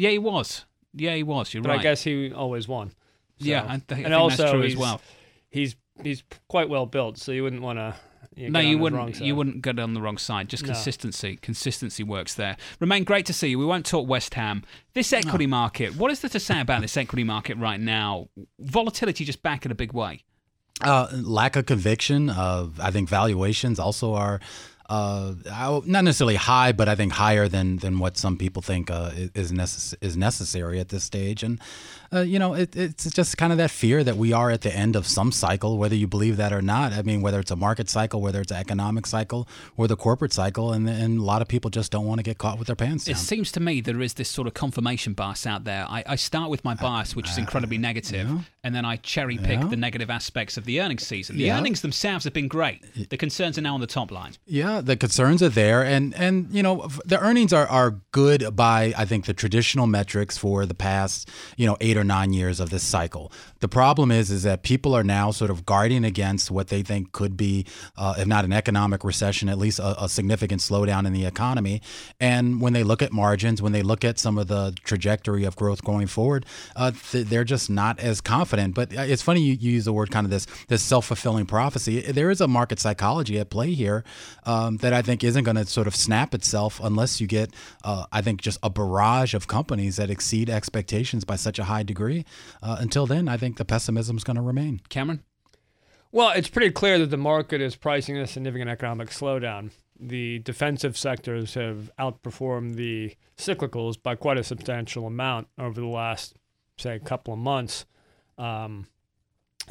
Yeah, 0.00 0.08
he 0.08 0.18
was. 0.18 0.64
Yeah, 0.94 1.14
he 1.14 1.22
was. 1.22 1.52
You're 1.52 1.62
but 1.62 1.68
right. 1.68 1.80
I 1.80 1.82
guess 1.82 2.02
he 2.02 2.32
always 2.32 2.66
won. 2.66 2.92
Yeah, 3.36 3.64
I 3.68 3.76
th- 3.76 3.84
I 3.90 3.94
and 3.96 4.04
think 4.04 4.14
also 4.14 4.36
that's 4.38 4.50
true 4.52 4.62
as 4.62 4.72
he's, 4.72 4.78
well. 4.78 5.00
He's 5.50 5.76
he's 6.02 6.24
quite 6.48 6.70
well 6.70 6.86
built, 6.86 7.18
so 7.18 7.32
you 7.32 7.42
wouldn't 7.42 7.60
want 7.60 7.78
to. 7.78 7.94
no, 8.48 8.60
you 8.60 8.78
wouldn't. 8.78 9.20
You 9.20 9.36
wouldn't 9.36 9.60
get 9.60 9.78
on 9.78 9.92
the 9.92 10.00
wrong 10.00 10.16
side. 10.16 10.48
Just 10.48 10.62
No. 10.62 10.72
consistency. 10.72 11.36
Consistency 11.36 12.02
works 12.02 12.34
there. 12.34 12.56
Romaine 12.80 13.04
great 13.04 13.26
to 13.26 13.34
see 13.34 13.48
you. 13.48 13.58
We 13.58 13.66
won't 13.66 13.84
talk 13.84 14.08
West 14.08 14.32
Ham. 14.34 14.64
This 14.94 15.12
equity 15.12 15.46
market. 15.46 15.96
What 15.96 16.10
is 16.10 16.20
there 16.20 16.30
to 16.30 16.40
say 16.40 16.60
about 16.62 16.80
this 16.80 16.96
equity 16.96 17.24
market 17.24 17.58
right 17.58 17.78
now? 17.80 18.28
Volatility 18.58 19.26
just 19.26 19.42
back 19.42 19.66
in 19.66 19.70
a 19.70 19.74
big 19.74 19.92
way. 19.92 20.24
Uh, 20.82 21.08
lack 21.12 21.56
of 21.56 21.66
conviction. 21.66 22.30
Of 22.30 22.80
I 22.80 22.90
think 22.90 23.10
valuations 23.10 23.78
also 23.78 24.14
are 24.14 24.40
uh, 24.90 25.34
not 25.86 26.02
necessarily 26.04 26.34
high, 26.34 26.72
but 26.72 26.88
I 26.88 26.96
think 26.96 27.12
higher 27.12 27.46
than 27.48 27.76
than 27.78 28.00
what 28.00 28.18
some 28.18 28.36
people 28.36 28.60
think 28.60 28.90
uh, 28.90 29.12
is 29.34 29.52
necess- 29.52 29.94
is 30.00 30.16
necessary 30.16 30.80
at 30.80 30.88
this 30.88 31.04
stage. 31.04 31.44
And 31.44 31.60
uh, 32.12 32.20
you 32.20 32.38
know, 32.38 32.54
it, 32.54 32.74
it's 32.74 33.08
just 33.10 33.36
kind 33.38 33.52
of 33.52 33.58
that 33.58 33.70
fear 33.70 34.02
that 34.02 34.16
we 34.16 34.32
are 34.32 34.50
at 34.50 34.62
the 34.62 34.74
end 34.74 34.96
of 34.96 35.06
some 35.06 35.30
cycle, 35.30 35.78
whether 35.78 35.94
you 35.94 36.06
believe 36.08 36.36
that 36.38 36.52
or 36.52 36.60
not. 36.60 36.92
I 36.92 37.02
mean, 37.02 37.22
whether 37.22 37.38
it's 37.38 37.50
a 37.52 37.56
market 37.56 37.88
cycle, 37.88 38.20
whether 38.20 38.40
it's 38.40 38.50
an 38.50 38.58
economic 38.58 39.06
cycle, 39.06 39.46
or 39.76 39.86
the 39.86 39.96
corporate 39.96 40.32
cycle, 40.32 40.72
and 40.72 40.88
and 40.88 41.18
a 41.20 41.22
lot 41.22 41.40
of 41.42 41.48
people 41.48 41.70
just 41.70 41.92
don't 41.92 42.06
want 42.06 42.18
to 42.18 42.22
get 42.24 42.38
caught 42.38 42.58
with 42.58 42.66
their 42.66 42.76
pants 42.76 43.04
down. 43.04 43.14
It 43.14 43.18
seems 43.18 43.52
to 43.52 43.60
me 43.60 43.80
there 43.80 44.00
is 44.00 44.14
this 44.14 44.28
sort 44.28 44.48
of 44.48 44.54
confirmation 44.54 45.12
bias 45.12 45.46
out 45.46 45.64
there. 45.64 45.86
I, 45.88 46.02
I 46.06 46.16
start 46.16 46.50
with 46.50 46.64
my 46.64 46.74
bias, 46.74 47.14
which 47.14 47.28
is 47.30 47.38
incredibly 47.38 47.78
negative, 47.78 48.28
and 48.64 48.74
then 48.74 48.84
I 48.84 48.96
cherry 48.96 49.38
pick 49.38 49.60
Yeah. 49.60 49.66
the 49.68 49.76
negative 49.76 50.10
aspects 50.10 50.56
of 50.56 50.64
the 50.64 50.80
earnings 50.80 51.06
season. 51.06 51.36
The 51.36 51.44
Yeah. 51.44 51.58
earnings 51.58 51.80
themselves 51.80 52.24
have 52.24 52.32
been 52.32 52.48
great. 52.48 52.82
The 53.10 53.16
concerns 53.16 53.56
are 53.56 53.62
now 53.62 53.74
on 53.74 53.80
the 53.80 53.86
top 53.86 54.10
line. 54.10 54.32
Yeah, 54.46 54.80
the 54.80 54.96
concerns 54.96 55.42
are 55.42 55.48
there, 55.48 55.82
and 55.84 56.14
and 56.16 56.48
you 56.50 56.62
know 56.62 56.88
the 57.04 57.20
earnings 57.20 57.52
are 57.52 57.66
are 57.68 58.00
good 58.12 58.56
by 58.56 58.92
I 58.96 59.04
think 59.04 59.26
the 59.26 59.34
traditional 59.34 59.86
metrics 59.86 60.36
for 60.36 60.66
the 60.66 60.74
past 60.74 61.28
you 61.56 61.66
know 61.66 61.76
eight 61.80 61.96
or 62.00 62.04
nine 62.04 62.32
years 62.32 62.58
of 62.58 62.70
this 62.70 62.82
cycle. 62.82 63.30
The 63.60 63.68
problem 63.68 64.10
is 64.10 64.30
is 64.30 64.42
that 64.44 64.62
people 64.62 64.94
are 64.94 65.04
now 65.04 65.30
sort 65.30 65.50
of 65.50 65.66
guarding 65.66 66.04
against 66.04 66.50
what 66.50 66.68
they 66.68 66.82
think 66.82 67.12
could 67.12 67.36
be, 67.36 67.66
uh, 67.96 68.14
if 68.18 68.26
not 68.26 68.44
an 68.44 68.52
economic 68.52 69.04
recession, 69.04 69.48
at 69.48 69.58
least 69.58 69.78
a, 69.78 70.04
a 70.04 70.08
significant 70.08 70.60
slowdown 70.60 71.06
in 71.06 71.12
the 71.12 71.26
economy. 71.26 71.82
And 72.18 72.60
when 72.60 72.72
they 72.72 72.82
look 72.82 73.02
at 73.02 73.12
margins, 73.12 73.60
when 73.60 73.72
they 73.72 73.82
look 73.82 74.04
at 74.04 74.18
some 74.18 74.38
of 74.38 74.48
the 74.48 74.74
trajectory 74.84 75.44
of 75.44 75.56
growth 75.56 75.84
going 75.84 76.06
forward, 76.06 76.46
uh, 76.74 76.92
th- 77.10 77.26
they're 77.26 77.44
just 77.44 77.70
not 77.70 78.00
as 78.00 78.20
confident. 78.20 78.74
But 78.74 78.96
uh, 78.96 79.02
it's 79.02 79.22
funny 79.22 79.42
you, 79.42 79.54
you 79.54 79.72
use 79.72 79.84
the 79.84 79.92
word 79.92 80.10
kind 80.10 80.24
of 80.24 80.30
this 80.30 80.46
this 80.68 80.82
self 80.82 81.06
fulfilling 81.06 81.46
prophecy. 81.46 82.00
There 82.00 82.30
is 82.30 82.40
a 82.40 82.48
market 82.48 82.80
psychology 82.80 83.38
at 83.38 83.50
play 83.50 83.72
here 83.72 84.04
um, 84.44 84.78
that 84.78 84.92
I 84.92 85.02
think 85.02 85.22
isn't 85.22 85.44
going 85.44 85.56
to 85.56 85.66
sort 85.66 85.86
of 85.86 85.94
snap 85.94 86.34
itself 86.34 86.80
unless 86.82 87.20
you 87.20 87.26
get, 87.26 87.52
uh, 87.84 88.06
I 88.10 88.22
think, 88.22 88.40
just 88.40 88.58
a 88.62 88.70
barrage 88.70 89.34
of 89.34 89.48
companies 89.48 89.96
that 89.96 90.10
exceed 90.10 90.48
expectations 90.48 91.24
by 91.24 91.36
such 91.36 91.58
a 91.58 91.64
high 91.64 91.82
degree. 91.82 92.24
Uh, 92.62 92.76
until 92.80 93.06
then, 93.06 93.28
I 93.28 93.36
think 93.36 93.49
the 93.56 93.64
pessimism 93.64 94.16
is 94.16 94.24
going 94.24 94.36
to 94.36 94.42
remain. 94.42 94.80
Cameron? 94.88 95.22
Well, 96.12 96.30
it's 96.30 96.48
pretty 96.48 96.70
clear 96.70 96.98
that 96.98 97.10
the 97.10 97.16
market 97.16 97.60
is 97.60 97.76
pricing 97.76 98.16
a 98.16 98.26
significant 98.26 98.68
economic 98.68 99.10
slowdown. 99.10 99.70
The 99.98 100.40
defensive 100.40 100.96
sectors 100.96 101.54
have 101.54 101.90
outperformed 101.98 102.74
the 102.74 103.14
cyclicals 103.36 104.02
by 104.02 104.16
quite 104.16 104.38
a 104.38 104.44
substantial 104.44 105.06
amount 105.06 105.48
over 105.58 105.80
the 105.80 105.86
last, 105.86 106.34
say, 106.78 106.98
couple 106.98 107.34
of 107.34 107.38
months. 107.38 107.86
Um, 108.38 108.86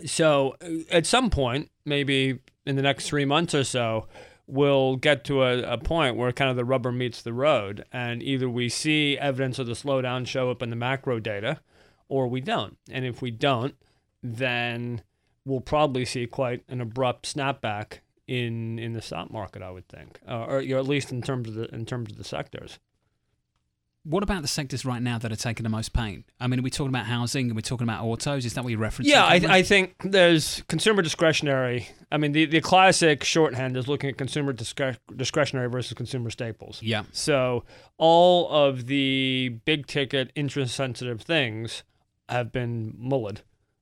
so, 0.06 0.56
uh, 0.62 0.84
at 0.92 1.06
some 1.06 1.30
point, 1.30 1.72
maybe 1.84 2.40
in 2.66 2.76
the 2.76 2.82
next 2.82 3.08
three 3.08 3.26
months 3.26 3.54
or 3.54 3.64
so, 3.64 4.08
we'll 4.48 4.96
get 4.96 5.24
to 5.26 5.44
a, 5.44 5.74
a 5.74 5.78
point 5.78 6.16
where 6.16 6.32
kind 6.32 6.50
of 6.50 6.56
the 6.56 6.66
rubber 6.66 6.92
meets 6.92 7.22
the 7.22 7.34
road, 7.34 7.84
and 7.92 8.24
either 8.24 8.50
we 8.50 8.70
see 8.70 9.18
evidence 9.18 9.60
of 9.60 9.68
the 9.68 9.74
slowdown 9.74 10.26
show 10.26 10.50
up 10.50 10.62
in 10.62 10.70
the 10.70 10.76
macro 10.76 11.20
data, 11.20 11.60
or 12.10 12.28
we 12.28 12.42
don't. 12.42 12.78
And 12.92 13.06
if 13.06 13.22
we 13.22 13.32
don't, 13.32 13.76
then 14.22 15.02
we'll 15.46 15.62
probably 15.62 16.04
see 16.04 16.26
quite 16.26 16.64
an 16.68 16.82
abrupt 16.82 17.34
snapback 17.34 18.00
in 18.28 18.78
in 18.78 18.94
the 18.94 19.02
stock 19.02 19.32
market. 19.32 19.62
I 19.62 19.72
would 19.72 19.88
think, 19.88 20.20
uh, 20.28 20.46
or 20.46 20.60
at 20.60 20.88
least 20.88 21.12
in 21.12 21.22
terms 21.22 21.48
of 21.48 21.56
the 21.56 21.74
in 21.74 21.86
terms 21.86 22.12
of 22.12 22.18
the 22.18 22.24
sectors. 22.24 22.80
What 24.04 24.24
about 24.24 24.42
the 24.42 24.48
sectors 24.48 24.86
right 24.86 25.02
now 25.02 25.18
that 25.20 25.32
are 25.32 25.36
taking 25.36 25.64
the 25.64 25.70
most 25.70 25.92
pain? 25.92 26.24
I 26.40 26.48
mean, 26.48 26.60
are 26.60 26.64
we 26.64 26.70
talking 26.70 26.90
about 26.90 27.06
housing? 27.06 27.52
Are 27.52 27.54
we're 27.54 27.62
talking 27.62 27.84
about 27.84 28.04
autos? 28.04 28.46
Is 28.46 28.54
that 28.54 28.64
what 28.64 28.72
you're 28.72 28.80
referencing? 28.80 29.08
Yeah, 29.08 29.26
I? 29.26 29.42
I 29.50 29.62
think 29.62 29.96
there's 30.04 30.64
consumer 30.68 31.02
discretionary. 31.02 31.90
I 32.10 32.18
mean, 32.18 32.32
the, 32.32 32.46
the 32.46 32.62
classic 32.62 33.26
shorthand 33.26 33.76
is 33.76 33.90
looking 33.90 34.10
at 34.10 34.18
consumer 34.18 34.54
discre- 34.54 34.98
discretionary 35.16 35.70
versus 35.70 35.94
consumer 35.94 36.30
staples. 36.30 36.82
Yeah. 36.82 37.04
So 37.12 37.66
all 37.98 38.50
of 38.50 38.88
the 38.88 39.60
big 39.66 39.86
ticket, 39.86 40.32
interest 40.34 40.76
sensitive 40.76 41.22
things 41.22 41.84
have 42.30 42.52
been 42.52 42.94
mullered. 43.02 43.40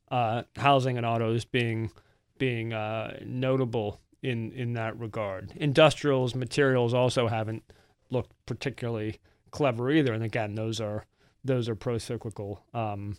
Uh, 0.10 0.44
housing 0.56 0.98
and 0.98 1.06
autos 1.06 1.44
being 1.44 1.92
being 2.38 2.74
uh, 2.74 3.18
notable 3.26 4.00
in 4.22 4.52
in 4.54 4.74
that 4.74 4.98
regard. 4.98 5.52
Industrials, 5.56 6.34
materials 6.34 6.94
also 6.94 7.28
haven't 7.28 7.64
looked 8.10 8.32
particularly 8.46 9.20
clever 9.52 9.92
either. 9.92 10.14
And 10.14 10.24
again, 10.24 10.56
those 10.56 10.80
are 10.80 11.06
those 11.44 11.68
are 11.68 11.76
pro 11.76 11.98
cyclical. 11.98 12.64
Um, 12.74 13.18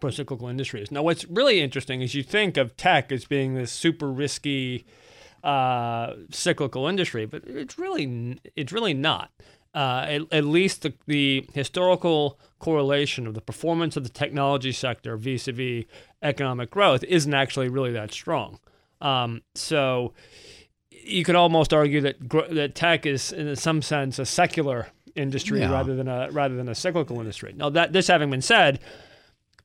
pro-cyclical 0.00 0.48
industries. 0.48 0.90
Now, 0.90 1.02
what's 1.02 1.24
really 1.24 1.60
interesting 1.60 2.02
is 2.02 2.14
you 2.14 2.22
think 2.22 2.56
of 2.56 2.76
tech 2.76 3.10
as 3.10 3.24
being 3.24 3.54
this 3.54 3.72
super 3.72 4.10
risky 4.10 4.84
uh, 5.42 6.14
cyclical 6.30 6.86
industry, 6.86 7.24
but 7.24 7.44
it's 7.46 7.78
really 7.78 8.38
it's 8.54 8.72
really 8.72 8.94
not. 8.94 9.30
Uh, 9.76 10.06
at, 10.08 10.22
at 10.32 10.44
least 10.46 10.80
the, 10.80 10.94
the 11.06 11.46
historical 11.52 12.38
correlation 12.58 13.26
of 13.26 13.34
the 13.34 13.42
performance 13.42 13.94
of 13.98 14.04
the 14.04 14.08
technology 14.08 14.72
sector 14.72 15.18
vis-a-vis 15.18 15.84
economic 16.22 16.70
growth 16.70 17.04
isn't 17.04 17.34
actually 17.34 17.68
really 17.68 17.92
that 17.92 18.10
strong. 18.10 18.58
Um, 19.02 19.42
so 19.54 20.14
you 20.90 21.24
could 21.24 21.34
almost 21.36 21.74
argue 21.74 22.00
that 22.00 22.26
gr- 22.26 22.48
that 22.52 22.74
tech 22.74 23.04
is, 23.04 23.32
in 23.32 23.54
some 23.56 23.82
sense, 23.82 24.18
a 24.18 24.24
secular 24.24 24.86
industry 25.14 25.60
Yeah. 25.60 25.70
rather 25.70 25.94
than 25.94 26.08
a 26.08 26.30
rather 26.30 26.56
than 26.56 26.68
a 26.70 26.74
cyclical 26.74 27.20
industry. 27.20 27.52
Now, 27.54 27.68
that 27.70 27.92
this 27.92 28.06
having 28.08 28.30
been 28.30 28.40
said, 28.42 28.80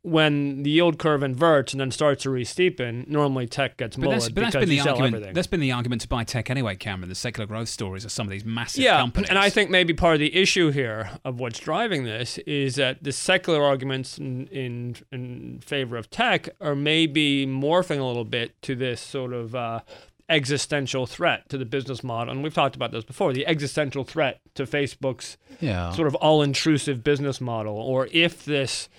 when 0.04 0.64
the 0.64 0.72
yield 0.72 0.98
curve 0.98 1.22
inverts 1.22 1.74
and 1.74 1.80
then 1.80 1.92
starts 1.92 2.24
to 2.24 2.30
re-steepen, 2.32 3.08
normally 3.08 3.46
tech 3.46 3.78
gets 3.78 3.96
But 3.96 4.10
that's, 4.10 4.30
but 4.30 4.42
that's 4.42 4.56
because 4.56 4.68
been 4.68 4.78
the 4.78 4.80
argument. 4.90 5.14
everything. 5.16 5.34
That's 5.36 5.48
been 5.48 5.60
the 5.60 5.72
argument 5.74 6.02
to 6.02 6.08
buy 6.08 6.24
tech 6.24 6.50
anyway, 6.50 6.76
Cameron. 6.76 7.08
The 7.10 7.14
secular 7.16 7.46
growth 7.46 7.70
stories 7.70 8.04
of 8.04 8.12
some 8.12 8.26
of 8.26 8.32
these 8.32 8.44
massive 8.44 8.84
yeah, 8.84 8.98
companies. 9.00 9.30
and 9.30 9.38
I 9.38 9.52
think 9.52 9.70
maybe 9.70 9.94
part 9.94 10.16
of 10.16 10.20
the 10.20 10.36
issue 10.36 10.72
here 10.72 11.12
of 11.24 11.40
what's 11.40 11.60
driving 11.60 12.04
this 12.04 12.40
is 12.40 12.76
that 12.76 13.04
the 13.04 13.12
secular 13.12 13.64
arguments 13.64 14.18
in, 14.18 14.48
in 14.48 14.96
in 15.12 15.60
favor 15.64 15.98
of 15.98 16.10
tech 16.10 16.50
are 16.60 16.76
maybe 16.76 17.46
morphing 17.46 18.00
a 18.00 18.04
little 18.04 18.26
bit 18.26 18.60
to 18.64 18.76
this 18.76 19.00
sort 19.00 19.34
of 19.34 19.54
uh, 19.54 19.82
existential 20.30 21.06
threat 21.06 21.48
to 21.50 21.58
the 21.58 21.66
business 21.66 22.04
model. 22.04 22.32
And 22.34 22.42
we've 22.44 22.54
talked 22.54 22.76
about 22.76 22.92
this 22.92 23.04
before: 23.04 23.34
the 23.34 23.46
existential 23.46 24.04
threat 24.04 24.40
to 24.56 24.66
Facebook's 24.66 25.38
Yeah. 25.60 25.92
sort 25.92 26.08
of 26.08 26.16
all-intrusive 26.16 27.04
business 27.04 27.40
model, 27.40 27.76
or 27.76 28.08
if 28.12 28.46
this 28.46 28.90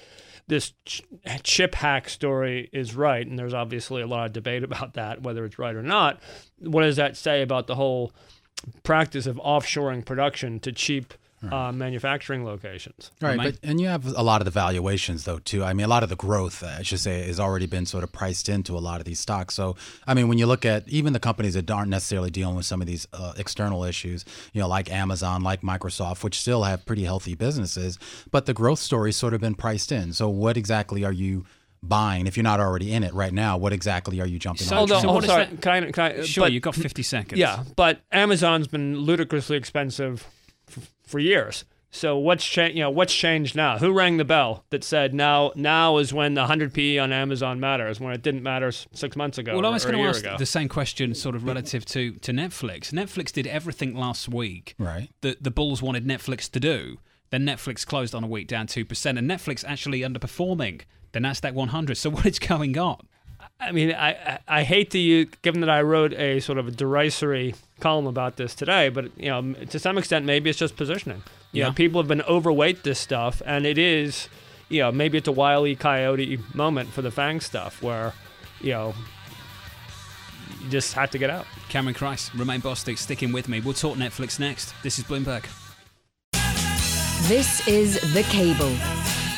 this 0.49 0.73
ch- 0.85 1.03
chip 1.43 1.75
hack 1.75 2.09
story 2.09 2.69
is 2.73 2.95
right, 2.95 3.27
and 3.27 3.39
there's 3.39 3.55
obviously 3.55 4.03
a 4.03 4.07
lot 4.07 4.27
of 4.27 4.33
debate 4.33 4.63
about 4.65 4.95
that, 4.95 5.23
whether 5.23 5.45
it's 5.45 5.59
right 5.59 5.75
or 5.75 5.83
not, 5.83 6.21
what 6.59 6.83
does 6.83 6.97
that 6.97 7.17
say 7.17 7.43
about 7.43 7.67
the 7.67 7.75
whole 7.75 8.13
practice 8.83 9.27
of 9.27 9.37
offshoring 9.37 10.05
production 10.05 10.61
to 10.61 10.73
cheap 10.73 11.15
uh, 11.51 11.73
manufacturing 11.73 12.45
locations. 12.45 13.11
Right, 13.21 13.37
but 13.37 13.59
and 13.63 13.81
you 13.81 13.89
have 13.89 14.07
a 14.07 14.23
lot 14.23 14.41
of 14.41 14.45
the 14.45 14.51
valuations 14.51 15.25
though 15.25 15.39
too. 15.39 15.65
I 15.65 15.73
mean, 15.73 15.85
a 15.85 15.89
lot 15.89 16.03
of 16.03 16.09
the 16.09 16.17
growth, 16.17 16.63
I 16.63 16.83
should 16.83 17.01
say, 17.01 17.27
has 17.27 17.41
already 17.41 17.67
been 17.67 17.87
sort 17.87 18.05
of 18.05 18.13
priced 18.13 18.49
into 18.49 18.77
a 18.77 18.81
lot 18.81 19.01
of 19.01 19.05
these 19.05 19.21
stocks. 19.21 19.55
So, 19.55 19.77
I 20.07 20.15
mean, 20.15 20.29
when 20.29 20.39
you 20.39 20.47
look 20.47 20.65
at 20.65 20.89
even 20.89 21.13
the 21.13 21.21
companies 21.21 21.55
that 21.55 21.71
aren't 21.71 21.89
necessarily 21.89 22.31
dealing 22.31 22.55
with 22.55 22.67
some 22.67 22.81
of 22.81 22.87
these 22.87 23.07
uh, 23.13 23.33
external 23.37 23.85
issues, 23.85 24.25
you 24.53 24.61
know, 24.61 24.69
like 24.69 24.91
Amazon, 24.91 25.43
like 25.43 25.63
Microsoft, 25.63 26.23
which 26.23 26.41
still 26.41 26.65
have 26.65 26.87
pretty 26.87 27.05
healthy 27.05 27.35
businesses, 27.35 27.99
but 28.31 28.47
the 28.47 28.55
growth 28.55 28.79
story's 28.79 29.17
sort 29.17 29.35
of 29.35 29.41
been 29.41 29.55
priced 29.55 29.91
in. 29.91 30.13
So, 30.13 30.29
what 30.29 30.57
exactly 30.57 31.05
are 31.05 31.13
you? 31.13 31.45
buying 31.83 32.29
if 32.29 32.37
you're 32.37 32.45
not 32.45 32.61
already 32.61 32.93
in 32.93 33.03
it 33.03 33.13
right 33.13 33.33
now 33.33 33.57
what 33.57 33.73
exactly 33.73 34.21
are 34.21 34.27
you 34.27 34.39
jumping 34.39 34.67
so, 34.67 34.83
on 34.83 34.89
so 34.89 35.01
oh, 35.05 35.21
sorry, 35.21 35.47
can 35.61 35.85
I, 35.85 35.91
can 35.91 36.05
I, 36.05 36.23
sure 36.23 36.45
but, 36.45 36.53
you've 36.53 36.63
got 36.63 36.77
50 36.77 37.03
seconds 37.03 37.39
yeah 37.41 37.65
but 37.75 38.01
amazon's 38.13 38.69
been 38.69 39.01
ludicrously 39.01 39.57
expensive 39.57 40.21
f- 40.21 40.42
for 41.07 41.19
years 41.19 41.65
so 41.95 42.17
what's 42.17 42.45
changed? 42.45 42.75
You 42.75 42.85
know, 42.85 42.91
what's 42.91 43.15
changed 43.15 43.55
now? 43.55 43.77
Who 43.77 43.93
rang 43.93 44.17
the 44.17 44.25
bell 44.25 44.65
that 44.71 44.83
said 44.83 45.13
now? 45.13 45.53
Now 45.55 45.99
is 45.99 46.13
when 46.13 46.33
the 46.33 46.41
100 46.41 46.73
p 46.73 46.99
on 46.99 47.13
Amazon 47.13 47.61
matters 47.61 48.01
when 48.01 48.15
it 48.15 48.23
didn't 48.23 48.43
matter 48.43 48.73
six 48.73 49.15
months 49.15 49.37
ago. 49.37 49.55
Well, 49.55 49.67
or, 49.67 49.69
I 49.69 49.73
was 49.73 49.85
going 49.85 49.99
to 49.99 50.03
to 50.03 50.09
ask 50.09 50.21
ago. 50.21 50.37
the 50.39 50.47
same 50.47 50.71
question, 50.71 51.15
sort 51.15 51.37
of 51.37 51.45
relative 51.45 51.85
to 51.87 52.13
to 52.13 52.33
Netflix. 52.33 52.93
Netflix 52.93 53.31
did 53.31 53.47
everything 53.47 53.95
last 53.95 54.27
week 54.27 54.75
right. 54.79 55.11
that 55.21 55.45
the 55.45 55.51
Bulls 55.51 55.83
wanted 55.83 56.07
Netflix 56.07 56.51
to 56.53 56.59
do. 56.59 56.99
Then 57.29 57.45
Netflix 57.47 57.87
closed 57.87 58.15
on 58.15 58.25
a 58.25 58.27
week 58.27 58.49
down 58.49 58.67
two 58.67 58.87
percent, 58.87 59.19
and 59.19 59.31
Netflix 59.31 59.63
actually 59.63 60.01
underperforming 60.01 60.81
the 61.13 61.21
Nasdaq 61.21 61.53
100. 61.53 61.99
So 61.99 62.09
what 62.11 62.25
is 62.25 62.39
going 62.39 62.79
on? 62.79 63.07
I 63.63 63.73
mean, 63.73 63.93
I, 63.93 64.11
I, 64.11 64.39
I 64.49 64.63
hate 64.65 64.91
to 64.91 64.99
use, 64.99 65.29
given 65.43 65.61
that 65.61 65.71
I 65.71 65.83
wrote 65.83 66.13
a 66.15 66.41
sort 66.41 66.59
of 66.59 66.67
a 66.69 66.71
derisory 66.71 67.55
column 67.81 68.07
about 68.07 68.37
this 68.37 68.55
today, 68.55 68.89
but 68.89 69.17
you 69.17 69.29
know, 69.31 69.53
to 69.71 69.79
some 69.79 69.99
extent, 69.99 70.25
maybe 70.27 70.51
it's 70.51 70.59
just 70.59 70.77
positioning. 70.77 71.23
You 71.53 71.61
Yeah. 71.61 71.67
know, 71.69 71.73
people 71.75 72.01
have 72.01 72.09
been 72.09 72.23
overweight 72.23 72.83
this 72.83 72.99
stuff, 72.99 73.41
and 73.47 73.65
it 73.67 73.79
is, 73.79 74.29
you 74.69 74.81
know, 74.83 74.91
maybe 74.93 75.19
it's 75.19 75.29
a 75.29 75.33
wily 75.33 75.77
coyote 75.77 76.39
moment 76.55 76.91
for 76.91 77.03
the 77.03 77.11
Fang 77.11 77.41
stuff 77.41 77.83
where, 77.83 78.15
you 78.61 78.71
know, 78.73 78.95
you 80.63 80.69
just 80.71 80.95
have 80.95 81.11
to 81.11 81.19
get 81.19 81.31
out. 81.31 81.47
Cameron 81.69 81.95
Crise, 81.95 82.31
Romaine 82.35 82.61
Bostick, 82.63 82.99
sticking 82.99 83.33
with 83.33 83.49
me. 83.49 83.61
We'll 83.61 83.75
talk 83.75 83.97
Netflix 83.97 84.39
next. 84.41 84.75
This 84.83 84.99
is 84.99 85.05
Bloomberg. 85.05 85.45
This 87.29 87.67
is 87.69 88.01
The 88.15 88.23
Cable 88.25 88.75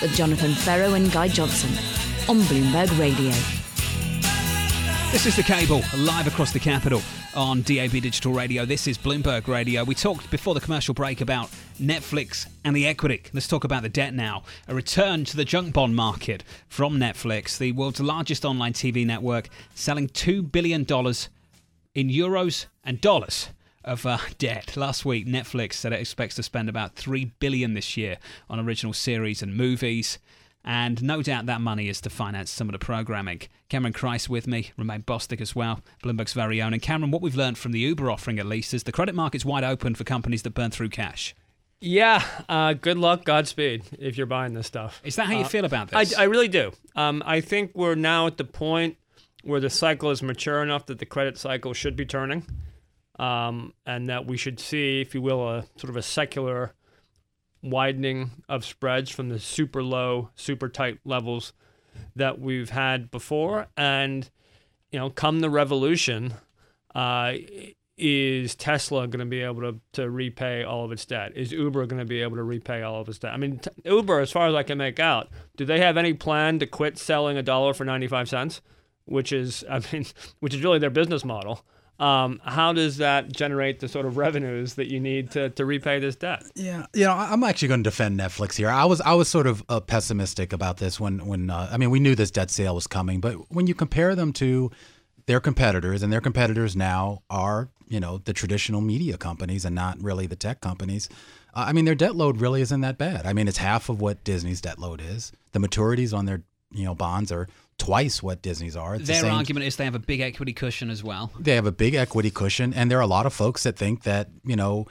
with 0.00 0.14
Jonathan 0.14 0.52
Ferro 0.52 0.94
and 0.94 1.10
Guy 1.12 1.28
Johnson 1.28 1.70
on 2.28 2.40
Bloomberg 2.42 2.98
Radio. 2.98 3.32
This 5.14 5.26
is 5.26 5.36
The 5.36 5.44
Cable, 5.44 5.80
live 5.96 6.26
across 6.26 6.52
the 6.52 6.58
capital 6.58 7.00
on 7.36 7.62
DAB 7.62 7.92
Digital 7.92 8.32
Radio. 8.32 8.64
This 8.64 8.88
is 8.88 8.98
Bloomberg 8.98 9.46
Radio. 9.46 9.84
We 9.84 9.94
talked 9.94 10.28
before 10.28 10.54
the 10.54 10.60
commercial 10.60 10.92
break 10.92 11.20
about 11.20 11.50
Netflix 11.80 12.48
and 12.64 12.74
the 12.74 12.88
equity. 12.88 13.22
Let's 13.32 13.46
talk 13.46 13.62
about 13.62 13.84
the 13.84 13.88
debt 13.88 14.12
now. 14.12 14.42
A 14.66 14.74
return 14.74 15.24
to 15.26 15.36
the 15.36 15.44
junk 15.44 15.72
bond 15.72 15.94
market 15.94 16.42
from 16.66 16.96
Netflix, 16.96 17.56
the 17.56 17.70
world's 17.70 18.00
largest 18.00 18.44
online 18.44 18.72
TV 18.72 19.06
network, 19.06 19.50
selling 19.72 20.08
$2 20.08 20.50
billion 20.50 20.80
in 20.80 22.08
euros 22.08 22.66
and 22.82 23.00
dollars 23.00 23.50
of 23.84 24.04
uh, 24.04 24.18
debt. 24.38 24.76
Last 24.76 25.04
week, 25.04 25.28
Netflix 25.28 25.74
said 25.74 25.92
it 25.92 26.00
expects 26.00 26.34
to 26.34 26.42
spend 26.42 26.68
about 26.68 26.96
3 26.96 27.26
billion 27.38 27.74
this 27.74 27.96
year 27.96 28.18
on 28.50 28.58
original 28.58 28.92
series 28.92 29.42
and 29.42 29.56
movies, 29.56 30.18
and 30.64 31.02
no 31.02 31.22
doubt 31.22 31.46
that 31.46 31.60
money 31.60 31.88
is 31.88 32.00
to 32.00 32.10
finance 32.10 32.50
some 32.50 32.68
of 32.68 32.72
the 32.72 32.78
programming. 32.78 33.42
Cameron 33.68 33.92
Crise 33.92 34.28
with 34.28 34.46
me, 34.46 34.70
Romaine 34.78 35.02
Bostick 35.02 35.40
as 35.40 35.54
well, 35.54 35.80
Bloomberg's 36.02 36.32
very 36.32 36.62
own. 36.62 36.72
And 36.72 36.80
Cameron, 36.82 37.10
what 37.10 37.22
we've 37.22 37.36
learned 37.36 37.58
from 37.58 37.72
the 37.72 37.80
Uber 37.80 38.10
offering 38.10 38.38
at 38.38 38.46
least 38.46 38.72
is 38.72 38.84
the 38.84 38.92
credit 38.92 39.14
market's 39.14 39.44
wide 39.44 39.64
open 39.64 39.94
for 39.94 40.04
companies 40.04 40.42
that 40.42 40.54
burn 40.54 40.70
through 40.70 40.88
cash. 40.88 41.34
Yeah, 41.80 42.24
uh, 42.48 42.72
good 42.72 42.96
luck, 42.96 43.24
Godspeed, 43.24 43.82
if 43.98 44.16
you're 44.16 44.26
buying 44.26 44.54
this 44.54 44.66
stuff. 44.66 45.02
Is 45.04 45.16
that 45.16 45.26
how 45.26 45.34
you 45.34 45.44
Uh, 45.44 45.48
feel 45.48 45.66
about 45.66 45.90
this? 45.90 46.16
I, 46.16 46.22
I 46.22 46.24
really 46.24 46.48
do. 46.48 46.72
Um, 46.96 47.22
I 47.26 47.42
think 47.42 47.72
we're 47.74 47.94
now 47.94 48.26
at 48.26 48.38
the 48.38 48.44
point 48.44 48.96
where 49.42 49.60
the 49.60 49.68
cycle 49.68 50.10
is 50.10 50.22
mature 50.22 50.62
enough 50.62 50.86
that 50.86 50.98
the 50.98 51.04
credit 51.04 51.36
cycle 51.36 51.74
should 51.74 51.94
be 51.94 52.06
turning, 52.06 52.46
um, 53.18 53.74
and 53.84 54.08
that 54.08 54.24
we 54.24 54.38
should 54.38 54.58
see, 54.58 55.02
if 55.02 55.14
you 55.14 55.20
will, 55.20 55.46
a 55.46 55.64
sort 55.76 55.90
of 55.90 55.96
a 55.96 56.02
secular 56.02 56.72
widening 57.64 58.30
of 58.48 58.64
spreads 58.64 59.10
from 59.10 59.30
the 59.30 59.38
super 59.38 59.82
low, 59.82 60.30
super 60.36 60.68
tight 60.68 60.98
levels 61.04 61.52
that 62.14 62.38
we've 62.38 62.70
had 62.70 63.10
before. 63.10 63.66
And 63.76 64.30
you 64.92 64.98
know, 64.98 65.10
come 65.10 65.40
the 65.40 65.50
revolution, 65.50 66.34
uh, 66.94 67.32
is 67.96 68.54
Tesla 68.54 69.06
going 69.06 69.20
to 69.20 69.26
be 69.26 69.40
able 69.40 69.62
to, 69.62 69.80
to 69.92 70.10
repay 70.10 70.64
all 70.64 70.84
of 70.84 70.92
its 70.92 71.04
debt? 71.04 71.32
Is 71.36 71.52
Uber 71.52 71.86
going 71.86 71.98
to 71.98 72.04
be 72.04 72.22
able 72.22 72.36
to 72.36 72.42
repay 72.42 72.82
all 72.82 73.00
of 73.00 73.08
its 73.08 73.18
debt? 73.18 73.32
I 73.32 73.36
mean, 73.36 73.58
t- 73.58 73.70
Uber, 73.84 74.20
as 74.20 74.30
far 74.30 74.48
as 74.48 74.54
I 74.54 74.62
can 74.62 74.78
make 74.78 74.98
out, 74.98 75.28
do 75.56 75.64
they 75.64 75.80
have 75.80 75.96
any 75.96 76.12
plan 76.12 76.58
to 76.58 76.66
quit 76.66 76.98
selling 76.98 77.36
a 77.36 77.42
dollar 77.42 77.72
for 77.72 77.84
95 77.84 78.28
cents? 78.28 78.60
Which 79.06 79.32
is, 79.32 79.64
I 79.70 79.80
mean, 79.92 80.06
which 80.40 80.54
is 80.54 80.62
really 80.62 80.78
their 80.78 80.90
business 80.90 81.24
model. 81.24 81.64
Um, 82.00 82.40
how 82.44 82.72
does 82.72 82.96
that 82.96 83.30
generate 83.32 83.78
the 83.78 83.88
sort 83.88 84.04
of 84.04 84.16
revenues 84.16 84.74
that 84.74 84.90
you 84.90 84.98
need 84.98 85.30
to, 85.32 85.50
to 85.50 85.64
repay 85.64 86.00
this 86.00 86.16
debt? 86.16 86.42
Yeah, 86.56 86.86
you 86.92 87.04
know, 87.04 87.12
I'm 87.12 87.44
actually 87.44 87.68
going 87.68 87.84
to 87.84 87.90
defend 87.90 88.18
Netflix 88.18 88.56
here. 88.56 88.68
I 88.68 88.84
was 88.84 89.00
I 89.00 89.14
was 89.14 89.28
sort 89.28 89.46
of 89.46 89.62
uh, 89.68 89.80
pessimistic 89.80 90.52
about 90.52 90.78
this 90.78 90.98
when 90.98 91.24
when 91.26 91.50
uh, 91.50 91.68
I 91.70 91.76
mean 91.76 91.90
we 91.90 92.00
knew 92.00 92.14
this 92.14 92.32
debt 92.32 92.50
sale 92.50 92.74
was 92.74 92.86
coming, 92.86 93.20
but 93.20 93.34
when 93.52 93.66
you 93.66 93.74
compare 93.74 94.14
them 94.16 94.32
to 94.34 94.72
their 95.26 95.40
competitors, 95.40 96.02
and 96.02 96.12
their 96.12 96.20
competitors 96.20 96.74
now 96.74 97.22
are 97.30 97.68
you 97.88 98.00
know 98.00 98.18
the 98.18 98.32
traditional 98.32 98.80
media 98.80 99.16
companies 99.16 99.64
and 99.64 99.74
not 99.74 100.02
really 100.02 100.26
the 100.26 100.36
tech 100.36 100.60
companies. 100.60 101.08
Uh, 101.54 101.64
I 101.68 101.72
mean 101.72 101.84
their 101.84 101.94
debt 101.94 102.16
load 102.16 102.40
really 102.40 102.60
isn't 102.60 102.80
that 102.80 102.98
bad. 102.98 103.24
I 103.24 103.32
mean 103.32 103.46
it's 103.46 103.58
half 103.58 103.88
of 103.88 104.00
what 104.00 104.24
Disney's 104.24 104.60
debt 104.60 104.80
load 104.80 105.00
is. 105.00 105.30
The 105.52 105.60
maturities 105.60 106.16
on 106.16 106.26
their 106.26 106.42
you 106.72 106.84
know 106.84 106.94
bonds 106.94 107.30
are 107.30 107.48
twice 107.78 108.22
what 108.22 108.40
Disney's 108.42 108.76
are. 108.76 108.94
It's 108.94 109.06
the 109.06 109.12
Their 109.14 109.22
same- 109.22 109.32
argument 109.34 109.66
is 109.66 109.76
they 109.76 109.84
have 109.84 109.94
a 109.94 109.98
big 109.98 110.20
equity 110.20 110.52
cushion 110.52 110.90
as 110.90 111.02
well. 111.02 111.32
they 111.38 111.54
have 111.56 111.66
a 111.66 111.72
big 111.72 111.94
equity 111.94 112.30
cushion, 112.30 112.72
and 112.72 112.90
there 112.90 112.98
are 112.98 113.02
a 113.02 113.06
lot 113.06 113.26
of 113.26 113.32
folks 113.32 113.62
that 113.64 113.76
think 113.76 114.04
that 114.04 114.28
you 114.44 114.56
know 114.56 114.86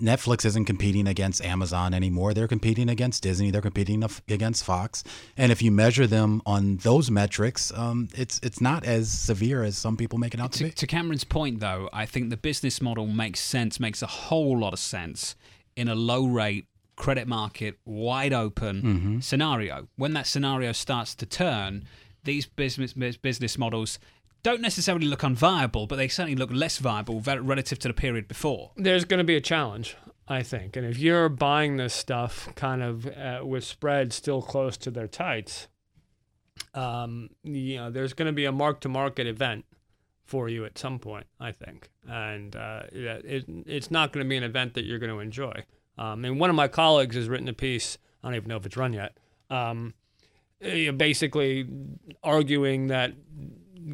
Netflix 0.00 0.44
isn't 0.44 0.64
competing 0.64 1.06
against 1.06 1.42
Amazon 1.44 1.94
anymore. 1.94 2.34
They're 2.34 2.48
competing 2.48 2.88
against 2.88 3.22
Disney. 3.22 3.50
They're 3.50 3.60
competing 3.62 4.04
against 4.28 4.64
Fox. 4.64 5.04
And 5.36 5.52
if 5.52 5.62
you 5.62 5.70
measure 5.70 6.06
them 6.06 6.42
on 6.44 6.76
those 6.78 7.10
metrics, 7.10 7.72
um, 7.76 8.08
it's 8.16 8.40
it's 8.42 8.60
not 8.60 8.84
as 8.84 9.10
severe 9.10 9.62
as 9.62 9.78
some 9.78 9.96
people 9.96 10.18
make 10.18 10.34
it 10.34 10.40
out 10.40 10.52
to, 10.52 10.58
To, 10.58 10.64
be. 10.64 10.70
to 10.72 10.86
Cameron's 10.86 11.24
point, 11.24 11.60
though, 11.60 11.88
I 11.92 12.06
think 12.06 12.30
the 12.30 12.36
business 12.36 12.80
model 12.82 13.06
makes 13.06 13.40
sense, 13.40 13.78
makes 13.80 14.02
a 14.02 14.06
whole 14.06 14.58
lot 14.58 14.72
of 14.72 14.78
sense 14.78 15.36
in 15.76 15.88
a 15.88 15.94
low 15.94 16.26
rate 16.26 16.66
credit 16.96 17.26
market, 17.26 17.78
wide 17.86 18.32
open 18.34 18.82
Mm-hmm. 18.82 19.20
scenario. 19.20 19.88
When 19.96 20.12
that 20.14 20.26
scenario 20.26 20.72
starts 20.72 21.14
to 21.14 21.26
turn, 21.26 21.84
these 22.24 22.46
business 22.46 22.92
business 22.92 23.58
models 23.58 23.98
don't 24.42 24.60
necessarily 24.60 25.06
look 25.06 25.20
unviable, 25.20 25.86
but 25.86 25.96
they 25.96 26.08
certainly 26.08 26.36
look 26.36 26.50
less 26.52 26.78
viable 26.78 27.20
relative 27.20 27.78
to 27.78 27.88
the 27.88 27.94
period 27.94 28.26
before. 28.26 28.70
there's 28.76 29.04
going 29.04 29.18
to 29.18 29.24
be 29.24 29.36
a 29.36 29.40
challenge, 29.40 29.96
I 30.28 30.42
think. 30.42 30.76
And 30.76 30.86
if 30.86 30.98
you're 30.98 31.28
buying 31.28 31.76
this 31.76 31.92
stuff 31.92 32.48
kind 32.54 32.82
of 32.82 33.06
uh, 33.06 33.40
with 33.44 33.64
spreads 33.64 34.16
still 34.16 34.40
close 34.40 34.76
to 34.78 34.90
their 34.90 35.08
tights, 35.08 35.68
um, 36.74 37.30
you 37.42 37.76
know, 37.76 37.90
there's 37.90 38.12
going 38.12 38.26
to 38.26 38.32
be 38.32 38.44
a 38.44 38.52
mark 38.52 38.80
to 38.80 38.88
market 38.88 39.26
event 39.26 39.64
for 40.24 40.48
you 40.48 40.64
at 40.64 40.78
some 40.78 40.98
point, 40.98 41.26
I 41.38 41.52
think. 41.52 41.90
And 42.08 42.54
uh, 42.54 42.82
it, 42.92 43.44
it's 43.66 43.90
not 43.90 44.12
going 44.12 44.24
to 44.24 44.28
be 44.28 44.36
an 44.36 44.44
event 44.44 44.74
that 44.74 44.84
you're 44.84 45.00
going 45.00 45.12
to 45.12 45.18
enjoy. 45.18 45.64
Um, 45.98 46.24
and 46.24 46.40
one 46.40 46.48
of 46.48 46.56
my 46.56 46.68
colleagues 46.68 47.16
has 47.16 47.28
written 47.28 47.48
a 47.48 47.52
piece, 47.52 47.98
I 48.22 48.28
don't 48.28 48.36
even 48.36 48.48
know 48.48 48.56
if 48.56 48.64
it's 48.64 48.76
run 48.76 48.92
yet, 48.92 49.18
um, 49.50 49.94
basically 50.60 51.66
arguing 52.22 52.88
that 52.88 53.12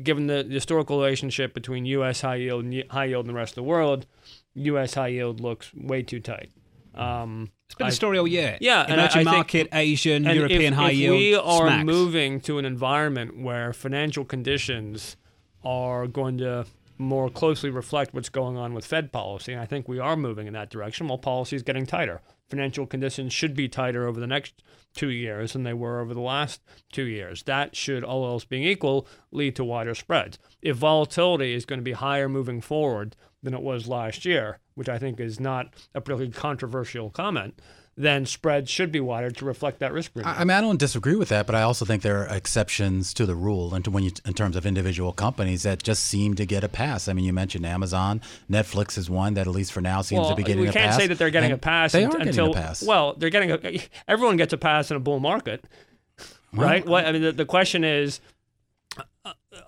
given 0.02 0.26
the 0.26 0.42
historical 0.44 0.98
relationship 0.98 1.54
between 1.54 1.84
U.S. 1.86 2.20
high 2.20 2.36
yield 2.36 2.64
and 2.64 2.84
high 2.90 3.06
yield 3.06 3.26
and 3.26 3.30
the 3.34 3.38
rest 3.38 3.52
of 3.52 3.56
the 3.56 3.62
world, 3.62 4.06
U.S. 4.54 4.94
high 4.94 5.08
yield 5.08 5.40
looks 5.40 5.72
way 5.74 6.02
too 6.02 6.20
tight. 6.20 6.50
Um, 6.94 7.50
It's 7.66 7.74
been 7.74 7.86
I- 7.86 7.90
a 7.90 7.92
story 7.92 8.18
all 8.18 8.26
year. 8.26 8.56
Yeah, 8.60 8.82
and 8.82 8.92
I- 9.00 9.04
emerging 9.04 9.20
I 9.20 9.24
think- 9.24 9.36
market, 9.36 9.68
Asian, 9.72 10.26
and 10.26 10.36
European 10.36 10.72
if, 10.72 10.78
high 10.78 10.90
if 10.90 10.96
yield. 10.96 11.18
we 11.18 11.34
are 11.34 11.66
smacks. 11.68 11.84
moving 11.86 12.40
to 12.42 12.58
an 12.58 12.64
environment 12.64 13.38
where 13.38 13.72
financial 13.72 14.24
conditions 14.24 15.16
are 15.64 16.06
going 16.06 16.38
to 16.38 16.66
more 16.98 17.28
closely 17.28 17.70
reflect 17.70 18.14
what's 18.14 18.28
going 18.28 18.56
on 18.56 18.74
with 18.74 18.86
Fed 18.86 19.12
policy, 19.12 19.52
and 19.52 19.60
I 19.60 19.66
think 19.66 19.88
we 19.88 19.98
are 19.98 20.16
moving 20.16 20.46
in 20.46 20.52
that 20.54 20.70
direction. 20.70 21.08
While 21.08 21.18
policy 21.18 21.56
is 21.56 21.62
getting 21.62 21.86
tighter. 21.86 22.22
Financial 22.48 22.86
conditions 22.86 23.32
should 23.32 23.54
be 23.54 23.68
tighter 23.68 24.06
over 24.06 24.20
the 24.20 24.26
next 24.26 24.62
two 24.94 25.10
years 25.10 25.52
than 25.52 25.64
they 25.64 25.72
were 25.72 26.00
over 26.00 26.14
the 26.14 26.20
last 26.20 26.62
two 26.92 27.04
years. 27.04 27.42
That 27.42 27.74
should, 27.74 28.04
all 28.04 28.24
else 28.24 28.44
being 28.44 28.62
equal, 28.62 29.06
lead 29.32 29.56
to 29.56 29.64
wider 29.64 29.94
spreads. 29.94 30.38
If 30.62 30.76
volatility 30.76 31.54
is 31.54 31.66
going 31.66 31.80
to 31.80 31.84
be 31.84 31.92
higher 31.92 32.28
moving 32.28 32.60
forward 32.60 33.16
than 33.42 33.52
it 33.52 33.62
was 33.62 33.88
last 33.88 34.24
year, 34.24 34.60
which 34.74 34.88
I 34.88 34.98
think 34.98 35.18
is 35.18 35.40
not 35.40 35.74
a 35.94 36.00
particularly 36.00 36.30
controversial 36.30 37.10
comment, 37.10 37.60
then 37.96 38.26
spreads 38.26 38.70
should 38.70 38.92
be 38.92 39.00
wider 39.00 39.30
to 39.30 39.44
reflect 39.44 39.78
that 39.78 39.92
risk 39.92 40.12
premium. 40.12 40.34
I 40.36 40.44
mean, 40.44 40.50
I 40.50 40.60
don't 40.60 40.78
disagree 40.78 41.16
with 41.16 41.30
that, 41.30 41.46
but 41.46 41.54
I 41.54 41.62
also 41.62 41.86
think 41.86 42.02
there 42.02 42.22
are 42.22 42.36
exceptions 42.36 43.14
to 43.14 43.24
the 43.24 43.34
rule, 43.34 43.74
and 43.74 43.82
to 43.86 43.90
when 43.90 44.04
you, 44.04 44.10
in 44.26 44.34
terms 44.34 44.54
of 44.54 44.66
individual 44.66 45.12
companies 45.12 45.62
that 45.62 45.82
just 45.82 46.04
seem 46.04 46.34
to 46.34 46.44
get 46.44 46.62
a 46.62 46.68
pass. 46.68 47.08
I 47.08 47.14
mean, 47.14 47.24
you 47.24 47.32
mentioned 47.32 47.64
Amazon, 47.64 48.20
Netflix 48.50 48.98
is 48.98 49.08
one 49.08 49.34
that 49.34 49.46
at 49.46 49.52
least 49.52 49.72
for 49.72 49.80
now 49.80 50.02
seems 50.02 50.20
well, 50.20 50.30
to 50.30 50.36
be 50.36 50.42
getting 50.42 50.68
a 50.68 50.72
pass. 50.72 50.74
We 50.74 50.80
can't 50.80 50.94
say 50.94 51.06
that 51.06 51.18
they're 51.18 51.30
getting 51.30 51.52
a 51.52 51.58
pass. 51.58 51.92
They 51.92 52.04
until, 52.04 52.20
are 52.20 52.24
getting 52.24 52.50
a 52.50 52.52
pass. 52.52 52.82
Well, 52.82 53.14
they're 53.14 53.30
getting 53.30 53.50
a. 53.50 53.80
Everyone 54.06 54.36
gets 54.36 54.52
a 54.52 54.58
pass 54.58 54.90
in 54.90 54.96
a 54.98 55.00
bull 55.00 55.20
market, 55.20 55.64
well, 56.52 56.66
right? 56.66 56.84
What 56.86 57.06
I 57.06 57.12
mean, 57.12 57.22
the, 57.22 57.32
the 57.32 57.46
question 57.46 57.82
is. 57.84 58.20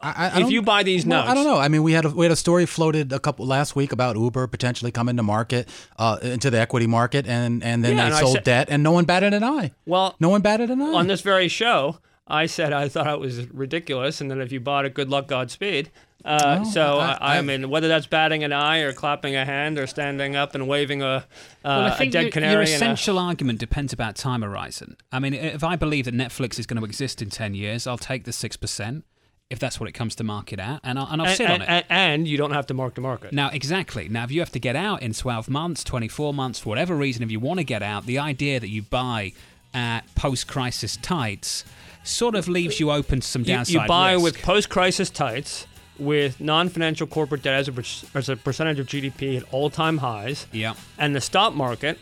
I, 0.03 0.31
I 0.37 0.41
if 0.43 0.51
you 0.51 0.63
buy 0.63 0.83
these 0.83 1.05
well, 1.07 1.21
notes, 1.21 1.31
I 1.31 1.35
don't 1.35 1.45
know. 1.45 1.59
I 1.59 1.69
mean, 1.69 1.83
we 1.83 1.93
had 1.93 2.05
a, 2.05 2.11
we 2.11 2.25
had 2.25 2.33
a 2.33 2.37
story 2.37 2.67
floated 2.67 3.13
a 3.13 3.19
couple 3.19 3.47
last 3.47 3.75
week 3.75 3.93
about 3.93 4.17
Uber 4.17 4.47
potentially 4.47 4.91
coming 4.91 5.17
to 5.17 5.23
market 5.23 5.69
uh, 5.99 6.19
into 6.23 6.51
the 6.51 6.59
equity 6.61 6.87
market, 6.87 7.27
and 7.27 7.63
and 7.65 7.83
then 7.85 7.97
Yeah, 7.97 8.05
they 8.11 8.17
and 8.17 8.21
sold 8.21 8.35
said- 8.37 8.45
debt, 8.45 8.69
and 8.71 8.83
no 8.83 8.93
one 8.93 9.05
batted 9.05 9.35
an 9.35 9.45
eye. 9.45 9.73
Well, 9.87 10.15
no 10.21 10.29
one 10.29 10.41
batted 10.43 10.71
an 10.71 10.81
eye 10.83 10.93
on 10.93 11.07
this 11.07 11.21
very 11.23 11.49
show, 11.49 11.99
I 12.27 12.47
said 12.47 12.73
I 12.73 12.89
thought 12.89 13.07
it 13.09 13.21
was 13.21 13.47
ridiculous, 13.51 14.21
and 14.21 14.31
that 14.31 14.39
if 14.39 14.53
you 14.53 14.61
bought 14.61 14.85
it, 14.85 14.95
good 14.95 15.09
luck, 15.11 15.27
Godspeed. 15.29 15.91
Uh, 16.25 16.61
No, 16.63 16.65
so 16.71 16.99
I- 16.99 17.13
I, 17.13 17.17
I, 17.21 17.39
I- 17.39 17.43
mean, 17.43 17.71
whether 17.71 17.87
that's 17.89 18.07
batting 18.09 18.43
an 18.45 18.53
eye 18.53 18.81
or 18.81 18.93
clapping 18.93 19.37
a 19.37 19.45
hand 19.45 19.79
or 19.79 19.87
standing 19.87 20.35
up 20.37 20.55
and 20.55 20.67
waving 20.69 21.01
a, 21.01 21.07
uh, 21.07 21.23
well, 21.65 21.81
I 21.83 21.89
a 21.89 21.95
think 21.97 22.13
dead 22.13 22.23
your, 22.23 22.31
canary. 22.33 22.53
your 22.55 22.63
in 22.63 22.69
a- 22.69 22.75
essential 22.75 23.19
argument 23.19 23.61
depends 23.61 23.93
about 23.93 24.17
time 24.17 24.43
horizon. 24.43 24.97
I 25.13 25.21
mean, 25.21 25.33
if 25.33 25.63
I 25.65 25.77
believe 25.77 26.05
that 26.07 26.15
Netflix 26.15 26.59
is 26.59 26.67
going 26.67 26.79
to 26.81 26.85
exist 26.85 27.23
in 27.23 27.31
10 27.31 27.55
years, 27.55 27.87
I'll 27.87 27.97
take 27.99 28.25
the 28.25 28.33
6%. 28.33 29.05
If 29.51 29.59
that's 29.59 29.81
what 29.81 29.89
it 29.89 29.93
comes 29.93 30.15
to 30.17 30.25
market 30.25 30.61
at, 30.61 30.81
and 30.85 30.99
I'll, 30.99 31.07
and 31.11 31.23
I'll 31.23 31.29
and, 31.29 31.37
sit 31.37 31.49
and, 31.49 31.63
on 31.63 31.69
it. 31.69 31.69
and- 31.71 31.85
and 31.89 32.29
you 32.29 32.37
don't 32.37 32.51
have 32.51 32.67
to 32.67 32.75
mark 32.75 32.95
to 32.97 33.01
market. 33.01 33.33
Now, 33.33 33.49
exactly. 33.49 34.07
Now, 34.07 34.25
if 34.25 34.31
you 34.31 34.41
have 34.41 34.53
to 34.53 34.59
get 34.61 34.77
out 34.77 35.01
in 35.01 35.15
12 35.15 35.49
months, 35.49 35.83
24 35.85 36.35
months, 36.35 36.59
for 36.59 36.69
whatever 36.69 36.95
reason, 36.95 37.23
if 37.23 37.31
you 37.31 37.41
want 37.41 37.59
to 37.59 37.65
get 37.65 37.83
out, 37.83 38.05
the 38.05 38.19
idea 38.19 38.61
that 38.61 38.69
you 38.69 38.83
buy 38.83 39.33
at 39.73 40.03
post 40.15 40.49
crisis 40.49 40.99
tights 40.99 41.65
sort 42.05 42.35
of 42.35 42.47
leaves 42.47 42.79
you 42.79 42.91
open 42.91 43.21
to 43.21 43.27
some 43.27 43.41
You, 43.43 43.47
downside. 43.55 43.73
you 43.75 43.87
buy 43.89 44.13
risk. 44.13 44.25
with 44.25 44.43
post-crisis 44.43 45.09
tights 45.11 45.67
with 45.99 46.41
non-financial 46.41 47.07
corporate 47.07 47.43
debt 47.43 47.55
as 47.55 47.69
a, 47.69 47.73
per- 47.73 48.19
as 48.19 48.29
a 48.29 48.37
percentage 48.37 48.79
of 48.79 48.87
GDP 48.87 49.39
at 49.39 49.45
all-time 49.53 49.99
highs. 49.99 50.47
Yeah. 50.53 50.75
And 50.99 51.15
the 51.17 51.21
stock 51.23 51.55
market 51.55 51.99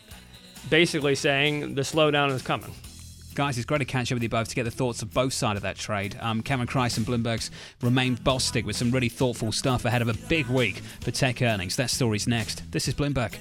basically 0.69 1.15
saying 1.15 1.77
the 1.77 1.83
slowdown 1.83 2.31
is 2.33 2.43
coming. 2.43 2.73
Guys, 3.37 3.59
it's 3.59 3.67
great 3.67 3.81
to 3.81 3.85
catch 3.85 4.11
up 4.11 4.17
with 4.17 4.23
you 4.23 4.31
both 4.31 4.49
to 4.49 4.55
get 4.55 4.63
the 4.63 4.71
thoughts 4.71 5.03
of 5.03 5.13
both 5.13 5.31
sides 5.31 5.59
of 5.59 5.63
that 5.63 5.77
trade. 5.77 6.17
Um, 6.23 6.41
Cameron 6.41 6.69
Crise 6.69 6.97
and 6.97 7.07
Bloomberg's 7.07 7.51
Romaine 7.83 8.17
Bostick 8.17 8.65
with 8.65 8.77
some 8.77 8.91
really 8.91 9.11
thoughtful 9.11 9.53
stuff 9.53 9.85
ahead 9.85 10.01
of 10.01 10.09
a 10.09 10.15
big 10.15 10.47
week 10.47 10.77
for 11.03 11.11
tech 11.11 11.43
earnings. 11.43 11.77
That 11.77 11.91
story's 11.91 12.27
next. 12.27 12.63
This 12.73 12.89
is 12.89 12.95
Bloomberg. 12.95 13.35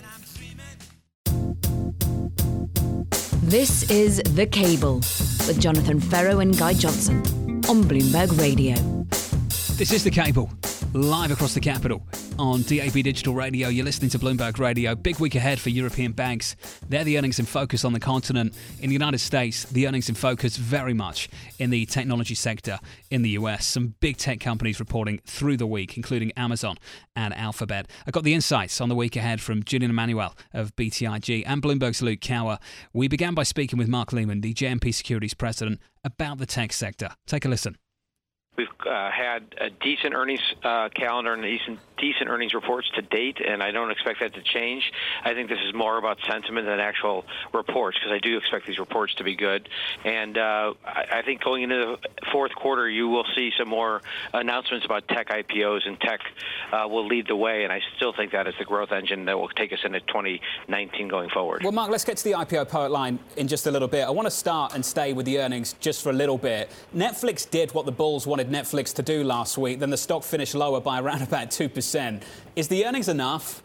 This 3.41 3.89
is 3.89 4.17
The 4.17 4.45
Cable 4.45 4.95
with 4.95 5.61
Jonathan 5.61 6.01
Ferro 6.01 6.39
and 6.39 6.57
Guy 6.57 6.73
Johnson 6.73 7.19
on 7.69 7.81
Bloomberg 7.85 8.37
Radio. 8.37 8.75
This 9.77 9.93
is 9.93 10.03
The 10.03 10.11
Cable, 10.11 10.51
live 10.95 11.29
across 11.29 11.53
the 11.53 11.59
capital 11.59 12.01
on 12.39 12.61
DAB 12.61 12.93
Digital 12.93 13.33
Radio. 13.33 13.67
You're 13.67 13.83
listening 13.83 14.09
to 14.11 14.19
Bloomberg 14.19 14.59
Radio. 14.59 14.95
Big 14.95 15.19
week 15.19 15.35
ahead 15.35 15.59
for 15.59 15.69
European 15.69 16.13
banks. 16.13 16.55
They're 16.87 17.03
the 17.03 17.17
earnings 17.17 17.37
in 17.37 17.45
focus 17.45 17.83
on 17.83 17.91
the 17.91 17.99
continent. 17.99 18.55
In 18.79 18.89
the 18.89 18.93
United 18.93 19.17
States, 19.17 19.65
the 19.65 19.87
earnings 19.87 20.07
in 20.07 20.15
focus 20.15 20.55
very 20.55 20.93
much 20.93 21.27
in 21.59 21.69
the 21.69 21.85
technology 21.85 22.33
sector 22.33 22.79
in 23.11 23.23
the 23.23 23.31
US. 23.31 23.65
Some 23.65 23.95
big 23.99 24.15
tech 24.15 24.39
companies 24.39 24.79
reporting 24.79 25.19
through 25.25 25.57
the 25.57 25.67
week, 25.67 25.97
including 25.97 26.31
Amazon 26.37 26.77
and 27.13 27.33
Alphabet. 27.33 27.89
I 28.07 28.11
got 28.11 28.23
the 28.23 28.33
insights 28.33 28.79
on 28.79 28.87
the 28.87 28.95
week 28.95 29.17
ahead 29.17 29.41
from 29.41 29.63
Julian 29.63 29.91
Emanuel 29.91 30.33
of 30.53 30.73
BTIG 30.77 31.43
and 31.45 31.61
Bloomberg's 31.61 32.01
Luke 32.01 32.21
Kawa. 32.21 32.57
We 32.93 33.09
began 33.09 33.33
by 33.33 33.43
speaking 33.43 33.77
with 33.77 33.89
Mark 33.89 34.13
Lehmann, 34.13 34.39
the 34.39 34.53
JMP 34.53 34.93
Securities 34.93 35.33
president, 35.33 35.81
about 36.05 36.37
the 36.37 36.45
tech 36.45 36.71
sector. 36.71 37.09
Take 37.27 37.43
a 37.43 37.49
listen. 37.49 37.75
We've 38.57 38.67
uh, 38.85 39.11
had 39.11 39.55
a 39.59 39.69
decent 39.69 40.13
earnings 40.13 40.41
uh, 40.63 40.89
calendar 40.89 41.33
and 41.33 41.43
decent 41.43 41.79
decent 41.97 42.29
earnings 42.29 42.53
reports 42.53 42.89
to 42.95 43.01
date, 43.01 43.37
and 43.45 43.63
I 43.63 43.71
don't 43.71 43.91
expect 43.91 44.19
that 44.19 44.33
to 44.33 44.41
change. 44.41 44.91
I 45.23 45.33
think 45.33 45.49
this 45.49 45.59
is 45.65 45.73
more 45.73 45.97
about 45.97 46.17
sentiment 46.27 46.67
than 46.67 46.79
actual 46.79 47.25
reports 47.53 47.97
because 47.97 48.13
I 48.13 48.19
do 48.19 48.37
expect 48.37 48.67
these 48.67 48.79
reports 48.79 49.13
to 49.15 49.23
be 49.23 49.35
good. 49.35 49.69
And 50.03 50.37
uh, 50.37 50.73
I, 50.85 51.05
I 51.11 51.21
think 51.21 51.43
going 51.43 51.63
into 51.63 51.97
the 52.01 52.09
fourth 52.31 52.53
quarter, 52.53 52.89
you 52.89 53.07
will 53.07 53.25
see 53.35 53.51
some 53.57 53.69
more 53.69 54.01
announcements 54.33 54.85
about 54.85 55.07
tech 55.07 55.29
IPOs, 55.29 55.87
and 55.87 55.99
tech 55.99 56.21
uh, 56.71 56.87
will 56.87 57.07
lead 57.07 57.27
the 57.27 57.35
way. 57.35 57.63
And 57.63 57.71
I 57.71 57.81
still 57.95 58.13
think 58.13 58.31
that 58.31 58.47
is 58.47 58.55
the 58.59 58.65
growth 58.65 58.91
engine 58.91 59.25
that 59.25 59.37
will 59.37 59.49
take 59.49 59.73
us 59.73 59.79
into 59.83 59.99
2019 60.01 61.07
going 61.07 61.29
forward. 61.29 61.63
Well, 61.63 61.71
Mark, 61.71 61.89
let's 61.89 62.05
get 62.05 62.17
to 62.17 62.23
the 62.23 62.31
IPO 62.31 62.69
pipeline 62.69 63.19
in 63.37 63.47
just 63.47 63.67
a 63.67 63.71
little 63.71 63.87
bit. 63.87 64.05
I 64.05 64.11
want 64.11 64.27
to 64.27 64.31
start 64.31 64.75
and 64.75 64.85
stay 64.85 65.13
with 65.13 65.25
the 65.25 65.39
earnings 65.39 65.75
just 65.79 66.03
for 66.03 66.09
a 66.09 66.13
little 66.13 66.37
bit. 66.37 66.69
Netflix 66.95 67.49
did 67.49 67.73
what 67.73 67.85
the 67.85 67.91
Bulls 67.91 68.27
wanted 68.27 68.44
Netflix 68.49 68.93
to 68.95 69.01
do 69.03 69.23
last 69.23 69.57
week. 69.57 69.79
Then 69.79 69.89
the 69.89 69.97
stock 69.97 70.23
finished 70.23 70.55
lower 70.55 70.79
by 70.81 70.99
around 70.99 71.21
about 71.23 71.49
2%. 71.49 72.21
Is 72.55 72.67
the 72.67 72.85
earnings 72.85 73.07
enough? 73.07 73.61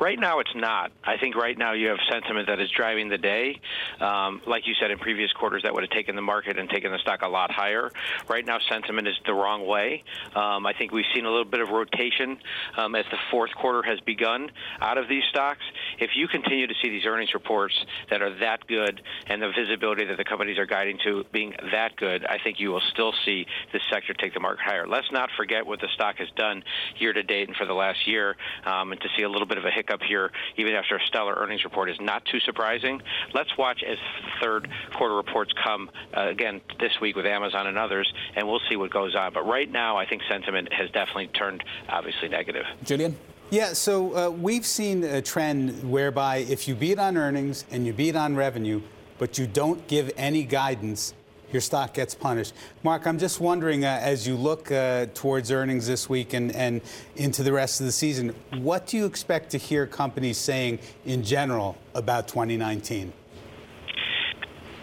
Right 0.00 0.18
now, 0.18 0.38
it's 0.38 0.54
not. 0.54 0.92
I 1.02 1.16
think 1.16 1.34
right 1.34 1.58
now 1.58 1.72
you 1.72 1.88
have 1.88 1.98
sentiment 2.08 2.46
that 2.46 2.60
is 2.60 2.70
driving 2.70 3.08
the 3.08 3.18
day. 3.18 3.60
Um, 4.00 4.40
like 4.46 4.66
you 4.66 4.74
said 4.80 4.92
in 4.92 4.98
previous 4.98 5.32
quarters, 5.32 5.64
that 5.64 5.74
would 5.74 5.82
have 5.82 5.90
taken 5.90 6.14
the 6.14 6.22
market 6.22 6.56
and 6.56 6.70
taken 6.70 6.92
the 6.92 6.98
stock 6.98 7.22
a 7.22 7.28
lot 7.28 7.50
higher. 7.50 7.90
Right 8.28 8.46
now, 8.46 8.58
sentiment 8.68 9.08
is 9.08 9.16
the 9.26 9.34
wrong 9.34 9.66
way. 9.66 10.04
Um, 10.36 10.66
I 10.66 10.72
think 10.72 10.92
we've 10.92 11.04
seen 11.14 11.24
a 11.24 11.30
little 11.30 11.44
bit 11.44 11.60
of 11.60 11.70
rotation 11.70 12.38
um, 12.76 12.94
as 12.94 13.06
the 13.10 13.18
fourth 13.30 13.50
quarter 13.56 13.82
has 13.82 13.98
begun 14.00 14.50
out 14.80 14.98
of 14.98 15.08
these 15.08 15.24
stocks. 15.30 15.62
If 15.98 16.10
you 16.14 16.28
continue 16.28 16.68
to 16.68 16.74
see 16.80 16.90
these 16.90 17.04
earnings 17.04 17.34
reports 17.34 17.74
that 18.10 18.22
are 18.22 18.38
that 18.38 18.66
good 18.68 19.02
and 19.26 19.42
the 19.42 19.50
visibility 19.50 20.04
that 20.04 20.16
the 20.16 20.24
companies 20.24 20.58
are 20.58 20.66
guiding 20.66 20.98
to 21.04 21.24
being 21.32 21.54
that 21.72 21.96
good, 21.96 22.24
I 22.24 22.38
think 22.38 22.60
you 22.60 22.70
will 22.70 22.82
still 22.92 23.12
see 23.24 23.46
this 23.72 23.82
sector 23.90 24.14
take 24.14 24.32
the 24.32 24.40
market 24.40 24.62
higher. 24.64 24.86
Let's 24.86 25.10
not 25.10 25.30
forget 25.36 25.66
what 25.66 25.80
the 25.80 25.88
stock 25.94 26.18
has 26.18 26.28
done 26.36 26.62
year 26.98 27.12
to 27.12 27.22
date 27.24 27.48
and 27.48 27.56
for 27.56 27.66
the 27.66 27.74
last 27.74 28.06
year, 28.06 28.36
um, 28.64 28.92
and 28.92 29.00
to 29.00 29.08
see 29.16 29.24
a 29.24 29.28
little 29.28 29.46
bit 29.46 29.58
of 29.58 29.64
a 29.64 29.70
hiccup 29.88 30.02
here, 30.06 30.30
even 30.56 30.74
after 30.74 30.96
a 30.96 31.00
stellar 31.06 31.34
earnings 31.34 31.64
report, 31.64 31.90
is 31.90 32.00
not 32.00 32.24
too 32.26 32.40
surprising. 32.40 33.00
Let's 33.34 33.56
watch 33.56 33.82
as 33.82 33.98
third 34.42 34.68
quarter 34.94 35.14
reports 35.14 35.52
come 35.62 35.90
uh, 36.16 36.28
again 36.28 36.60
this 36.80 36.92
week 37.00 37.16
with 37.16 37.26
Amazon 37.26 37.66
and 37.66 37.78
others, 37.78 38.12
and 38.36 38.46
we'll 38.46 38.60
see 38.68 38.76
what 38.76 38.90
goes 38.90 39.14
on. 39.14 39.32
But 39.32 39.46
right 39.46 39.70
now, 39.70 39.96
I 39.96 40.06
think 40.06 40.22
sentiment 40.28 40.72
has 40.72 40.90
definitely 40.90 41.28
turned 41.28 41.64
obviously 41.88 42.28
negative. 42.28 42.64
Julian? 42.84 43.16
Yeah, 43.50 43.72
so 43.72 44.14
uh, 44.14 44.30
we've 44.30 44.66
seen 44.66 45.04
a 45.04 45.22
trend 45.22 45.90
whereby 45.90 46.38
if 46.38 46.68
you 46.68 46.74
beat 46.74 46.98
on 46.98 47.16
earnings 47.16 47.64
and 47.70 47.86
you 47.86 47.94
beat 47.94 48.14
on 48.14 48.36
revenue, 48.36 48.82
but 49.18 49.38
you 49.38 49.46
don't 49.46 49.86
give 49.88 50.10
any 50.16 50.44
guidance, 50.44 51.14
your 51.52 51.60
stock 51.60 51.94
gets 51.94 52.14
punished. 52.14 52.54
Mark, 52.82 53.06
I'm 53.06 53.18
just 53.18 53.40
wondering, 53.40 53.84
uh, 53.84 53.98
as 54.02 54.26
you 54.26 54.36
look 54.36 54.70
uh, 54.70 55.06
towards 55.14 55.50
earnings 55.50 55.86
this 55.86 56.08
week 56.08 56.32
and, 56.32 56.54
and 56.54 56.80
into 57.16 57.42
the 57.42 57.52
rest 57.52 57.80
of 57.80 57.86
the 57.86 57.92
season, 57.92 58.34
what 58.58 58.86
do 58.86 58.96
you 58.96 59.06
expect 59.06 59.50
to 59.50 59.58
hear 59.58 59.86
companies 59.86 60.38
saying 60.38 60.78
in 61.04 61.22
general 61.22 61.76
about 61.94 62.28
2019? 62.28 63.12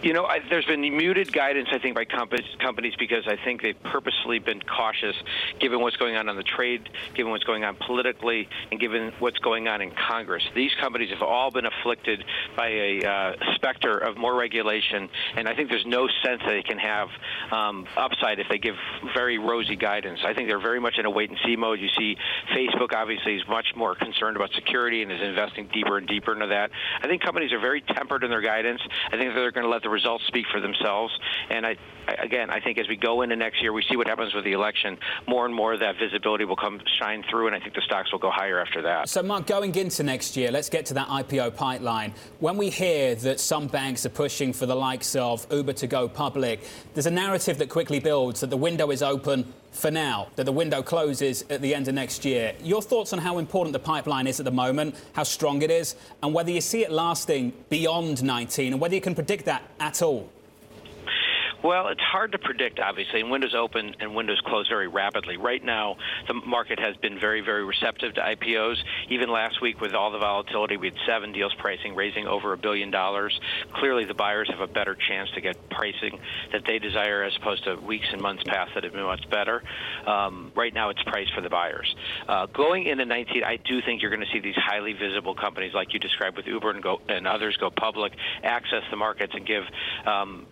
You 0.06 0.14
know, 0.14 0.26
I, 0.26 0.38
there's 0.52 0.66
been 0.66 0.82
muted 0.82 1.34
guidance, 1.34 1.70
I 1.72 1.80
think, 1.80 1.96
by 1.96 2.06
companies, 2.06 2.46
companies 2.60 2.94
because 3.00 3.24
I 3.26 3.38
think 3.44 3.64
they've 3.64 3.82
purposely 3.86 4.38
been 4.38 4.62
cautious, 4.62 5.16
given 5.60 5.82
what's 5.82 5.96
going 5.96 6.16
on 6.16 6.30
on 6.30 6.36
the 6.36 6.44
trade, 6.44 6.88
given 7.16 7.32
what's 7.32 7.44
going 7.44 7.64
on 7.64 7.76
politically, 7.76 8.48
and 8.70 8.80
given 8.80 9.14
what's 9.18 9.40
going 9.40 9.68
on 9.68 9.82
in 9.82 9.90
Congress. 9.90 10.44
These 10.54 10.70
companies 10.80 11.10
have 11.10 11.24
all 11.24 11.50
been 11.50 11.66
afflicted 11.66 12.24
by 12.56 12.68
a 12.68 13.04
uh, 13.04 13.56
specter 13.56 13.98
of 13.98 14.16
more 14.16 14.36
regulation, 14.36 15.10
and 15.38 15.50
I 15.50 15.56
think 15.56 15.72
there's 15.72 15.88
no 15.88 16.08
sense 16.24 16.40
that 16.46 16.52
they 16.52 16.62
can 16.62 16.78
have 16.78 17.08
um, 17.52 17.88
upside 17.98 18.38
if 18.38 18.46
they 18.48 18.60
give 18.60 18.76
very 19.16 19.40
rosy 19.40 19.76
guidance. 19.76 20.20
I 20.24 20.36
think 20.36 20.48
they're 20.50 20.60
very 20.60 20.80
much 20.80 21.00
in 21.00 21.08
a 21.08 21.10
wait-and-see 21.10 21.56
mode. 21.56 21.80
You 21.80 21.90
see, 21.98 22.16
Facebook 22.54 22.94
obviously 22.94 23.38
is 23.38 23.48
much 23.48 23.74
more 23.76 23.96
concerned 23.96 24.36
about 24.36 24.52
security 24.54 25.02
and 25.02 25.12
is 25.12 25.22
investing 25.22 25.68
deeper 25.74 25.98
and 25.98 26.08
deeper 26.08 26.32
into 26.32 26.46
that. 26.46 26.70
I 27.02 27.08
think 27.08 27.24
companies 27.24 27.52
are 27.54 27.60
very 27.60 27.82
tempered 27.82 28.24
in 28.24 28.30
their 28.30 28.42
guidance. 28.42 28.82
I 29.12 29.18
think 29.18 29.34
they're 29.34 29.52
going 29.52 29.66
to 29.66 29.70
let 29.72 29.82
the 29.82 29.95
results 29.96 30.26
speak 30.28 30.46
for 30.52 30.60
themselves. 30.60 31.18
And 31.50 31.66
I, 31.66 31.78
again, 32.20 32.50
I 32.50 32.60
think 32.60 32.78
as 32.78 32.88
we 32.88 32.98
go 32.98 33.22
into 33.22 33.36
next 33.36 33.62
year, 33.62 33.72
we 33.72 33.84
see 33.90 33.96
what 33.96 34.08
happens 34.08 34.34
with 34.34 34.44
the 34.44 34.52
election. 34.52 34.98
More 35.28 35.46
and 35.46 35.56
more 35.56 35.74
of 35.74 35.80
that 35.80 35.96
visibility 35.98 36.46
will 36.46 36.58
come 36.58 36.82
shine 37.00 37.24
through, 37.30 37.48
and 37.48 37.56
I 37.56 37.60
think 37.60 37.74
the 37.74 37.82
stocks 37.82 38.12
will 38.12 38.20
go 38.20 38.30
higher 38.30 38.60
after 38.60 38.82
that. 38.84 39.10
So, 39.10 39.24
Mark, 39.24 39.48
going 39.48 39.74
into 39.76 40.04
next 40.04 40.36
year, 40.36 40.52
let's 40.52 40.70
get 40.70 40.86
to 40.88 40.94
that 40.96 41.08
IPO 41.08 41.56
pipeline. 41.56 42.14
When 42.40 42.58
we 42.58 42.70
hear 42.70 43.16
that 43.16 43.40
some 43.40 43.68
banks 43.68 44.06
are 44.06 44.10
pushing 44.10 44.52
for 44.54 44.66
the 44.66 44.76
likes 44.76 45.16
of 45.16 45.48
Uber 45.50 45.74
to 45.74 45.88
go 45.88 46.08
public, 46.10 46.60
there's 46.94 47.06
a 47.06 47.12
narrative 47.12 47.58
that 47.60 47.70
quickly 47.70 48.00
builds 48.00 48.42
that 48.42 48.50
the 48.50 48.58
window 48.58 48.92
is 48.92 49.02
open 49.02 49.54
for 49.76 49.92
now, 49.92 50.28
that 50.36 50.46
the 50.46 50.52
window 50.52 50.82
closes 50.82 51.44
at 51.50 51.62
the 51.62 51.76
end 51.76 51.88
of 51.88 51.94
next 51.94 52.26
year. 52.26 52.54
Your 52.62 52.82
thoughts 52.82 53.14
on 53.14 53.20
how 53.20 53.38
important 53.38 53.74
the 53.74 53.80
pipeline 53.80 54.28
is 54.28 54.40
at 54.40 54.46
the 54.46 54.52
moment, 54.52 54.96
how 55.14 55.24
strong 55.24 55.62
it 55.62 55.70
is, 55.70 55.96
and 56.24 56.34
whether 56.34 56.52
you 56.52 56.62
see 56.62 56.84
it 56.84 56.92
lasting 56.92 57.54
beyond 57.70 58.24
19, 58.24 58.74
and 58.74 58.82
whether 58.82 58.96
you 58.96 59.02
can 59.02 59.16
predict 59.16 59.46
that 59.46 59.64
at 59.80 60.02
all? 60.02 60.30
Well, 61.66 61.88
it's 61.88 62.00
hard 62.00 62.34
to 62.34 62.38
predict, 62.38 62.80
obviously, 62.80 63.22
and 63.22 63.32
windows 63.32 63.56
open 63.56 63.96
and 64.00 64.14
windows 64.14 64.40
close 64.46 64.68
very 64.68 64.88
rapidly. 64.88 65.38
Right 65.38 65.66
now, 65.66 65.98
the 66.28 66.36
market 66.36 66.80
has 66.80 66.96
been 66.98 67.20
very, 67.20 67.42
very 67.42 67.66
receptive 67.66 68.14
to 68.14 68.22
IPOs. 68.22 68.76
Even 69.10 69.32
last 69.32 69.64
week, 69.64 69.82
with 69.82 69.96
all 69.96 70.12
the 70.12 70.20
volatility, 70.20 70.78
we 70.78 70.90
had 70.90 70.98
seven 71.08 71.32
deals 71.32 71.56
pricing, 71.56 71.96
raising 71.96 72.28
over 72.28 72.54
a 72.54 72.58
billion 72.58 72.92
dollars. 72.92 73.40
Clearly, 73.74 74.06
the 74.06 74.14
buyers 74.14 74.48
have 74.52 74.60
a 74.60 74.72
better 74.72 74.94
chance 74.94 75.32
to 75.32 75.42
get 75.42 75.58
pricing 75.72 76.20
that 76.52 76.66
they 76.68 76.78
desire 76.78 77.24
as 77.24 77.36
opposed 77.36 77.64
to 77.64 77.78
weeks 77.78 78.06
and 78.12 78.22
months 78.22 78.44
past 78.46 78.76
that 78.76 78.84
have 78.84 78.94
been 78.94 79.02
much 79.02 79.28
better. 79.32 79.64
Um, 80.06 80.52
right 80.54 80.72
now, 80.72 80.90
it's 80.90 81.02
priced 81.02 81.34
for 81.34 81.42
the 81.42 81.50
buyers. 81.50 81.96
Uh, 82.28 82.46
going 82.46 82.86
into 82.86 83.06
19, 83.06 83.44
I 83.44 83.58
do 83.58 83.82
think 83.82 84.04
you're 84.04 84.12
going 84.12 84.24
to 84.24 84.32
see 84.32 84.40
these 84.40 84.54
highly 84.56 84.94
visible 84.94 85.34
companies 85.34 85.74
like 85.74 85.96
you 85.96 86.00
described 86.00 86.38
with 86.38 86.46
Uber 86.46 86.70
and, 86.70 86.84
go, 86.84 87.02
and 87.10 87.26
others 87.26 87.58
go 87.58 87.72
public, 87.72 88.14
access 88.44 88.84
the 88.92 88.98
markets, 88.98 89.34
and 89.34 89.48
give 89.48 89.64
um, 90.06 90.46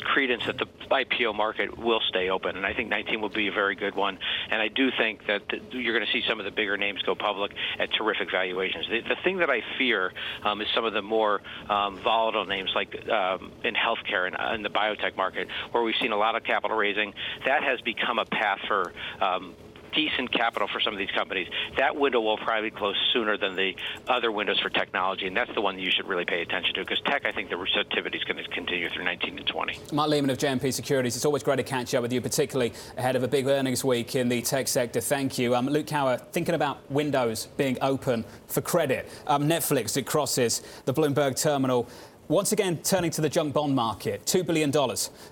credence 0.00 0.44
that 0.46 0.58
the 0.58 0.66
IPO 0.90 1.34
market 1.34 1.78
will 1.78 2.00
stay 2.08 2.30
open, 2.30 2.56
and 2.56 2.64
I 2.64 2.74
think 2.74 2.88
19 2.88 3.20
will 3.20 3.28
be 3.28 3.48
a 3.48 3.52
very 3.52 3.74
good 3.74 3.94
one. 3.94 4.18
And 4.50 4.60
I 4.60 4.68
do 4.68 4.90
think 4.96 5.26
that 5.26 5.42
you're 5.70 5.94
going 5.94 6.06
to 6.06 6.12
see 6.12 6.24
some 6.28 6.38
of 6.38 6.44
the 6.44 6.50
bigger 6.50 6.76
names 6.76 7.02
go 7.02 7.14
public 7.14 7.52
at 7.78 7.92
terrific 7.92 8.30
valuations. 8.30 8.86
The, 8.88 9.00
the 9.00 9.16
thing 9.22 9.38
that 9.38 9.50
I 9.50 9.62
fear 9.76 10.12
um, 10.44 10.60
is 10.60 10.68
some 10.74 10.84
of 10.84 10.92
the 10.92 11.02
more 11.02 11.40
um, 11.68 11.98
volatile 12.02 12.46
names, 12.46 12.70
like 12.74 13.08
um, 13.08 13.52
in 13.64 13.74
healthcare 13.74 14.26
and 14.26 14.36
in 14.54 14.62
the 14.62 14.70
biotech 14.70 15.16
market, 15.16 15.48
where 15.72 15.82
we've 15.82 15.96
seen 16.00 16.12
a 16.12 16.16
lot 16.16 16.36
of 16.36 16.44
capital 16.44 16.76
raising. 16.76 17.12
That 17.44 17.62
has 17.62 17.80
become 17.82 18.18
a 18.18 18.24
path 18.24 18.60
for 18.66 18.92
um, 19.20 19.54
decent 19.92 20.32
capital 20.32 20.68
for 20.68 20.80
some 20.80 20.92
of 20.92 20.98
these 20.98 21.10
companies, 21.10 21.48
that 21.76 21.96
window 21.96 22.20
will 22.20 22.38
probably 22.38 22.70
close 22.70 22.96
sooner 23.12 23.36
than 23.36 23.56
the 23.56 23.74
other 24.08 24.30
windows 24.32 24.58
for 24.60 24.70
technology, 24.70 25.26
and 25.26 25.36
that's 25.36 25.52
the 25.54 25.60
one 25.60 25.78
you 25.78 25.90
should 25.90 26.06
really 26.06 26.24
pay 26.24 26.42
attention 26.42 26.74
to 26.74 26.80
because 26.80 27.00
tech, 27.04 27.24
I 27.24 27.32
think 27.32 27.50
the 27.50 27.56
receptivity 27.56 28.18
is 28.18 28.24
going 28.24 28.42
to 28.42 28.48
continue 28.50 28.88
through 28.90 29.04
19 29.04 29.38
and 29.38 29.46
20. 29.46 29.78
Mark 29.92 30.10
Lehmann 30.10 30.30
of 30.30 30.38
JMP 30.38 30.72
Securities, 30.72 31.16
it's 31.16 31.24
always 31.24 31.42
great 31.42 31.56
to 31.56 31.62
catch 31.62 31.94
up 31.94 32.02
with 32.02 32.12
you, 32.12 32.20
particularly 32.20 32.72
ahead 32.96 33.16
of 33.16 33.22
a 33.22 33.28
big 33.28 33.46
earnings 33.46 33.84
week 33.84 34.14
in 34.14 34.28
the 34.28 34.42
tech 34.42 34.68
sector. 34.68 35.00
Thank 35.00 35.38
you. 35.38 35.54
Um, 35.54 35.66
Luke 35.66 35.86
Kawa, 35.86 36.18
thinking 36.18 36.54
about 36.54 36.78
windows 36.90 37.48
being 37.56 37.78
open 37.80 38.24
for 38.46 38.60
credit. 38.60 39.08
Um, 39.26 39.48
Netflix, 39.48 39.96
it 39.96 40.06
crosses 40.06 40.62
the 40.84 40.94
Bloomberg 40.94 41.40
terminal. 41.40 41.88
Once 42.28 42.52
again, 42.52 42.76
turning 42.82 43.10
to 43.10 43.22
the 43.22 43.28
junk 43.28 43.54
bond 43.54 43.74
market, 43.74 44.22
$2 44.26 44.44
billion 44.44 44.70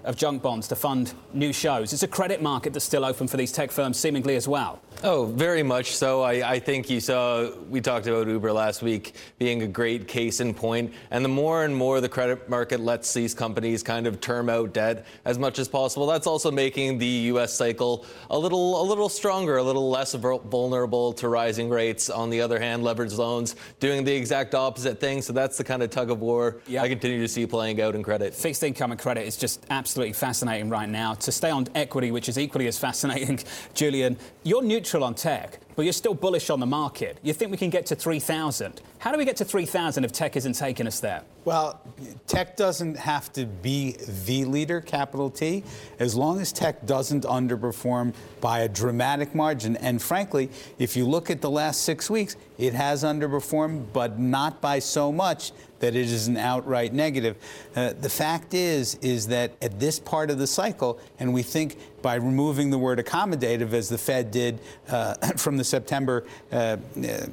of 0.05 0.16
junk 0.16 0.40
bonds 0.40 0.66
to 0.66 0.74
fund 0.74 1.12
new 1.34 1.53
shows. 1.53 1.92
It's 1.92 2.03
a 2.03 2.09
credit 2.09 2.40
market 2.40 2.72
that's 2.72 2.86
still 2.86 3.05
open 3.05 3.28
for 3.28 3.36
these 3.36 3.53
tech 3.53 3.70
firms, 3.70 3.99
seemingly 3.99 4.34
as 4.34 4.49
well. 4.49 4.80
Oh, 5.05 5.26
very 5.26 5.62
much 5.62 5.94
so. 5.94 6.22
I, 6.22 6.53
I, 6.53 6.59
think 6.59 6.88
you 6.88 7.01
saw, 7.01 7.51
we 7.68 7.82
talked 7.82 8.07
about 8.07 8.28
Uber 8.28 8.51
last 8.51 8.80
week 8.80 9.14
being 9.38 9.61
a 9.61 9.66
great 9.66 10.09
case 10.09 10.40
in 10.40 10.55
point. 10.55 10.94
And 11.11 11.22
the 11.22 11.28
more 11.28 11.64
and 11.64 11.76
more 11.76 12.01
the 12.01 12.09
credit 12.09 12.49
market 12.49 12.80
lets 12.80 13.12
these 13.12 13.34
companies 13.34 13.82
kind 13.82 14.07
of 14.07 14.22
term 14.22 14.49
out 14.49 14.72
debt 14.72 15.05
as 15.26 15.38
much 15.38 15.59
as 15.59 15.68
possible, 15.68 16.07
that's 16.07 16.26
also 16.26 16.51
making 16.51 16.97
the 16.97 17.07
U.S. 17.07 17.53
cycle 17.53 18.07
a 18.30 18.38
little, 18.38 18.80
a 18.80 18.84
little 18.84 19.11
stronger, 19.11 19.59
a 19.59 19.62
little 19.62 19.90
less 19.90 20.14
vulnerable 20.14 21.12
to 21.12 21.28
rising 21.28 21.68
rates. 21.68 22.09
On 22.09 22.30
the 22.30 22.40
other 22.40 22.59
hand, 22.59 22.82
leveraged 22.82 23.18
loans 23.18 23.55
doing 23.80 24.03
the 24.03 24.14
exact 24.14 24.55
opposite 24.55 24.99
thing. 24.99 25.20
So 25.20 25.34
that's 25.34 25.59
the 25.59 25.64
kind 25.64 25.82
of 25.82 25.90
tug 25.90 26.11
of 26.11 26.20
war 26.20 26.62
yeah. 26.66 26.86
I 26.87 26.89
continue 26.89 27.20
to 27.20 27.26
see 27.26 27.45
playing 27.49 27.80
out 27.80 27.97
in 27.97 28.05
credit. 28.05 28.32
Fixed 28.32 28.62
income 28.62 28.93
and 28.93 29.01
credit 29.01 29.26
is 29.26 29.37
just 29.37 29.66
absolutely 29.70 30.12
fascinating 30.12 30.68
right 30.68 30.89
now. 30.89 31.14
To 31.14 31.32
stay 31.32 31.51
on 31.51 31.66
equity, 31.74 32.12
which 32.12 32.28
is 32.28 32.39
equally 32.39 32.68
as 32.68 32.78
fascinating, 32.78 33.41
Julian, 33.74 34.16
you're 34.45 34.62
neutral 34.62 35.03
on 35.03 35.16
tech, 35.16 35.59
but 35.77 35.85
you're 35.85 35.93
still 35.93 36.14
bullish 36.14 36.51
on 36.51 36.59
the 36.59 36.66
market. 36.66 37.18
You 37.22 37.35
think 37.35 37.51
we 37.51 37.59
can 37.59 37.70
get 37.70 37.87
to 37.87 37.95
3,000. 37.95 38.81
How 38.99 39.12
do 39.12 39.18
we 39.18 39.24
get 39.24 39.37
to 39.37 39.45
3,000 39.45 40.05
if 40.05 40.11
tech 40.11 40.35
isn't 40.37 40.55
taking 40.55 40.87
us 40.87 41.01
there? 41.01 41.22
Well, 41.45 41.81
tech 42.27 42.57
doesn't 42.57 42.97
have 42.97 43.33
to 43.35 43.47
be 43.47 43.97
the 44.24 44.47
leader, 44.47 44.81
capital 44.81 45.31
T, 45.31 45.62
as 46.01 46.16
long 46.16 46.41
as 46.41 46.51
tech 46.51 46.85
doesn't 46.87 47.24
underperform 47.24 48.14
by 48.41 48.61
a 48.61 48.68
dramatic 48.68 49.35
margin. 49.35 49.77
And 49.77 50.03
frankly, 50.03 50.51
if 50.79 50.97
you 50.97 51.05
look 51.05 51.31
at 51.31 51.43
the 51.43 51.51
last 51.51 51.83
six 51.83 52.11
weeks, 52.11 52.37
it 52.59 52.74
has 52.74 53.05
underperformed, 53.05 53.93
but 53.93 54.18
not 54.18 54.61
by 54.61 54.81
so 54.81 55.12
much 55.12 55.53
that 55.79 55.95
it 55.95 56.07
is 56.07 56.27
an 56.27 56.37
outright 56.37 56.93
negative. 56.93 57.37
Uh, 57.77 57.93
the 57.93 58.09
fact 58.09 58.55
is, 58.55 58.95
is 58.97 59.29
that 59.29 59.53
at 59.61 59.79
this 59.79 59.99
part 59.99 60.31
of 60.31 60.39
the 60.39 60.47
cycle, 60.47 60.99
and 61.18 61.33
we 61.33 61.43
think 61.43 61.79
by 62.07 62.15
removing 62.15 62.71
the 62.71 62.79
word 62.79 63.01
accommodative, 63.01 63.73
as 63.73 63.89
the 63.89 63.99
Fed 63.99 64.31
did 64.31 64.61
uh, 64.89 65.15
from 65.37 65.57
the 65.57 65.65
September 65.65 66.25
uh, 66.53 66.77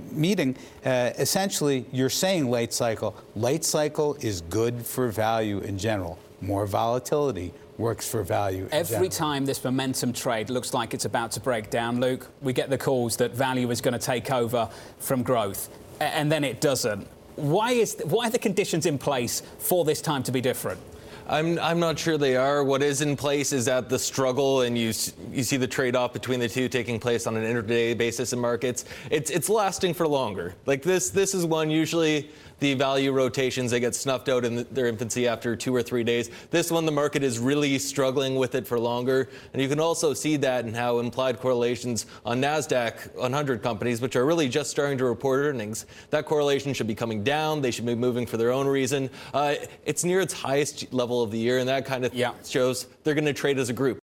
meeting, 0.10 0.58
uh, 0.84 1.12
essentially 1.20 1.86
you're 1.92 2.10
saying 2.10 2.50
late 2.50 2.74
cycle. 2.74 3.16
Late 3.36 3.64
cycle 3.64 4.16
is 4.16 4.42
good 4.42 4.84
for 4.84 5.10
value 5.10 5.60
in 5.60 5.78
general. 5.78 6.18
More 6.42 6.66
volatility, 6.66 7.54
works 7.78 8.10
for 8.10 8.24
value. 8.24 8.68
Every 8.72 9.10
time 9.10 9.46
this 9.46 9.64
momentum 9.64 10.12
trade 10.12 10.50
looks 10.50 10.74
like 10.74 10.96
it's 10.96 11.06
about 11.06 11.30
to 11.34 11.40
break 11.40 11.70
down, 11.70 12.00
Luke, 12.00 12.28
we 12.42 12.52
get 12.52 12.72
the 12.72 12.78
calls 12.80 13.18
that 13.18 13.36
value 13.36 13.70
is 13.70 13.80
going 13.80 13.94
to 13.94 14.04
take 14.04 14.32
over 14.32 14.68
from 14.98 15.22
growth, 15.22 15.70
and 16.00 16.32
then 16.32 16.44
it 16.44 16.62
doesn't. 16.62 17.08
Why, 17.36 17.74
is, 17.74 18.02
why 18.06 18.26
are 18.26 18.32
the 18.32 18.40
conditions 18.40 18.88
in 18.88 18.98
place 18.98 19.44
for 19.60 19.86
this 19.86 20.02
time 20.02 20.24
to 20.24 20.32
be 20.32 20.42
different? 20.42 20.80
I'm, 21.28 21.58
I'm 21.60 21.80
not 21.80 21.98
sure 21.98 22.18
they 22.18 22.36
are. 22.36 22.64
What 22.64 22.84
is 22.84 23.02
in 23.02 23.16
place 23.16 23.54
is 23.54 23.66
that 23.66 23.88
the 23.88 23.98
struggle, 23.98 24.62
and 24.62 24.78
you 24.78 24.88
you 25.32 25.44
see 25.44 25.58
the 25.58 25.68
trade-off 25.68 26.12
between 26.12 26.40
the 26.40 26.50
two 26.50 26.68
taking 26.68 27.00
place 27.00 27.28
on 27.28 27.38
an 27.38 27.44
intraday 27.44 27.98
basis 27.98 28.34
in 28.34 28.40
markets. 28.40 28.86
It's 29.10 29.32
it's 29.32 29.50
lasting 29.50 29.94
for 29.94 30.08
longer. 30.08 30.54
Like 30.66 30.82
this 30.82 31.10
this 31.10 31.34
is 31.34 31.46
one 31.46 31.70
usually 31.70 32.30
the 32.64 32.74
value 32.74 33.12
rotations 33.12 33.72
they 33.72 33.80
get 33.82 33.94
snuffed 33.94 34.30
out 34.30 34.46
in 34.46 34.66
their 34.72 34.88
infancy 34.88 35.28
after 35.28 35.54
two 35.54 35.76
or 35.76 35.84
three 35.84 36.04
days. 36.04 36.30
This 36.50 36.72
one, 36.72 36.86
the 36.86 36.94
market 36.94 37.22
is 37.22 37.38
really 37.38 37.78
struggling 37.78 38.38
with 38.38 38.56
it 38.56 38.66
for 38.66 38.80
longer. 38.80 39.30
And 39.52 39.62
you 39.62 39.68
can 39.68 39.82
also 39.82 40.14
see 40.14 40.38
that 40.38 40.66
in 40.66 40.74
how 40.74 41.00
implied 41.00 41.42
correlations 41.42 42.06
on 42.26 42.42
NASDAQ 42.42 43.16
100 43.16 43.62
companies, 43.62 44.00
which 44.00 44.16
are 44.16 44.26
really 44.26 44.48
just 44.48 44.72
starting 44.72 44.98
to 45.00 45.04
report 45.04 45.42
earnings, 45.42 45.86
that 46.10 46.26
correlation 46.26 46.74
should 46.74 46.88
be 46.88 46.96
coming 46.96 47.22
down. 47.22 47.62
They 47.62 47.72
should 47.72 47.86
be 47.86 47.96
moving 47.96 48.26
for 48.26 48.38
their 48.38 48.54
own 48.54 48.66
reason. 48.66 49.10
Uh, 49.34 49.56
it's 49.86 50.06
near 50.06 50.22
its 50.22 50.34
highest 50.34 50.94
level 50.94 51.22
of 51.22 51.32
the 51.32 51.38
year, 51.38 51.58
and 51.58 51.68
that 51.68 51.86
kind 51.86 52.06
of 52.06 52.14
yeah. 52.14 52.32
shows 52.46 52.88
they're 53.04 53.14
going 53.14 53.26
to 53.26 53.34
trade 53.34 53.60
as 53.60 53.68
a 53.68 53.74
group. 53.74 54.03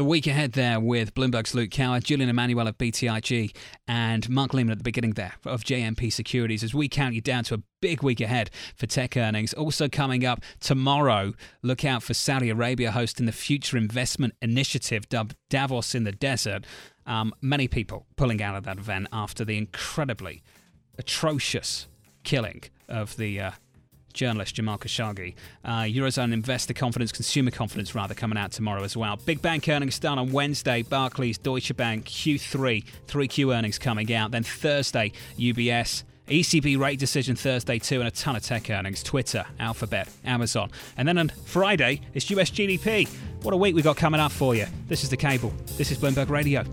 The 0.00 0.04
week 0.04 0.26
ahead 0.26 0.52
there 0.52 0.80
with 0.80 1.14
Bloomberg's 1.14 1.54
Luke 1.54 1.70
Kawa, 1.70 2.00
Julian 2.00 2.30
Emanuel 2.30 2.66
of 2.66 2.78
BTIG, 2.78 3.54
and 3.86 4.26
Mark 4.30 4.54
Lehmann 4.54 4.72
at 4.72 4.78
the 4.78 4.82
beginning 4.82 5.12
there 5.12 5.34
of 5.44 5.62
JMP 5.62 6.10
Securities 6.10 6.64
as 6.64 6.72
we 6.72 6.88
count 6.88 7.14
you 7.14 7.20
down 7.20 7.44
to 7.44 7.54
a 7.56 7.62
big 7.82 8.02
week 8.02 8.22
ahead 8.22 8.48
for 8.74 8.86
tech 8.86 9.14
earnings. 9.18 9.52
Also 9.52 9.90
coming 9.90 10.24
up 10.24 10.40
tomorrow, 10.58 11.34
look 11.60 11.84
out 11.84 12.02
for 12.02 12.14
Saudi 12.14 12.48
Arabia 12.48 12.92
hosting 12.92 13.26
the 13.26 13.30
Future 13.30 13.76
Investment 13.76 14.32
Initiative 14.40 15.06
dubbed 15.10 15.36
Davos 15.50 15.94
in 15.94 16.04
the 16.04 16.12
Desert. 16.12 16.64
Um, 17.04 17.34
many 17.42 17.68
people 17.68 18.06
pulling 18.16 18.42
out 18.42 18.56
of 18.56 18.64
that 18.64 18.78
event 18.78 19.06
after 19.12 19.44
the 19.44 19.58
incredibly 19.58 20.42
atrocious 20.96 21.88
killing 22.24 22.62
of 22.88 23.18
the 23.18 23.38
uh, 23.38 23.50
journalist 24.12 24.54
Jamal 24.54 24.78
Khashoggi. 24.78 25.34
Uh, 25.64 25.82
Eurozone 25.82 26.32
investor 26.32 26.74
confidence, 26.74 27.12
consumer 27.12 27.50
confidence 27.50 27.94
rather, 27.94 28.14
coming 28.14 28.38
out 28.38 28.52
tomorrow 28.52 28.82
as 28.82 28.96
well. 28.96 29.16
Big 29.16 29.42
bank 29.42 29.68
earnings 29.68 29.94
start 29.94 30.18
on 30.18 30.32
Wednesday. 30.32 30.82
Barclays, 30.82 31.38
Deutsche 31.38 31.76
Bank, 31.76 32.06
Q3, 32.06 32.84
3Q 33.06 33.54
earnings 33.54 33.78
coming 33.78 34.12
out. 34.12 34.30
Then 34.30 34.42
Thursday, 34.42 35.12
UBS. 35.38 36.04
ECB 36.28 36.78
rate 36.78 36.98
decision 36.98 37.34
Thursday 37.34 37.78
too, 37.78 37.98
and 37.98 38.06
a 38.06 38.10
ton 38.10 38.36
of 38.36 38.42
tech 38.42 38.70
earnings. 38.70 39.02
Twitter, 39.02 39.44
Alphabet, 39.58 40.08
Amazon. 40.24 40.70
And 40.96 41.06
then 41.06 41.18
on 41.18 41.28
Friday, 41.44 42.00
it's 42.14 42.30
US 42.30 42.50
GDP. 42.50 43.08
What 43.42 43.52
a 43.52 43.56
week 43.56 43.74
we 43.74 43.82
got 43.82 43.96
coming 43.96 44.20
up 44.20 44.30
for 44.32 44.54
you. 44.54 44.66
This 44.86 45.02
is 45.02 45.10
The 45.10 45.16
Cable. 45.16 45.52
This 45.76 45.90
is 45.90 45.98
Bloomberg 45.98 46.28
Radio. 46.28 46.64